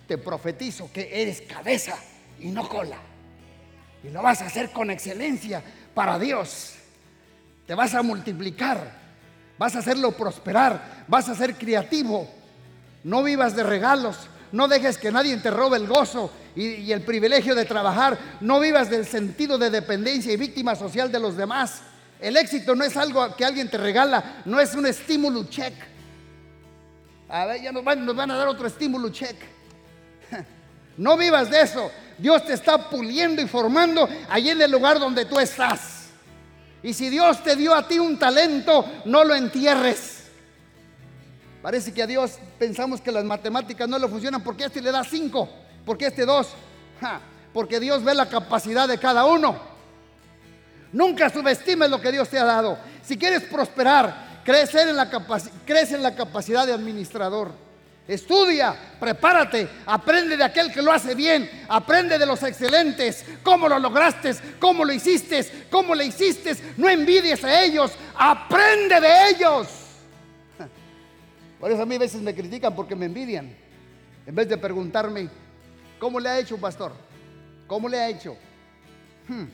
Te 0.08 0.18
profetizo 0.18 0.92
que 0.92 1.22
eres 1.22 1.42
cabeza 1.42 1.98
y 2.40 2.48
no 2.48 2.68
cola. 2.68 2.98
Y 4.04 4.10
lo 4.10 4.22
vas 4.22 4.42
a 4.42 4.48
hacer 4.48 4.72
con 4.72 4.90
excelencia 4.90 5.62
para 5.94 6.18
Dios. 6.18 6.76
Te 7.68 7.76
vas 7.76 7.94
a 7.94 8.02
multiplicar 8.02 9.01
vas 9.62 9.76
a 9.76 9.80
hacerlo 9.80 10.12
prosperar, 10.14 11.06
vas 11.08 11.30
a 11.30 11.36
ser 11.36 11.54
creativo. 11.54 12.28
No 13.04 13.22
vivas 13.22 13.56
de 13.56 13.62
regalos, 13.62 14.18
no 14.52 14.68
dejes 14.68 14.98
que 14.98 15.12
nadie 15.12 15.38
te 15.38 15.52
robe 15.52 15.78
el 15.78 15.86
gozo 15.86 16.32
y, 16.56 16.92
el 16.92 17.04
privilegio 17.04 17.54
de 17.54 17.66
trabajar, 17.66 18.18
no 18.40 18.60
vivas 18.60 18.90
del 18.90 19.06
sentido 19.06 19.60
de 19.60 19.70
dependencia 19.70 20.34
y 20.34 20.36
víctima 20.36 20.74
social 20.74 21.12
de 21.12 21.20
los 21.20 21.38
demás. 21.38 21.84
El 22.20 22.38
éxito 22.38 22.74
no 22.74 22.84
es 22.84 22.98
algo 22.98 23.36
que 23.36 23.46
alguien 23.46 23.70
te 23.70 23.78
regala, 23.78 24.42
no 24.46 24.60
es 24.60 24.74
un 24.74 24.88
estímulo 24.88 25.44
check. 25.44 25.76
A 27.30 27.46
ver, 27.46 27.62
ya 27.62 27.72
nos 27.72 27.84
van, 27.84 28.32
a 28.32 28.36
dar 28.36 28.48
otro 28.48 28.66
estímulo 28.66 29.10
check. 29.10 29.36
No 30.98 31.18
vivas 31.18 31.52
de 31.52 31.62
eso. 31.62 31.92
Dios 32.18 32.46
te 32.46 32.54
está 32.54 32.90
puliendo 32.90 33.44
y 33.44 33.48
formando 33.48 34.10
allí 34.28 34.50
en 34.50 34.62
el 34.62 34.72
lugar 34.72 35.00
donde 35.00 35.26
tú 35.26 35.40
estás. 35.40 36.01
Y 36.84 36.94
si 36.94 37.10
Dios 37.10 37.44
te 37.44 37.56
dio 37.56 37.76
a 37.76 37.88
ti 37.88 38.00
un 38.00 38.18
talento, 38.18 38.86
no 39.06 39.24
lo 39.24 39.36
entierres. 39.36 40.24
Parece 41.62 41.94
que 41.94 42.02
a 42.02 42.08
Dios 42.08 42.40
pensamos 42.58 43.02
que 43.02 43.12
las 43.12 43.24
matemáticas 43.24 43.88
no 43.88 44.00
le 44.00 44.08
funcionan 44.08 44.42
porque 44.44 44.66
este 44.66 44.82
le 44.82 44.92
da 44.92 45.04
cinco, 45.04 45.48
porque 45.86 46.08
este 46.08 46.26
dos. 46.26 46.50
porque 47.54 47.80
Dios 47.80 48.04
ve 48.04 48.14
la 48.14 48.28
capacidad 48.28 48.88
de 48.88 48.98
cada 48.98 49.26
uno. 49.26 49.60
Nunca 50.92 51.30
subestimes 51.30 51.90
lo 51.90 52.02
que 52.02 52.12
Dios 52.12 52.30
te 52.30 52.40
ha 52.40 52.46
dado. 52.46 52.78
Si 53.04 53.18
quieres 53.18 53.44
prosperar, 53.44 54.42
crecer 54.44 54.90
en 54.90 54.96
la 54.96 55.10
crece 55.66 55.96
en 55.96 56.04
la 56.04 56.16
capacidad 56.16 56.66
de 56.66 56.74
administrador. 56.74 57.52
Estudia, 58.08 58.76
prepárate, 59.00 59.70
aprende 59.86 60.36
de 60.36 60.44
aquel 60.44 60.72
que 60.74 60.82
lo 60.82 60.92
hace 60.92 61.16
bien, 61.16 61.50
aprende 61.70 62.18
de 62.18 62.26
los 62.26 62.42
excelentes, 62.44 63.24
cómo 63.44 63.70
lo 63.70 63.78
lograste, 63.78 64.36
cómo 64.60 64.84
lo 64.84 64.92
hiciste, 64.92 65.68
cómo 65.70 65.94
le 65.94 66.06
hiciste, 66.06 66.56
no 66.78 66.90
envidies 66.90 67.44
a 67.44 67.64
ellos, 67.64 67.92
aprende 68.16 69.00
de 69.00 69.30
ellos. 69.30 69.68
Por 71.60 71.72
eso 71.72 71.84
a 71.84 71.86
mí 71.86 71.96
a 71.96 72.00
veces 72.00 72.22
me 72.22 72.34
critican 72.34 72.76
porque 72.76 72.96
me 72.96 73.06
envidian, 73.06 73.56
en 74.26 74.36
vez 74.36 74.50
de 74.50 74.58
preguntarme, 74.58 75.30
¿cómo 76.00 76.20
le 76.20 76.28
ha 76.28 76.40
hecho, 76.40 76.58
pastor? 76.58 76.94
¿Cómo 77.68 77.88
le 77.88 78.00
ha 78.00 78.10
hecho? 78.10 78.36
Hmm. 79.28 79.46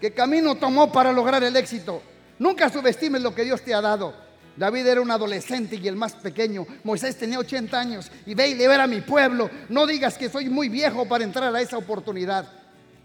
¿Qué 0.00 0.12
camino 0.12 0.56
tomó 0.56 0.92
para 0.92 1.12
lograr 1.12 1.42
el 1.44 1.56
éxito? 1.56 2.02
Nunca 2.40 2.68
subestimes 2.68 3.22
lo 3.22 3.34
que 3.34 3.44
Dios 3.44 3.62
te 3.62 3.72
ha 3.72 3.80
dado. 3.80 4.23
David 4.56 4.86
era 4.86 5.00
un 5.00 5.10
adolescente 5.10 5.76
y 5.76 5.88
el 5.88 5.96
más 5.96 6.14
pequeño. 6.14 6.66
Moisés 6.84 7.16
tenía 7.16 7.38
80 7.38 7.78
años 7.78 8.10
y 8.24 8.34
ve 8.34 8.48
y 8.48 8.54
ver 8.54 8.80
a 8.80 8.86
mi 8.86 9.00
pueblo. 9.00 9.50
No 9.68 9.86
digas 9.86 10.16
que 10.16 10.28
soy 10.28 10.48
muy 10.48 10.68
viejo 10.68 11.06
para 11.06 11.24
entrar 11.24 11.54
a 11.54 11.60
esa 11.60 11.76
oportunidad. 11.76 12.50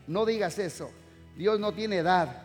No 0.08 0.26
digas 0.26 0.60
eso. 0.60 0.91
Dios 1.36 1.60
no 1.60 1.72
tiene 1.74 1.97
edad. 1.97 2.43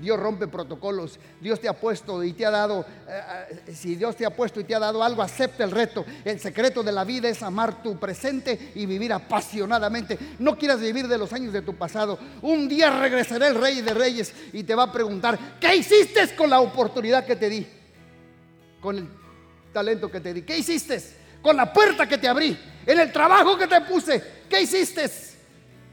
Dios 0.00 0.18
rompe 0.18 0.46
protocolos. 0.46 1.18
Dios 1.40 1.60
te 1.60 1.68
ha 1.68 1.72
puesto 1.72 2.22
y 2.22 2.32
te 2.34 2.46
ha 2.46 2.50
dado, 2.50 2.86
eh, 3.08 3.62
eh, 3.66 3.74
si 3.74 3.96
Dios 3.96 4.14
te 4.14 4.24
ha 4.24 4.30
puesto 4.30 4.60
y 4.60 4.64
te 4.64 4.74
ha 4.74 4.78
dado 4.78 5.02
algo, 5.02 5.22
acepta 5.22 5.64
el 5.64 5.72
reto. 5.72 6.04
El 6.24 6.38
secreto 6.38 6.82
de 6.82 6.92
la 6.92 7.04
vida 7.04 7.28
es 7.28 7.42
amar 7.42 7.82
tu 7.82 7.98
presente 7.98 8.72
y 8.74 8.86
vivir 8.86 9.12
apasionadamente. 9.12 10.18
No 10.38 10.56
quieras 10.56 10.80
vivir 10.80 11.08
de 11.08 11.18
los 11.18 11.32
años 11.32 11.52
de 11.52 11.62
tu 11.62 11.74
pasado. 11.74 12.18
Un 12.42 12.68
día 12.68 12.96
regresará 13.00 13.48
el 13.48 13.60
rey 13.60 13.80
de 13.80 13.94
reyes 13.94 14.32
y 14.52 14.62
te 14.62 14.74
va 14.74 14.84
a 14.84 14.92
preguntar, 14.92 15.38
¿qué 15.58 15.74
hiciste 15.74 16.34
con 16.36 16.48
la 16.48 16.60
oportunidad 16.60 17.24
que 17.26 17.36
te 17.36 17.48
di? 17.48 17.66
Con 18.82 18.98
el 18.98 19.08
talento 19.72 20.10
que 20.10 20.20
te 20.20 20.34
di? 20.34 20.42
¿Qué 20.42 20.58
hiciste? 20.58 21.00
Con 21.40 21.56
la 21.56 21.72
puerta 21.72 22.06
que 22.06 22.18
te 22.18 22.28
abrí, 22.28 22.58
en 22.84 23.00
el 23.00 23.10
trabajo 23.10 23.56
que 23.56 23.66
te 23.66 23.80
puse, 23.80 24.22
¿qué 24.50 24.60
hiciste? 24.60 25.10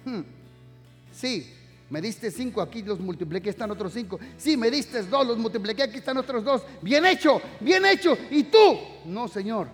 Hmm. 0.04 0.22
Sí, 1.14 1.56
Me 1.90 2.02
diste 2.02 2.30
cinco, 2.30 2.62
aquí 2.62 2.84
los 2.84 3.00
multipliqué, 3.00 3.50
están 3.50 3.72
otros 3.72 3.94
cinco. 3.94 4.20
Sí, 4.38 4.56
me 4.56 4.70
diste 4.70 5.02
dos, 5.04 5.26
los 5.26 5.38
multipliqué, 5.40 5.84
aquí 5.84 5.98
están 5.98 6.18
otros 6.18 6.44
dos. 6.44 6.62
Bien 6.84 7.04
hecho, 7.06 7.42
bien 7.60 7.84
hecho. 7.86 8.16
¿Y 8.30 8.44
tú? 8.44 8.80
No, 9.06 9.28
Señor. 9.28 9.68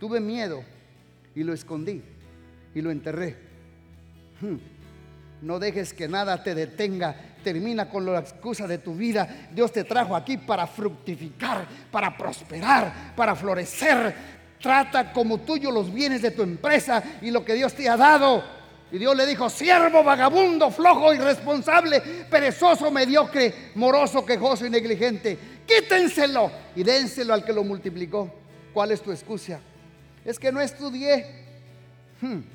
Tuve 0.00 0.18
miedo 0.18 0.64
y 1.34 1.44
lo 1.44 1.52
escondí 1.52 2.02
y 2.74 2.80
lo 2.80 2.90
enterré. 2.90 3.36
Hmm. 4.40 4.56
No 5.44 5.58
dejes 5.58 5.92
que 5.92 6.08
nada 6.08 6.42
te 6.42 6.54
detenga. 6.54 7.14
Termina 7.44 7.90
con 7.90 8.06
la 8.06 8.20
excusa 8.20 8.66
de 8.66 8.78
tu 8.78 8.94
vida. 8.94 9.48
Dios 9.52 9.70
te 9.70 9.84
trajo 9.84 10.16
aquí 10.16 10.38
para 10.38 10.66
fructificar, 10.66 11.66
para 11.90 12.16
prosperar, 12.16 13.12
para 13.14 13.36
florecer. 13.36 14.14
Trata 14.58 15.12
como 15.12 15.40
tuyo 15.40 15.70
los 15.70 15.92
bienes 15.92 16.22
de 16.22 16.30
tu 16.30 16.40
empresa 16.40 17.02
y 17.20 17.30
lo 17.30 17.44
que 17.44 17.52
Dios 17.52 17.74
te 17.74 17.86
ha 17.86 17.96
dado. 17.98 18.42
Y 18.90 18.96
Dios 18.96 19.14
le 19.14 19.26
dijo, 19.26 19.50
siervo, 19.50 20.02
vagabundo, 20.02 20.70
flojo, 20.70 21.12
irresponsable, 21.12 22.00
perezoso, 22.30 22.90
mediocre, 22.90 23.72
moroso, 23.74 24.24
quejoso 24.24 24.64
y 24.64 24.70
negligente. 24.70 25.38
Quítenselo 25.66 26.50
y 26.74 26.82
dénselo 26.82 27.34
al 27.34 27.44
que 27.44 27.52
lo 27.52 27.64
multiplicó. 27.64 28.32
¿Cuál 28.72 28.92
es 28.92 29.02
tu 29.02 29.12
excusa? 29.12 29.60
Es 30.24 30.38
que 30.38 30.50
no 30.50 30.62
estudié. 30.62 31.26
Hmm. 32.22 32.53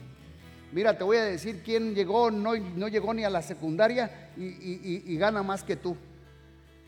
Mira, 0.71 0.97
te 0.97 1.03
voy 1.03 1.17
a 1.17 1.23
decir 1.23 1.61
quién 1.63 1.95
llegó, 1.95 2.29
no, 2.29 2.55
no 2.55 2.87
llegó 2.87 3.13
ni 3.13 3.23
a 3.23 3.29
la 3.29 3.41
secundaria 3.41 4.31
y, 4.37 5.17
gana 5.17 5.41
más 5.41 5.63
que 5.63 5.75
tú. 5.75 5.95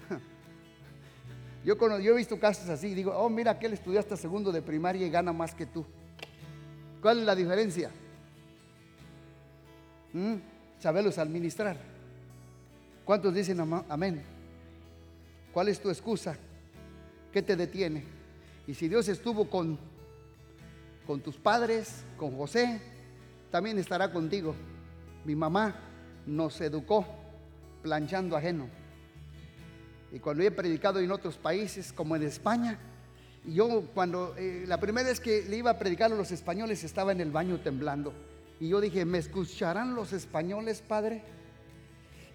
Yo, 1.66 1.76
yo 2.00 2.14
he 2.14 2.18
visto 2.18 2.40
casos 2.40 2.70
así, 2.70 2.94
digo, 2.94 3.12
oh, 3.16 3.30
mira, 3.30 3.60
que 3.60 3.68
él 3.68 3.74
estudió 3.74 4.00
hasta 4.00 4.18
segundo 4.18 4.52
de 4.52 4.62
primaria 4.62 5.06
y 5.06 5.10
gana 5.10 5.32
más 5.32 5.54
que 5.54 5.66
tú. 5.68 5.86
¿Cuál 7.02 7.20
es 7.20 7.26
la 7.26 7.36
diferencia? 7.36 7.92
¿Mm? 10.14 10.36
Saberlos 10.80 11.18
administrar. 11.18 11.78
¿Cuántos 13.06 13.34
dicen 13.34 13.60
amén? 13.90 14.24
¿Cuál 15.54 15.68
es 15.68 15.80
tu 15.80 15.90
excusa? 15.90 16.36
¿Qué 17.32 17.42
te 17.42 17.56
detiene? 17.56 18.04
Y 18.68 18.74
si 18.74 18.88
Dios 18.88 19.08
estuvo 19.08 19.50
con, 19.50 19.78
con 21.06 21.22
tus 21.22 21.38
padres, 21.38 22.04
con 22.18 22.36
José, 22.38 22.80
también 23.52 23.78
estará 23.78 24.12
contigo. 24.12 24.56
Mi 25.26 25.36
mamá 25.36 25.76
nos 26.26 26.60
educó 26.62 27.06
planchando 27.84 28.36
ajeno. 28.36 28.70
Y 30.12 30.20
cuando 30.20 30.44
he 30.44 30.52
predicado 30.52 31.00
en 31.00 31.12
otros 31.12 31.38
países, 31.38 31.94
como 31.94 32.16
en 32.16 32.24
España, 32.24 32.80
yo 33.46 33.84
cuando 33.94 34.36
eh, 34.38 34.66
la 34.68 34.80
primera 34.80 35.08
vez 35.08 35.20
que 35.20 35.44
le 35.44 35.58
iba 35.58 35.72
a 35.72 35.80
predicar 35.80 36.12
a 36.12 36.16
los 36.16 36.32
españoles 36.32 36.84
estaba 36.84 37.12
en 37.12 37.22
el 37.22 37.32
baño 37.32 37.60
temblando. 37.60 38.14
Y 38.60 38.70
yo 38.70 38.80
dije, 38.80 39.06
¿me 39.06 39.18
escucharán 39.18 39.96
los 39.96 40.14
españoles, 40.14 40.82
Padre? 40.88 41.24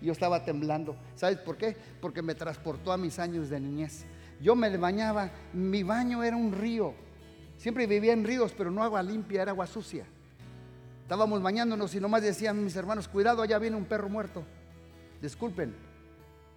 Y 0.01 0.07
yo 0.07 0.13
estaba 0.13 0.45
temblando. 0.45 0.97
¿Sabes 1.15 1.39
por 1.39 1.57
qué? 1.57 1.77
Porque 2.01 2.23
me 2.23 2.35
transportó 2.35 2.93
a 2.93 2.97
mis 2.97 3.19
años 3.19 3.49
de 3.49 3.61
niñez. 3.61 4.05
Yo 4.41 4.55
me 4.55 4.77
bañaba, 4.77 5.31
mi 5.53 5.83
baño 5.83 6.23
era 6.23 6.37
un 6.37 6.53
río. 6.53 6.95
Siempre 7.57 7.87
vivía 7.87 8.13
en 8.13 8.25
ríos, 8.25 8.53
pero 8.57 8.71
no 8.71 8.83
agua 8.83 9.03
limpia, 9.03 9.43
era 9.43 9.53
agua 9.53 9.67
sucia. 9.67 10.07
Estábamos 11.07 11.41
bañándonos 11.41 11.95
y 11.95 12.01
nomás 12.01 12.21
decían 12.21 12.65
mis 12.65 12.75
hermanos, 12.75 13.07
cuidado, 13.07 13.41
allá 13.41 13.61
viene 13.61 13.77
un 13.77 13.85
perro 13.85 14.09
muerto. 14.09 14.43
Disculpen, 15.23 15.73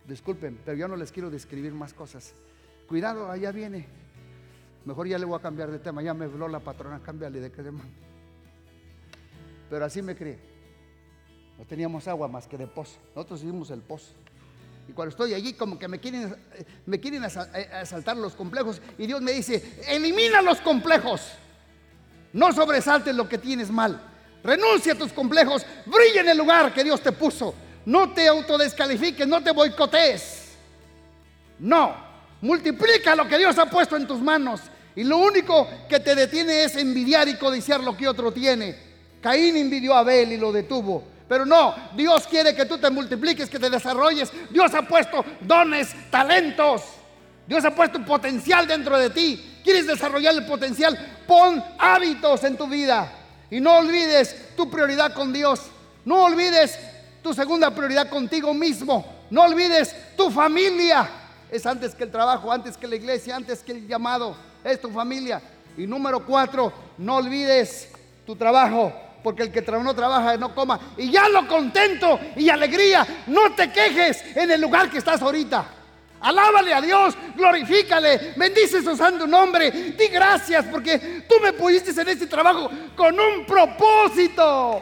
disculpen, 0.08 0.60
pero 0.66 0.76
yo 0.76 0.88
no 0.88 0.96
les 0.96 1.12
quiero 1.12 1.30
describir 1.30 1.72
más 1.72 1.94
cosas. 1.94 2.34
Cuidado, 2.88 3.30
allá 3.30 3.52
viene. 3.52 3.86
Mejor 4.86 5.08
ya 5.08 5.20
le 5.20 5.26
voy 5.26 5.38
a 5.38 5.42
cambiar 5.44 5.70
de 5.70 5.78
tema, 5.78 6.02
ya 6.02 6.16
me 6.16 6.26
habló 6.26 6.48
la 6.48 6.60
patrona, 6.62 7.00
cámbiale 7.00 7.40
de 7.42 7.52
qué 7.52 7.62
tema. 7.62 7.82
Pero 9.70 9.86
así 9.86 10.02
me 10.02 10.16
crié. 10.16 10.40
No 11.60 11.66
teníamos 11.66 12.08
agua 12.08 12.28
más 12.28 12.48
que 12.48 12.58
de 12.58 12.66
pozo. 12.66 12.98
Nosotros 13.16 13.44
hicimos 13.44 13.70
el 13.70 13.82
pozo. 13.82 14.14
Y 14.88 14.94
cuando 14.94 15.12
estoy 15.12 15.36
allí, 15.36 15.54
como 15.54 15.78
que 15.78 15.88
me 15.88 16.00
quieren, 16.00 16.36
me 16.88 17.00
quieren 17.00 17.24
eh, 17.24 17.70
asaltar 17.72 18.18
los 18.18 18.34
complejos. 18.34 18.82
Y 18.98 19.06
Dios 19.06 19.22
me 19.22 19.32
dice: 19.32 19.80
Elimina 19.88 20.42
los 20.42 20.60
complejos. 20.60 21.34
No 22.34 22.52
sobresaltes 22.52 23.14
lo 23.14 23.30
que 23.30 23.38
tienes 23.38 23.70
mal. 23.70 24.09
Renuncia 24.44 24.94
a 24.94 24.98
tus 24.98 25.12
complejos. 25.12 25.66
Brilla 25.86 26.22
en 26.22 26.30
el 26.30 26.38
lugar 26.38 26.74
que 26.74 26.84
Dios 26.84 27.02
te 27.02 27.12
puso. 27.12 27.54
No 27.86 28.12
te 28.14 28.28
autodescalifiques, 28.28 29.28
no 29.28 29.42
te 29.42 29.52
boicotees. 29.52 30.50
No. 31.60 32.10
Multiplica 32.42 33.16
lo 33.16 33.28
que 33.28 33.38
Dios 33.38 33.58
ha 33.58 33.66
puesto 33.66 33.98
en 33.98 34.08
tus 34.08 34.22
manos. 34.22 34.62
Y 34.96 35.04
lo 35.04 35.18
único 35.18 35.68
que 35.88 36.00
te 36.00 36.16
detiene 36.16 36.64
es 36.64 36.76
envidiar 36.76 37.28
y 37.28 37.36
codiciar 37.36 37.82
lo 37.82 37.96
que 37.96 38.08
otro 38.08 38.32
tiene. 38.32 38.76
Caín 39.22 39.56
envidió 39.58 39.94
a 39.94 40.00
Abel 40.00 40.32
y 40.32 40.38
lo 40.38 40.52
detuvo. 40.52 41.04
Pero 41.28 41.46
no, 41.46 41.76
Dios 41.96 42.26
quiere 42.28 42.56
que 42.56 42.66
tú 42.66 42.78
te 42.78 42.90
multipliques, 42.90 43.50
que 43.50 43.60
te 43.60 43.70
desarrolles. 43.70 44.32
Dios 44.50 44.74
ha 44.74 44.82
puesto 44.82 45.24
dones, 45.42 45.94
talentos. 46.10 46.82
Dios 47.46 47.64
ha 47.66 47.76
puesto 47.76 48.04
potencial 48.04 48.68
dentro 48.68 48.98
de 48.98 49.10
ti. 49.10 49.60
¿Quieres 49.64 49.86
desarrollar 49.86 50.34
el 50.34 50.46
potencial? 50.46 50.98
Pon 51.28 51.64
hábitos 51.78 52.44
en 52.44 52.58
tu 52.58 52.68
vida. 52.68 53.19
Y 53.52 53.60
no 53.60 53.78
olvides 53.78 54.56
tu 54.56 54.70
prioridad 54.70 55.14
con 55.14 55.34
Dios. 55.34 55.62
No 56.06 56.24
olvides 56.24 56.78
tu 57.24 57.34
segunda 57.34 57.74
prioridad 57.74 58.10
contigo 58.10 58.54
mismo. 58.54 59.06
No 59.30 59.44
olvides 59.44 59.96
tu 60.16 60.30
familia. 60.30 61.10
Es 61.52 61.66
antes 61.66 61.96
que 61.96 62.04
el 62.04 62.12
trabajo, 62.12 62.52
antes 62.52 62.78
que 62.78 62.88
la 62.88 62.96
iglesia, 62.96 63.36
antes 63.36 63.64
que 63.64 63.72
el 63.72 63.88
llamado. 63.88 64.36
Es 64.64 64.80
tu 64.80 64.90
familia. 64.90 65.42
Y 65.78 65.88
número 65.88 66.26
cuatro, 66.26 66.72
no 66.98 67.16
olvides 67.16 67.90
tu 68.26 68.36
trabajo 68.36 68.94
porque 69.24 69.44
el 69.44 69.52
que 69.52 69.62
no 69.62 69.94
trabaja 69.94 70.38
no 70.38 70.54
coma. 70.54 70.80
Y 70.98 71.12
ya 71.12 71.28
lo 71.30 71.48
contento 71.48 72.20
y 72.36 72.50
alegría, 72.50 73.06
no 73.28 73.54
te 73.54 73.72
quejes 73.72 74.24
en 74.36 74.52
el 74.52 74.62
lugar 74.62 74.90
que 74.90 74.98
estás 74.98 75.22
ahorita. 75.22 75.66
Alábale 76.22 76.74
a 76.74 76.82
Dios, 76.82 77.16
glorifícale, 77.36 78.34
bendice 78.36 78.84
su 78.84 78.96
santo 78.96 79.26
nombre, 79.26 79.72
di 79.72 80.08
gracias 80.08 80.66
porque 80.66 81.24
tú 81.28 81.36
me 81.42 81.54
pusiste 81.54 82.02
en 82.02 82.10
este 82.10 82.28
trabajo 82.28 82.70
con 82.96 83.18
un 83.18 83.46
propósito, 83.46 84.82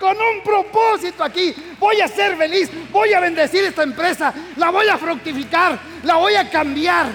con 0.00 0.16
un 0.16 0.42
propósito 0.42 1.22
aquí. 1.22 1.54
Voy 1.78 2.00
a 2.00 2.08
ser 2.08 2.36
feliz, 2.36 2.70
voy 2.90 3.12
a 3.12 3.20
bendecir 3.20 3.64
esta 3.64 3.84
empresa, 3.84 4.34
la 4.56 4.70
voy 4.70 4.88
a 4.88 4.98
fructificar, 4.98 5.78
la 6.02 6.16
voy 6.16 6.34
a 6.34 6.50
cambiar. 6.50 7.06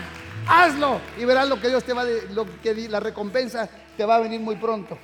Hazlo 0.47 1.01
y 1.17 1.25
verás 1.25 1.47
lo 1.47 1.59
que 1.59 1.67
Dios 1.67 1.83
te 1.83 1.93
va, 1.93 2.05
lo 2.33 2.47
que 2.61 2.73
la 2.87 2.99
recompensa 2.99 3.69
te 3.97 4.05
va 4.05 4.15
a 4.15 4.19
venir 4.19 4.39
muy 4.39 4.55
pronto. 4.55 4.97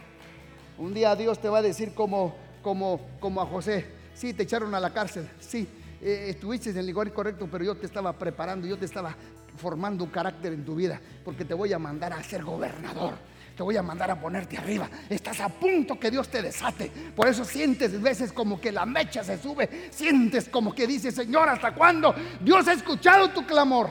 Un 0.78 0.94
día 0.94 1.16
Dios 1.16 1.40
te 1.40 1.50
va 1.50 1.58
a 1.58 1.62
decir 1.62 1.94
como, 1.94 2.36
como, 2.62 3.02
como 3.20 3.42
a 3.42 3.46
José, 3.46 3.86
sí, 4.14 4.34
te 4.34 4.44
echaron 4.44 4.74
a 4.74 4.80
la 4.80 4.92
cárcel, 4.92 5.30
sí, 5.40 5.68
eh, 6.06 6.30
estuviste 6.30 6.70
en 6.70 6.78
el 6.78 6.88
lugar 6.88 7.12
correcto, 7.12 7.48
pero 7.52 7.66
yo 7.66 7.76
te 7.76 7.86
estaba 7.86 8.14
preparando, 8.14 8.68
yo 8.68 8.78
te 8.78 8.86
estaba 8.86 9.16
formando 9.58 10.10
carácter 10.12 10.54
en 10.54 10.64
tu 10.64 10.76
vida, 10.76 11.02
porque 11.24 11.44
te 11.44 11.54
voy 11.54 11.74
a 11.74 11.80
mandar 11.80 12.14
a 12.14 12.24
ser 12.24 12.44
gobernador. 12.44 13.16
Te 13.58 13.64
voy 13.64 13.78
a 13.78 13.82
mandar 13.82 14.12
a 14.12 14.20
ponerte 14.20 14.58
arriba. 14.58 14.90
Estás 15.10 15.40
a 15.40 15.48
punto 15.48 15.98
que 15.98 16.12
Dios 16.12 16.28
te 16.28 16.42
desate. 16.42 16.92
Por 17.16 17.26
eso 17.30 17.46
sientes 17.46 18.02
veces 18.02 18.34
como 18.34 18.60
que 18.60 18.70
la 18.70 18.86
mecha 18.86 19.24
se 19.24 19.38
sube. 19.38 19.90
Sientes 19.92 20.50
como 20.50 20.76
que 20.76 20.86
dices, 20.86 21.16
Señor, 21.16 21.48
¿hasta 21.48 21.74
cuándo? 21.74 22.14
Dios 22.42 22.68
ha 22.68 22.74
escuchado 22.74 23.30
tu 23.30 23.46
clamor. 23.46 23.88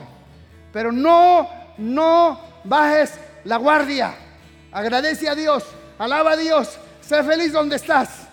Pero 0.71 0.91
no, 0.91 1.49
no 1.79 2.39
bajes 2.63 3.19
la 3.43 3.57
guardia. 3.57 4.13
Agradece 4.71 5.27
a 5.27 5.33
Dios 5.33 5.65
Alaba 5.97 6.33
a 6.33 6.37
Dios. 6.37 6.77
Sé 7.01 7.23
feliz 7.23 7.53
donde 7.53 7.77
estás. 7.77 8.24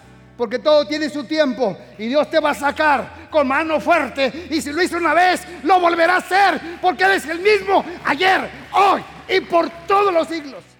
Porque 0.43 0.59
todo 0.59 0.85
tiene 0.85 1.09
su 1.09 1.23
tiempo. 1.23 1.79
Y 1.97 2.09
Dios 2.09 2.29
te 2.29 2.41
va 2.41 2.51
a 2.51 2.55
sacar 2.55 3.29
con 3.31 3.47
mano 3.47 3.79
fuerte. 3.79 4.49
Y 4.51 4.61
si 4.61 4.73
lo 4.73 4.83
hizo 4.83 4.97
una 4.97 5.15
vez, 5.15 5.41
lo 5.63 5.79
volverá 5.79 6.15
a 6.15 6.17
hacer. 6.17 6.61
Porque 6.81 7.05
eres 7.05 7.25
el 7.29 7.39
mismo 7.39 7.85
ayer, 8.05 8.51
hoy 8.73 9.05
y 9.29 9.41
por 9.43 9.71
todos 9.87 10.13
los 10.13 10.27
siglos. 10.27 10.72